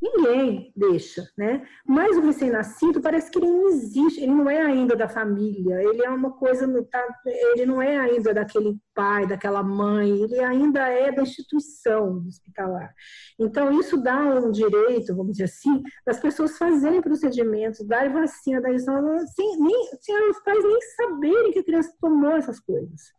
Ninguém 0.00 0.72
deixa, 0.76 1.28
né? 1.36 1.66
Mas 1.84 2.16
o 2.16 2.20
recém-nascido 2.20 3.00
parece 3.00 3.30
que 3.30 3.38
ele 3.38 3.50
não 3.50 3.68
existe, 3.68 4.20
ele 4.20 4.30
não 4.30 4.48
é 4.48 4.60
ainda 4.60 4.94
da 4.94 5.08
família, 5.08 5.82
ele 5.82 6.04
é 6.04 6.08
uma 6.08 6.30
coisa, 6.30 6.66
tá, 6.84 7.04
ele 7.26 7.66
não 7.66 7.82
é 7.82 7.98
ainda 7.98 8.32
daquele 8.32 8.78
pai, 8.94 9.26
daquela 9.26 9.60
mãe, 9.60 10.08
ele 10.08 10.38
ainda 10.38 10.88
é 10.88 11.10
da 11.10 11.22
instituição 11.22 12.24
hospitalar. 12.28 12.94
Então, 13.40 13.72
isso 13.80 13.96
dá 13.96 14.16
um 14.18 14.52
direito, 14.52 15.16
vamos 15.16 15.32
dizer 15.32 15.44
assim, 15.44 15.82
das 16.06 16.20
pessoas 16.20 16.56
fazerem 16.56 17.02
procedimentos, 17.02 17.84
darem 17.84 18.12
vacina, 18.12 18.60
darem 18.60 18.78
sem, 18.78 19.58
nem, 19.58 19.88
sem 20.00 20.30
os 20.30 20.38
pais 20.44 20.62
nem 20.62 20.80
saberem 20.80 21.52
que 21.52 21.58
a 21.58 21.64
criança 21.64 21.92
tomou 22.00 22.36
essas 22.36 22.60
coisas, 22.60 23.12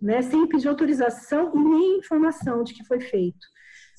né? 0.00 0.20
Sem 0.20 0.46
pedir 0.46 0.68
autorização 0.68 1.52
e 1.54 1.58
nem 1.58 1.98
informação 1.98 2.62
de 2.62 2.74
que 2.74 2.84
foi 2.84 3.00
feito. 3.00 3.46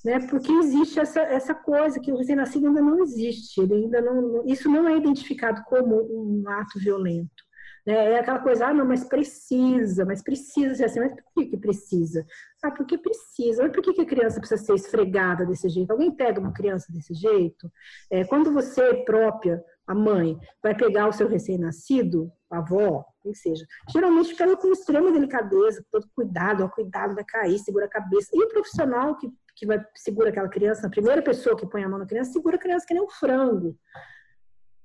Né? 0.03 0.19
Porque 0.27 0.51
existe 0.51 0.99
essa, 0.99 1.21
essa 1.21 1.53
coisa 1.53 1.99
que 1.99 2.11
o 2.11 2.17
recém-nascido 2.17 2.67
ainda 2.67 2.81
não 2.81 3.01
existe, 3.03 3.61
ele 3.61 3.73
ainda 3.73 4.01
não, 4.01 4.45
isso 4.45 4.69
não 4.69 4.87
é 4.87 4.97
identificado 4.97 5.63
como 5.65 5.95
um 5.95 6.47
ato 6.47 6.79
violento. 6.79 7.49
Né? 7.85 8.13
É 8.13 8.19
aquela 8.19 8.39
coisa, 8.39 8.67
ah, 8.67 8.73
não, 8.73 8.85
mas 8.85 9.03
precisa, 9.03 10.05
mas 10.05 10.21
precisa 10.21 10.75
ser 10.75 10.85
assim, 10.85 10.99
mas 10.99 11.13
por 11.13 11.23
que, 11.33 11.45
que 11.47 11.57
precisa? 11.57 12.25
Ah, 12.63 12.71
porque 12.71 12.97
precisa. 12.97 13.63
Mas 13.63 13.71
por 13.71 13.81
que, 13.81 13.93
que 13.93 14.01
a 14.01 14.05
criança 14.05 14.39
precisa 14.39 14.63
ser 14.63 14.75
esfregada 14.75 15.45
desse 15.45 15.69
jeito? 15.69 15.91
Alguém 15.91 16.11
pega 16.11 16.39
uma 16.39 16.53
criança 16.53 16.91
desse 16.91 17.13
jeito? 17.13 17.71
É, 18.11 18.23
quando 18.25 18.53
você 18.53 19.03
própria, 19.05 19.63
a 19.87 19.95
mãe, 19.95 20.37
vai 20.61 20.75
pegar 20.75 21.07
o 21.07 21.13
seu 21.13 21.27
recém-nascido, 21.27 22.31
a 22.51 22.59
avó, 22.59 23.05
quem 23.21 23.33
seja, 23.33 23.65
geralmente 23.91 24.35
pega 24.35 24.55
com 24.55 24.71
extrema 24.71 25.11
delicadeza, 25.11 25.81
com 25.81 25.99
todo 25.99 26.09
cuidado, 26.15 26.63
ó, 26.63 26.69
cuidado, 26.69 27.15
vai 27.15 27.23
cair, 27.23 27.57
segura 27.59 27.85
a 27.85 27.89
cabeça. 27.89 28.29
E 28.33 28.43
o 28.43 28.49
profissional 28.49 29.15
que, 29.17 29.31
que 29.59 29.65
vai 29.65 29.85
segura 29.93 30.29
aquela 30.29 30.47
criança, 30.47 30.87
a 30.87 30.89
primeira 30.89 31.21
pessoa 31.21 31.55
que 31.55 31.67
põe 31.67 31.83
a 31.83 31.89
mão 31.89 31.99
na 31.99 32.05
criança, 32.05 32.31
segura 32.31 32.55
a 32.55 32.59
criança 32.59 32.85
que 32.87 32.93
nem 32.93 33.03
um 33.03 33.09
frango 33.09 33.77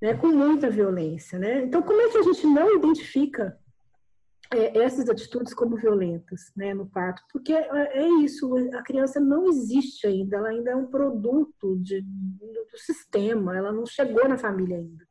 né, 0.03 0.15
com 0.15 0.27
muita 0.27 0.69
violência. 0.69 1.39
Né? 1.39 1.63
Então, 1.63 1.81
como 1.81 2.01
é 2.01 2.11
que 2.11 2.19
a 2.19 2.23
gente 2.23 2.45
não 2.45 2.77
identifica 2.77 3.57
é, 4.53 4.79
essas 4.79 5.09
atitudes 5.09 5.55
como 5.55 5.77
violentas 5.77 6.51
né, 6.57 6.75
no 6.75 6.87
parto? 6.87 7.23
Porque 7.33 7.53
é, 7.53 7.99
é 7.99 8.09
isso, 8.25 8.53
a 8.75 8.83
criança 8.83 9.21
não 9.21 9.49
existe 9.49 10.09
ainda, 10.09 10.39
ela 10.39 10.49
ainda 10.49 10.73
é 10.73 10.77
um 10.77 10.89
produto 10.89 11.79
de, 11.79 12.01
do 12.03 12.79
sistema, 12.79 13.57
ela 13.57 13.71
não 13.71 13.87
chegou 13.87 14.29
na 14.29 14.37
família 14.37 14.77
ainda. 14.77 15.07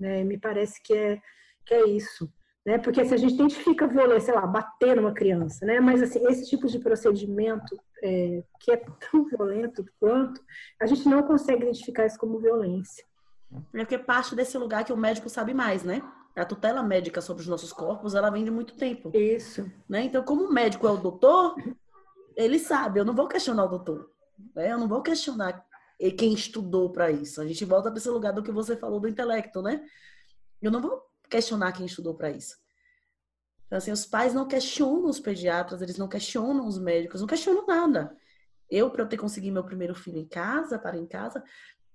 Né? 0.00 0.24
Me 0.24 0.38
parece 0.38 0.82
que 0.82 0.94
é, 0.94 1.20
que 1.66 1.74
é 1.74 1.86
isso. 1.86 2.32
Né? 2.64 2.78
Porque 2.78 3.04
se 3.04 3.12
a 3.12 3.16
gente 3.16 3.34
identifica 3.34 3.88
violência, 3.88 4.32
sei 4.32 4.34
lá, 4.34 4.46
bater 4.46 4.96
numa 4.96 5.12
criança, 5.12 5.66
né? 5.66 5.80
mas 5.80 6.00
assim, 6.00 6.24
esse 6.28 6.48
tipo 6.48 6.68
de 6.68 6.78
procedimento 6.78 7.76
é, 8.02 8.44
que 8.60 8.70
é 8.70 8.76
tão 9.10 9.24
violento 9.24 9.84
quanto, 9.98 10.40
a 10.80 10.86
gente 10.86 11.08
não 11.08 11.22
consegue 11.22 11.62
identificar 11.62 12.06
isso 12.06 12.18
como 12.18 12.38
violência. 12.38 13.04
É 13.74 13.78
porque 13.80 13.98
parte 13.98 14.34
desse 14.34 14.56
lugar 14.56 14.84
que 14.84 14.92
o 14.92 14.96
médico 14.96 15.28
sabe 15.28 15.52
mais, 15.52 15.82
né? 15.82 16.02
A 16.34 16.44
tutela 16.44 16.82
médica 16.82 17.20
sobre 17.20 17.42
os 17.42 17.48
nossos 17.48 17.72
corpos, 17.72 18.14
ela 18.14 18.30
vem 18.30 18.44
de 18.44 18.50
muito 18.50 18.74
tempo. 18.74 19.10
Isso. 19.12 19.70
Né? 19.86 20.04
Então, 20.04 20.22
como 20.22 20.44
o 20.44 20.52
médico 20.52 20.86
é 20.86 20.90
o 20.90 20.96
doutor, 20.96 21.54
ele 22.34 22.58
sabe. 22.58 22.98
Eu 22.98 23.04
não 23.04 23.14
vou 23.14 23.28
questionar 23.28 23.64
o 23.64 23.68
doutor. 23.68 24.10
Né? 24.54 24.72
Eu 24.72 24.78
não 24.78 24.88
vou 24.88 25.02
questionar 25.02 25.62
quem 26.16 26.32
estudou 26.32 26.90
para 26.90 27.10
isso. 27.10 27.42
A 27.42 27.46
gente 27.46 27.64
volta 27.66 27.90
para 27.90 27.98
esse 27.98 28.08
lugar 28.08 28.32
do 28.32 28.42
que 28.42 28.50
você 28.50 28.74
falou 28.74 28.98
do 28.98 29.08
intelecto, 29.08 29.60
né? 29.60 29.84
Eu 30.60 30.70
não 30.70 30.80
vou 30.80 31.02
questionar 31.32 31.72
quem 31.72 31.86
estudou 31.86 32.14
para 32.14 32.30
isso. 32.30 32.56
Então, 33.66 33.78
assim, 33.78 33.90
os 33.90 34.04
pais 34.04 34.34
não 34.34 34.46
questionam 34.46 35.08
os 35.08 35.18
pediatras, 35.18 35.80
eles 35.80 35.96
não 35.96 36.06
questionam 36.06 36.66
os 36.66 36.78
médicos, 36.78 37.22
não 37.22 37.26
questionam 37.26 37.66
nada. 37.66 38.14
Eu, 38.70 38.90
para 38.90 39.02
eu 39.02 39.08
ter 39.08 39.16
conseguido 39.16 39.54
meu 39.54 39.64
primeiro 39.64 39.94
filho 39.94 40.18
em 40.18 40.28
casa, 40.28 40.78
para 40.78 40.98
em 40.98 41.06
casa, 41.06 41.42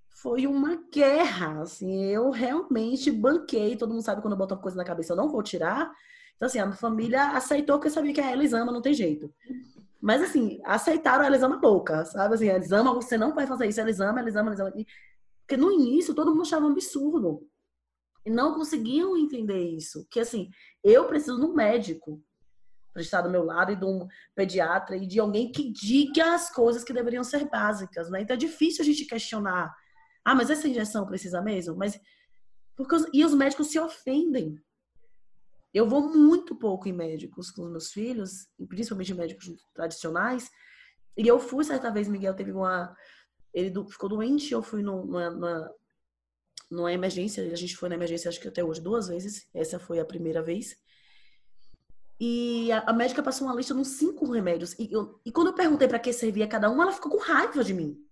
foi 0.10 0.48
uma 0.48 0.76
guerra, 0.92 1.62
assim, 1.62 2.06
eu 2.06 2.32
realmente 2.32 3.12
banquei, 3.12 3.78
todo 3.78 3.92
mundo 3.92 4.02
sabe 4.02 4.22
quando 4.22 4.34
eu 4.34 4.38
boto 4.38 4.56
uma 4.56 4.62
coisa 4.62 4.76
na 4.76 4.84
cabeça, 4.84 5.14
eu 5.14 5.18
não 5.18 5.30
vou 5.30 5.44
tirar. 5.44 5.92
Então, 6.36 6.48
assim, 6.48 6.58
a 6.58 6.72
família 6.72 7.32
aceitou 7.38 7.80
que 7.80 7.88
eu 7.88 7.92
sabia 7.92 8.14
que 8.14 8.22
a 8.22 8.32
Elisama 8.32 8.72
não 8.72 8.82
tem 8.82 8.96
jeito. 8.96 9.32
Mas, 10.02 10.24
assim, 10.24 10.60
aceitaram 10.64 11.24
a 11.24 11.28
Elisama 11.28 11.60
louca, 11.62 12.06
sabe? 12.06 12.34
Assim, 12.34 12.50
a 12.50 12.56
Elisama, 12.56 12.94
você 12.94 13.18
não 13.18 13.36
vai 13.36 13.46
fazer 13.46 13.68
isso, 13.68 13.80
Elisama, 13.80 14.20
Elisama, 14.20 14.50
Elisama. 14.50 14.74
Porque 15.42 15.58
no 15.58 15.72
início 15.72 16.16
todo 16.16 16.32
mundo 16.32 16.42
achava 16.42 16.66
um 16.66 16.72
absurdo. 16.72 17.48
E 18.28 18.30
não 18.30 18.54
conseguiam 18.54 19.18
entender 19.18 19.60
isso. 19.60 20.06
Que, 20.12 20.20
assim, 20.20 20.50
eu 20.84 21.08
preciso 21.08 21.40
de 21.40 21.46
um 21.46 21.54
médico 21.54 22.22
para 22.94 23.02
estar 23.02 23.22
do 23.22 23.30
meu 23.30 23.44
lado 23.44 23.72
e 23.72 23.76
de 23.76 23.86
um 23.86 24.08
pediatra 24.36 24.98
e 24.98 25.08
de 25.08 25.20
alguém 25.20 25.52
que 25.52 25.72
diga 25.72 26.36
as 26.36 26.50
coisas 26.50 26.84
que 26.84 26.94
deveriam 26.94 27.24
ser 27.24 27.50
básicas, 27.50 28.10
né? 28.10 28.22
Então 28.22 28.36
é 28.36 28.38
difícil 28.38 28.82
a 28.82 28.86
gente 28.86 29.06
questionar 29.06 29.74
ah, 30.28 30.36
mas 30.36 30.50
essa 30.50 30.68
injeção 30.68 31.06
precisa 31.06 31.42
mesmo? 31.42 31.74
Mas 31.78 31.98
porque 32.76 32.94
os, 32.94 33.06
e 33.14 33.24
os 33.24 33.34
médicos 33.34 33.68
se 33.68 33.80
ofendem. 33.80 34.62
Eu 35.74 35.88
vou 35.88 36.14
muito 36.14 36.54
pouco 36.54 36.90
em 36.90 36.92
médicos 36.92 37.50
com 37.50 37.62
os 37.62 37.72
meus 37.72 37.94
filhos, 37.94 38.46
principalmente 38.68 39.14
médicos 39.14 39.56
tradicionais. 39.74 40.52
E 41.16 41.26
eu 41.26 41.40
fui 41.40 41.64
certa 41.64 41.90
vez, 41.90 42.10
Miguel 42.10 42.36
teve 42.36 42.52
uma 42.52 42.94
ele 43.54 43.74
ficou 43.90 44.10
doente, 44.10 44.52
eu 44.52 44.62
fui 44.62 44.84
numa, 44.84 45.30
numa, 45.30 45.72
numa 46.70 46.92
emergência, 46.92 47.44
a 47.52 47.56
gente 47.56 47.76
foi 47.76 47.90
na 47.90 47.96
emergência 47.96 48.30
acho 48.30 48.40
que 48.40 48.48
até 48.48 48.64
hoje 48.64 48.82
duas 48.82 49.08
vezes, 49.08 49.48
essa 49.54 49.80
foi 49.80 50.00
a 50.00 50.06
primeira 50.06 50.42
vez. 50.42 50.76
E 52.20 52.72
a, 52.72 52.80
a 52.88 52.94
médica 52.94 53.22
passou 53.22 53.48
uma 53.48 53.56
lista 53.56 53.74
de 53.74 53.80
uns 53.80 53.90
cinco 53.90 54.32
remédios. 54.32 54.74
E, 54.80 54.92
eu, 54.92 55.20
e 55.26 55.32
quando 55.32 55.48
eu 55.48 55.54
perguntei 55.54 55.88
para 55.88 56.00
que 56.00 56.12
servia 56.12 56.48
cada 56.48 56.70
um, 56.70 56.82
ela 56.82 56.92
ficou 56.92 57.12
com 57.12 57.20
raiva 57.20 57.64
de 57.64 57.74
mim. 57.74 58.04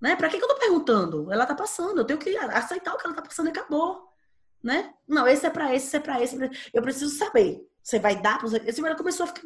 Né? 0.00 0.16
Para 0.16 0.28
que, 0.28 0.38
que 0.38 0.44
eu 0.44 0.48
tô 0.48 0.56
perguntando? 0.56 1.30
Ela 1.32 1.46
tá 1.46 1.54
passando, 1.54 1.98
eu 1.98 2.04
tenho 2.04 2.18
que 2.18 2.36
aceitar 2.36 2.94
o 2.94 2.98
que 2.98 3.06
ela 3.06 3.14
tá 3.14 3.22
passando 3.22 3.46
e 3.46 3.50
acabou. 3.50 4.08
Né? 4.62 4.92
Não, 5.06 5.26
esse 5.26 5.46
é 5.46 5.50
para 5.50 5.74
esse, 5.74 5.86
esse 5.86 5.96
é 5.96 6.00
para 6.00 6.22
esse. 6.22 6.36
Eu 6.72 6.82
preciso 6.82 7.16
saber. 7.16 7.66
Você 7.82 8.00
vai 8.00 8.20
dar 8.20 8.38
para 8.38 8.48
Esse 8.68 8.82
velho 8.82 8.96
começou 8.96 9.24
a 9.24 9.26
ficar 9.28 9.42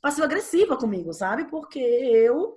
passiva-agressiva 0.00 0.76
comigo, 0.76 1.12
sabe? 1.12 1.44
Porque 1.46 1.80
eu 1.80 2.54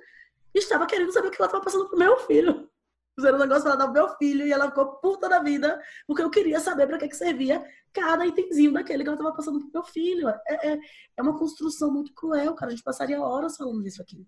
estava 0.54 0.86
querendo 0.86 1.12
saber 1.12 1.30
o 1.30 1.32
que 1.32 1.42
ela 1.42 1.48
estava 1.48 1.64
passando 1.64 1.88
pro 1.88 1.98
meu 1.98 2.18
filho. 2.20 2.70
Fizeram 3.18 3.38
um 3.38 3.42
negócio 3.42 3.64
para 3.64 3.76
dar 3.76 3.86
pro 3.86 3.94
meu 3.94 4.10
filho 4.18 4.46
e 4.46 4.52
ela 4.52 4.68
ficou 4.68 4.86
puta 4.98 5.28
da 5.28 5.40
vida, 5.40 5.82
porque 6.06 6.22
eu 6.22 6.30
queria 6.30 6.60
saber 6.60 6.86
para 6.86 7.00
que, 7.00 7.08
que 7.08 7.16
servia 7.16 7.66
cada 7.92 8.28
itemzinho 8.28 8.72
daquele 8.72 9.02
que 9.02 9.10
ela 9.10 9.18
estava 9.18 9.36
passando 9.36 9.60
pro 9.60 9.72
meu 9.74 9.84
filho. 9.84 10.30
É, 10.30 10.74
é, 10.74 10.80
é 11.18 11.22
uma 11.22 11.36
construção 11.36 11.92
muito 11.92 12.14
cruel, 12.14 12.54
cara. 12.54 12.72
A 12.72 12.76
gente 12.76 12.84
passaria 12.84 13.20
horas 13.20 13.58
falando 13.58 13.82
disso 13.82 14.04
aqui. 14.04 14.24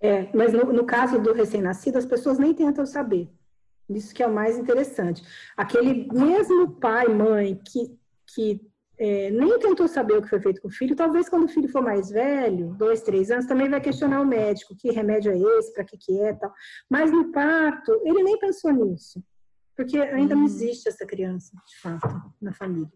É, 0.00 0.30
mas 0.32 0.52
no, 0.52 0.72
no 0.72 0.86
caso 0.86 1.18
do 1.18 1.32
recém-nascido, 1.32 1.98
as 1.98 2.06
pessoas 2.06 2.38
nem 2.38 2.54
tentam 2.54 2.86
saber. 2.86 3.28
Isso 3.88 4.14
que 4.14 4.22
é 4.22 4.26
o 4.28 4.32
mais 4.32 4.56
interessante. 4.56 5.24
Aquele 5.56 6.06
mesmo 6.12 6.70
pai, 6.76 7.08
mãe, 7.08 7.60
que, 7.66 7.98
que 8.24 8.69
é, 9.00 9.30
nem 9.30 9.58
tentou 9.58 9.88
saber 9.88 10.18
o 10.18 10.22
que 10.22 10.28
foi 10.28 10.40
feito 10.40 10.60
com 10.60 10.68
o 10.68 10.70
filho, 10.70 10.94
talvez 10.94 11.26
quando 11.26 11.44
o 11.44 11.48
filho 11.48 11.70
for 11.70 11.82
mais 11.82 12.10
velho, 12.10 12.74
dois, 12.74 13.00
três 13.00 13.30
anos, 13.30 13.46
também 13.46 13.66
vai 13.66 13.80
questionar 13.80 14.20
o 14.20 14.26
médico, 14.26 14.76
que 14.76 14.90
remédio 14.90 15.32
é 15.32 15.58
esse, 15.58 15.72
para 15.72 15.84
que 15.84 15.96
que 15.96 16.20
é, 16.20 16.34
tal. 16.34 16.52
Mas 16.88 17.10
no 17.10 17.32
parto, 17.32 17.98
ele 18.04 18.22
nem 18.22 18.38
pensou 18.38 18.70
nisso, 18.70 19.24
porque 19.74 19.96
ainda 19.96 20.34
hum. 20.34 20.40
não 20.40 20.44
existe 20.44 20.86
essa 20.86 21.06
criança, 21.06 21.50
de 21.66 21.80
fato, 21.80 22.34
na 22.42 22.52
família. 22.52 22.92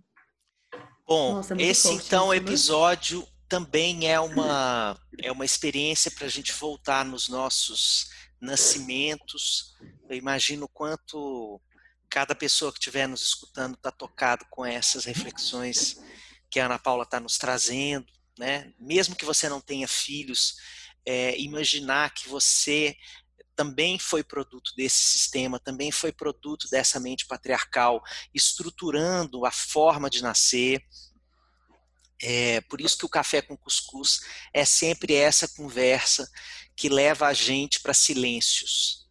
Bom, 1.08 1.36
Nossa, 1.36 1.54
é 1.54 1.62
esse 1.62 1.88
forte, 1.88 2.06
então 2.06 2.28
né? 2.28 2.36
episódio 2.36 3.26
também 3.48 4.06
é 4.10 4.20
uma, 4.20 4.98
é 5.22 5.32
uma 5.32 5.44
experiência 5.44 6.10
para 6.10 6.26
a 6.26 6.30
gente 6.30 6.52
voltar 6.52 7.02
nos 7.02 7.30
nossos 7.30 8.10
nascimentos. 8.38 9.74
Eu 10.10 10.16
imagino 10.16 10.68
quanto 10.68 11.58
cada 12.14 12.32
pessoa 12.32 12.70
que 12.70 12.78
estiver 12.78 13.08
nos 13.08 13.22
escutando 13.22 13.74
está 13.74 13.90
tocado 13.90 14.46
com 14.48 14.64
essas 14.64 15.04
reflexões 15.04 16.00
que 16.48 16.60
a 16.60 16.66
Ana 16.66 16.78
Paula 16.78 17.02
está 17.02 17.18
nos 17.18 17.38
trazendo, 17.38 18.06
né? 18.38 18.72
Mesmo 18.78 19.16
que 19.16 19.24
você 19.24 19.48
não 19.48 19.60
tenha 19.60 19.88
filhos, 19.88 20.54
é, 21.04 21.36
imaginar 21.40 22.14
que 22.14 22.28
você 22.28 22.96
também 23.56 23.98
foi 23.98 24.22
produto 24.22 24.70
desse 24.76 25.02
sistema, 25.02 25.58
também 25.58 25.90
foi 25.90 26.12
produto 26.12 26.70
dessa 26.70 27.00
mente 27.00 27.26
patriarcal, 27.26 28.00
estruturando 28.32 29.44
a 29.44 29.50
forma 29.50 30.08
de 30.08 30.22
nascer, 30.22 30.86
é, 32.22 32.60
por 32.60 32.80
isso 32.80 32.96
que 32.96 33.04
o 33.04 33.08
café 33.08 33.42
com 33.42 33.56
cuscuz 33.56 34.20
é 34.52 34.64
sempre 34.64 35.14
essa 35.14 35.48
conversa 35.48 36.30
que 36.76 36.88
leva 36.88 37.26
a 37.26 37.32
gente 37.32 37.80
para 37.80 37.92
silêncios. 37.92 39.03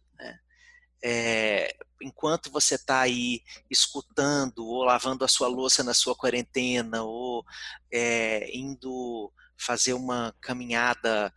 É, 1.06 1.76
enquanto 2.00 2.50
você 2.50 2.76
está 2.76 3.00
aí 3.00 3.42
escutando 3.70 4.66
ou 4.66 4.84
lavando 4.84 5.22
a 5.22 5.28
sua 5.28 5.48
louça 5.48 5.84
na 5.84 5.92
sua 5.92 6.16
quarentena 6.16 7.02
ou 7.02 7.44
é, 7.92 8.48
indo 8.56 9.30
fazer 9.54 9.92
uma 9.92 10.34
caminhada 10.40 11.30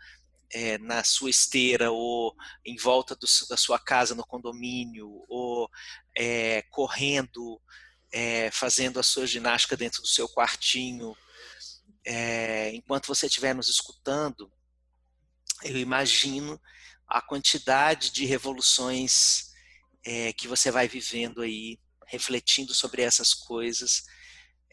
é, 0.53 0.77
na 0.77 1.03
sua 1.03 1.29
esteira 1.29 1.91
ou 1.91 2.33
em 2.65 2.77
volta 2.77 3.13
do, 3.13 3.27
da 3.49 3.57
sua 3.57 3.77
casa 3.77 4.15
no 4.15 4.25
condomínio 4.25 5.25
ou 5.27 5.69
é, 6.17 6.61
correndo, 6.69 7.61
é, 8.09 8.49
fazendo 8.51 9.01
a 9.01 9.03
sua 9.03 9.27
ginástica 9.27 9.75
dentro 9.75 10.01
do 10.01 10.07
seu 10.07 10.29
quartinho 10.29 11.15
enquanto 12.71 13.07
você 13.07 13.25
estiver 13.25 13.53
nos 13.53 13.67
escutando, 13.67 14.49
eu 15.61 15.75
imagino 15.75 16.57
a 17.05 17.21
quantidade 17.21 18.11
de 18.11 18.25
revoluções 18.25 19.46
é, 20.09 20.31
que 20.31 20.47
você 20.47 20.71
vai 20.71 20.87
vivendo 20.87 21.41
aí, 21.41 21.77
refletindo 22.05 22.73
sobre 22.73 23.01
essas 23.01 23.33
coisas. 23.33 24.05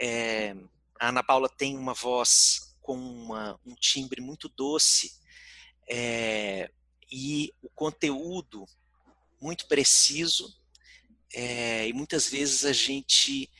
É, 0.01 0.55
a 1.01 1.09
Ana 1.09 1.25
Paula 1.25 1.49
tem 1.49 1.77
uma 1.77 1.93
voz 1.93 2.77
com 2.81 2.97
uma, 2.97 3.59
um 3.67 3.75
timbre 3.75 4.21
muito 4.21 4.49
doce 4.49 5.11
é, 5.91 6.71
e 7.11 7.53
o 7.61 7.69
conteúdo 7.69 8.65
muito 9.41 9.67
preciso. 9.67 10.57
É, 11.35 11.89
e 11.89 11.93
muitas 11.93 12.29
vezes 12.29 12.65
a 12.65 12.73
gente 12.73 13.51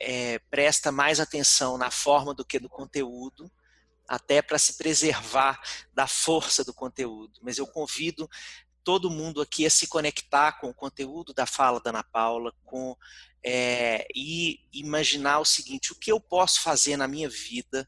é, 0.00 0.38
presta 0.50 0.90
mais 0.90 1.20
atenção 1.20 1.76
na 1.76 1.90
forma 1.90 2.32
do 2.32 2.42
que 2.42 2.58
no 2.58 2.70
conteúdo. 2.70 3.52
até 4.08 4.40
para 4.40 4.58
se 4.58 4.78
preservar 4.78 5.60
da 5.92 6.06
força 6.06 6.64
do 6.64 6.72
conteúdo. 6.72 7.38
Mas 7.42 7.58
eu 7.58 7.66
convido 7.66 8.26
todo 8.88 9.10
mundo 9.10 9.42
aqui 9.42 9.66
a 9.66 9.70
se 9.70 9.86
conectar 9.86 10.52
com 10.52 10.70
o 10.70 10.74
conteúdo 10.74 11.34
da 11.34 11.44
fala 11.44 11.78
da 11.78 11.90
Ana 11.90 12.02
Paula, 12.02 12.54
com 12.64 12.96
é, 13.44 14.08
e 14.14 14.66
imaginar 14.72 15.40
o 15.40 15.44
seguinte: 15.44 15.92
o 15.92 15.94
que 15.94 16.10
eu 16.10 16.18
posso 16.18 16.62
fazer 16.62 16.96
na 16.96 17.06
minha 17.06 17.28
vida 17.28 17.86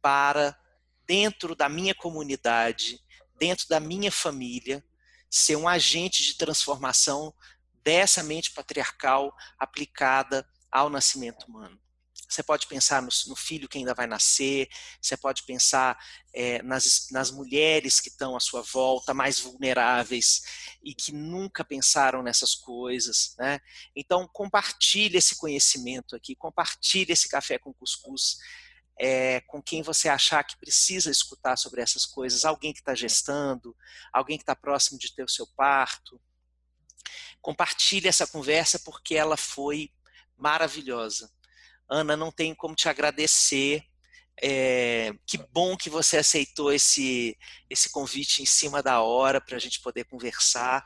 para, 0.00 0.56
dentro 1.04 1.56
da 1.56 1.68
minha 1.68 1.92
comunidade, 1.92 3.00
dentro 3.36 3.68
da 3.68 3.80
minha 3.80 4.12
família, 4.12 4.84
ser 5.28 5.56
um 5.56 5.66
agente 5.66 6.22
de 6.22 6.36
transformação 6.36 7.34
dessa 7.82 8.22
mente 8.22 8.52
patriarcal 8.52 9.34
aplicada 9.58 10.48
ao 10.70 10.88
nascimento 10.88 11.46
humano. 11.48 11.76
Você 12.28 12.42
pode 12.42 12.66
pensar 12.66 13.02
no, 13.02 13.36
filho 13.36 13.68
que 13.68 13.76
ainda 13.76 13.92
vai 13.94 14.06
nascer, 14.06 14.68
você 15.00 15.16
pode 15.16 15.42
pensar 15.42 15.98
é, 16.32 16.62
nas, 16.62 17.08
nas 17.10 17.30
mulheres 17.30 18.00
que 18.00 18.08
estão 18.08 18.34
à 18.34 18.40
sua 18.40 18.62
volta, 18.62 19.12
mais 19.12 19.38
vulneráveis 19.40 20.42
e 20.82 20.94
que 20.94 21.12
nunca 21.12 21.62
pensaram 21.62 22.22
nessas 22.22 22.54
coisas. 22.54 23.34
Né? 23.38 23.60
Então, 23.94 24.26
compartilhe 24.32 25.18
esse 25.18 25.36
conhecimento 25.36 26.16
aqui, 26.16 26.34
compartilhe 26.34 27.12
esse 27.12 27.28
café 27.28 27.58
com 27.58 27.72
cuscuz 27.72 28.38
é, 28.98 29.40
com 29.42 29.62
quem 29.62 29.82
você 29.82 30.08
achar 30.08 30.44
que 30.44 30.56
precisa 30.56 31.10
escutar 31.10 31.56
sobre 31.56 31.80
essas 31.80 32.06
coisas, 32.06 32.44
alguém 32.44 32.72
que 32.72 32.80
está 32.80 32.94
gestando, 32.94 33.76
alguém 34.12 34.36
que 34.36 34.42
está 34.42 34.54
próximo 34.54 34.98
de 34.98 35.12
ter 35.14 35.24
o 35.24 35.28
seu 35.28 35.46
parto. 35.46 36.20
Compartilhe 37.40 38.08
essa 38.08 38.26
conversa 38.26 38.78
porque 38.78 39.14
ela 39.14 39.36
foi 39.36 39.90
maravilhosa. 40.36 41.30
Ana, 41.88 42.16
não 42.16 42.30
tenho 42.30 42.56
como 42.56 42.74
te 42.74 42.88
agradecer. 42.88 43.82
É, 44.42 45.12
que 45.26 45.38
bom 45.52 45.76
que 45.76 45.90
você 45.90 46.16
aceitou 46.16 46.72
esse, 46.72 47.36
esse 47.68 47.90
convite 47.90 48.42
em 48.42 48.46
cima 48.46 48.82
da 48.82 49.00
hora 49.00 49.40
para 49.40 49.56
a 49.56 49.60
gente 49.60 49.80
poder 49.80 50.04
conversar. 50.04 50.84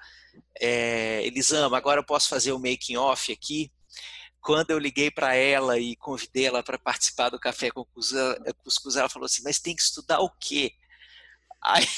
É, 0.60 1.24
Elisama, 1.24 1.76
agora 1.76 2.00
eu 2.00 2.04
posso 2.04 2.28
fazer 2.28 2.52
o 2.52 2.58
making 2.58 2.96
off 2.96 3.32
aqui. 3.32 3.70
Quando 4.40 4.70
eu 4.70 4.78
liguei 4.78 5.10
para 5.10 5.34
ela 5.34 5.78
e 5.78 5.96
convidei 5.96 6.46
ela 6.46 6.62
para 6.62 6.78
participar 6.78 7.30
do 7.30 7.40
Café 7.40 7.70
com 7.70 7.84
Cuscuz, 7.84 8.96
ela 8.96 9.08
falou 9.08 9.26
assim: 9.26 9.42
Mas 9.42 9.58
tem 9.58 9.74
que 9.74 9.82
estudar 9.82 10.20
o 10.20 10.30
quê? 10.38 10.72
Aí... 11.62 11.86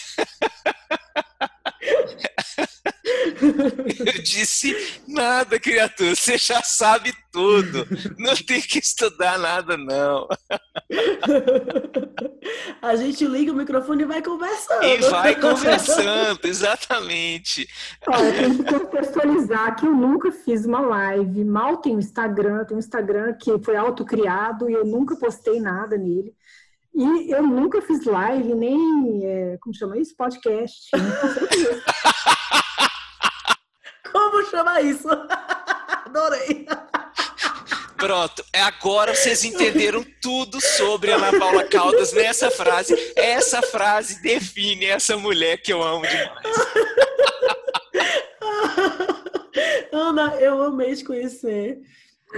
Eu 4.06 4.22
disse, 4.22 4.74
nada, 5.06 5.58
criatura, 5.58 6.14
você 6.14 6.38
já 6.38 6.62
sabe 6.62 7.12
tudo. 7.32 7.86
Não 8.18 8.34
tem 8.36 8.60
que 8.60 8.78
estudar 8.78 9.38
nada, 9.38 9.76
não. 9.76 10.28
A 12.82 12.96
gente 12.96 13.26
liga 13.26 13.52
o 13.52 13.54
microfone 13.54 14.02
e 14.02 14.06
vai 14.06 14.22
conversando. 14.22 14.84
E 14.84 14.98
vai 14.98 15.34
conversando, 15.40 16.40
exatamente. 16.44 17.68
Olha, 18.06 18.32
tem 18.32 18.56
que 18.56 18.64
contextualizar 18.64 19.76
que 19.76 19.86
eu 19.86 19.94
nunca 19.94 20.32
fiz 20.32 20.64
uma 20.64 20.80
live, 20.80 21.44
mal 21.44 21.78
tenho 21.78 21.98
Instagram, 21.98 22.64
tenho 22.64 22.76
um 22.76 22.80
Instagram 22.80 23.34
que 23.34 23.58
foi 23.60 23.76
autocriado 23.76 24.68
e 24.68 24.72
eu 24.72 24.84
nunca 24.84 25.16
postei 25.16 25.60
nada 25.60 25.96
nele. 25.96 26.34
E 26.94 27.32
eu 27.32 27.42
nunca 27.42 27.80
fiz 27.80 28.04
live, 28.04 28.54
nem, 28.54 29.24
é, 29.24 29.58
como 29.60 29.74
chama 29.74 29.96
isso? 29.98 30.16
Podcast. 30.16 30.90
Como 34.38 34.50
chama 34.50 34.80
isso? 34.80 35.08
Adorei. 36.06 36.64
Pronto, 37.96 38.44
é 38.52 38.60
agora 38.60 39.12
vocês 39.12 39.42
entenderam 39.42 40.06
tudo 40.22 40.60
sobre 40.60 41.10
Ana 41.10 41.36
Paula 41.36 41.64
Caldas 41.64 42.12
nessa 42.12 42.48
frase. 42.48 42.94
Essa 43.16 43.60
frase 43.62 44.22
define 44.22 44.84
essa 44.86 45.16
mulher 45.16 45.60
que 45.60 45.72
eu 45.72 45.82
amo 45.82 46.06
demais. 46.06 46.56
Ana, 49.90 50.36
eu 50.36 50.62
amei 50.62 50.94
te 50.94 51.02
conhecer. 51.02 51.80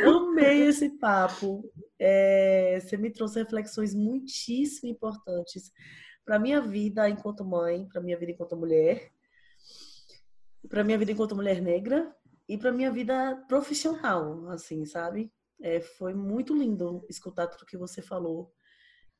Amei 0.03 0.68
esse 0.68 0.88
papo. 0.98 1.70
É, 1.98 2.78
você 2.80 2.96
me 2.96 3.11
trouxe 3.11 3.40
reflexões 3.40 3.94
muitíssimo 3.94 4.88
importantes 4.88 5.70
para 6.24 6.38
minha 6.38 6.62
vida 6.62 7.11
enquanto 7.11 7.44
mãe, 7.44 7.86
para 7.92 8.01
minha 8.01 8.18
vida 8.18 8.32
enquanto 8.32 8.57
mulher 8.57 9.12
para 10.68 10.84
minha 10.84 10.98
vida 10.98 11.12
enquanto 11.12 11.36
mulher 11.36 11.61
negra 11.61 12.14
e 12.48 12.58
para 12.58 12.72
minha 12.72 12.90
vida 12.90 13.36
profissional, 13.48 14.48
assim, 14.50 14.84
sabe? 14.84 15.32
É, 15.61 15.80
foi 15.80 16.14
muito 16.14 16.56
lindo 16.56 17.04
escutar 17.08 17.46
tudo 17.46 17.66
que 17.66 17.76
você 17.76 18.00
falou 18.02 18.52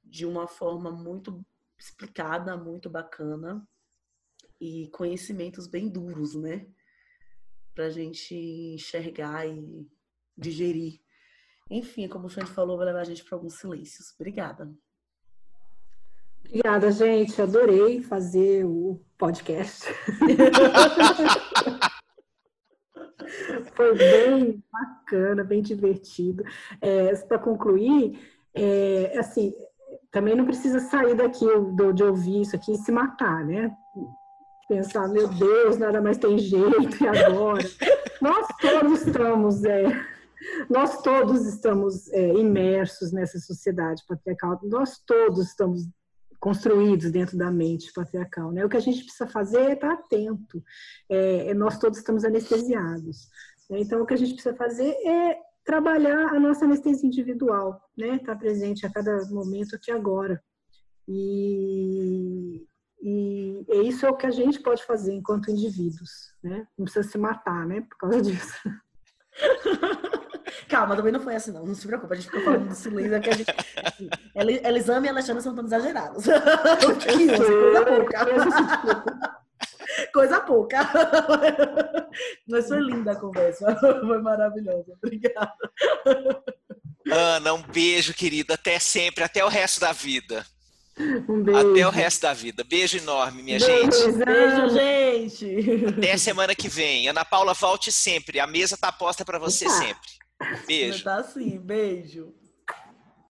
de 0.03 0.25
uma 0.27 0.47
forma 0.47 0.91
muito 0.91 1.45
explicada, 1.79 2.57
muito 2.57 2.91
bacana 2.91 3.67
e 4.61 4.89
conhecimentos 4.89 5.67
bem 5.67 5.89
duros, 5.89 6.35
né? 6.35 6.67
Para 7.75 7.87
a 7.87 7.91
gente 7.91 8.35
enxergar 8.35 9.47
e 9.47 9.89
digerir. 10.37 11.01
Enfim, 11.71 12.09
como 12.09 12.27
o 12.27 12.29
Xande 12.29 12.51
falou, 12.51 12.77
vai 12.77 12.87
levar 12.87 13.01
a 13.01 13.05
gente 13.05 13.25
para 13.25 13.37
alguns 13.37 13.55
silêncios. 13.55 14.13
Obrigada. 14.15 14.71
Obrigada, 16.45 16.91
gente. 16.91 17.41
Adorei 17.41 18.03
fazer 18.03 18.65
o 18.65 19.01
podcast. 19.17 19.87
Foi 23.75 23.97
bem 23.97 24.63
bacana, 24.73 25.45
bem 25.45 25.63
divertido. 25.63 26.43
É, 26.81 27.15
Para 27.17 27.39
concluir, 27.39 28.19
é, 28.55 29.19
assim, 29.19 29.55
também 30.11 30.35
não 30.35 30.45
precisa 30.45 30.81
sair 30.81 31.15
daqui 31.15 31.47
de 31.95 32.03
ouvir 32.03 32.43
isso 32.43 32.57
aqui 32.57 32.73
e 32.73 32.79
se 32.79 32.91
matar, 32.91 33.45
né? 33.45 33.71
Pensar, 34.69 35.09
meu 35.09 35.29
Deus, 35.29 35.79
nada 35.79 36.01
mais 36.01 36.19
tem 36.19 36.39
jeito, 36.39 37.03
e 37.03 37.07
agora? 37.07 37.65
Nós 38.21 38.47
todos 38.61 39.07
estamos, 39.07 39.65
é, 39.65 39.85
nós 40.69 41.01
todos 41.03 41.47
estamos 41.47 42.13
é, 42.13 42.35
imersos 42.35 43.13
nessa 43.13 43.39
sociedade 43.39 44.03
patriarcal, 44.07 44.61
nós 44.63 45.01
todos 45.07 45.49
estamos 45.49 45.89
construídos 46.41 47.11
dentro 47.11 47.37
da 47.37 47.51
mente 47.51 47.93
patriarcal. 47.93 48.51
Né? 48.51 48.65
O 48.65 48.69
que 48.69 48.77
a 48.77 48.81
gente 48.81 49.05
precisa 49.05 49.29
fazer 49.29 49.61
é 49.61 49.73
estar 49.75 49.93
atento. 49.93 50.65
É, 51.09 51.49
é, 51.49 51.55
nós 51.55 51.79
todos 51.79 51.99
estamos 51.99 52.25
anestesiados. 52.25 53.29
Né? 53.69 53.81
Então, 53.81 54.01
o 54.01 54.07
que 54.07 54.15
a 54.15 54.17
gente 54.17 54.33
precisa 54.33 54.57
fazer 54.57 54.91
é 55.07 55.39
trabalhar 55.65 56.35
a 56.35 56.41
nossa 56.41 56.65
anestesia 56.65 57.07
individual, 57.07 57.81
né? 57.97 58.17
Estar 58.17 58.35
presente 58.37 58.87
a 58.87 58.91
cada 58.91 59.25
momento 59.27 59.77
aqui 59.77 59.91
agora. 59.91 60.43
E, 61.07 62.67
e, 63.03 63.65
e 63.69 63.89
isso 63.89 64.07
é 64.07 64.11
o 64.11 64.17
que 64.17 64.27
a 64.27 64.31
gente 64.31 64.61
pode 64.61 64.85
fazer 64.85 65.13
enquanto 65.13 65.51
indivíduos, 65.51 66.11
né? 66.43 66.67
Não 66.77 66.85
precisa 66.87 67.07
se 67.07 67.19
matar, 67.19 67.67
né? 67.67 67.83
Por 67.83 67.99
causa 67.99 68.23
disso. 68.23 68.59
Calma, 70.71 70.95
também 70.95 71.13
não 71.13 71.21
foi 71.21 71.35
assim, 71.35 71.51
não. 71.51 71.67
Não 71.67 71.75
se 71.75 71.85
preocupa, 71.85 72.15
a 72.15 72.17
gente 72.17 72.27
ficou 72.27 72.43
falando 72.45 72.69
do 72.69 72.75
silêncio 72.77 73.21
que 73.21 73.29
a 73.29 73.33
gente. 73.33 73.55
Assim, 73.85 74.09
Elisama 74.65 75.07
e 75.07 75.09
Alexandre 75.09 75.43
são 75.43 75.53
tão 75.53 75.65
exagerados. 75.65 76.25
coisa 76.87 77.85
pouca. 77.85 78.27
Coisa 80.13 80.41
pouca. 80.41 80.91
Mas 82.49 82.69
foi 82.69 82.79
linda 82.79 83.13
a 83.13 83.17
conversa. 83.17 83.77
Foi 83.77 84.23
maravilhosa. 84.23 84.93
Obrigada. 85.03 85.53
Ana, 87.11 87.55
um 87.55 87.63
beijo, 87.63 88.15
querida. 88.15 88.55
Até 88.55 88.79
sempre, 88.79 89.25
até 89.25 89.45
o 89.45 89.49
resto 89.49 89.81
da 89.81 89.91
vida. 89.91 90.47
Um 91.29 91.43
beijo. 91.43 91.73
Até 91.73 91.87
o 91.87 91.91
resto 91.91 92.23
da 92.23 92.33
vida. 92.33 92.63
Beijo 92.63 92.97
enorme, 92.97 93.43
minha 93.43 93.59
beijo, 93.59 93.91
gente. 93.91 94.25
Beijo, 94.25 94.69
gente. 94.69 95.87
Até 95.99 96.13
a 96.13 96.19
semana 96.19 96.55
que 96.55 96.69
vem. 96.69 97.09
Ana 97.09 97.25
Paula, 97.25 97.55
volte 97.55 97.91
sempre. 97.91 98.39
A 98.39 98.47
mesa 98.47 98.77
tá 98.77 98.93
posta 98.93 99.25
para 99.25 99.39
você 99.39 99.69
sempre. 99.69 100.20
Beijo. 100.67 101.05
Tá 101.05 101.17
assim, 101.17 101.59
beijo. 101.59 102.35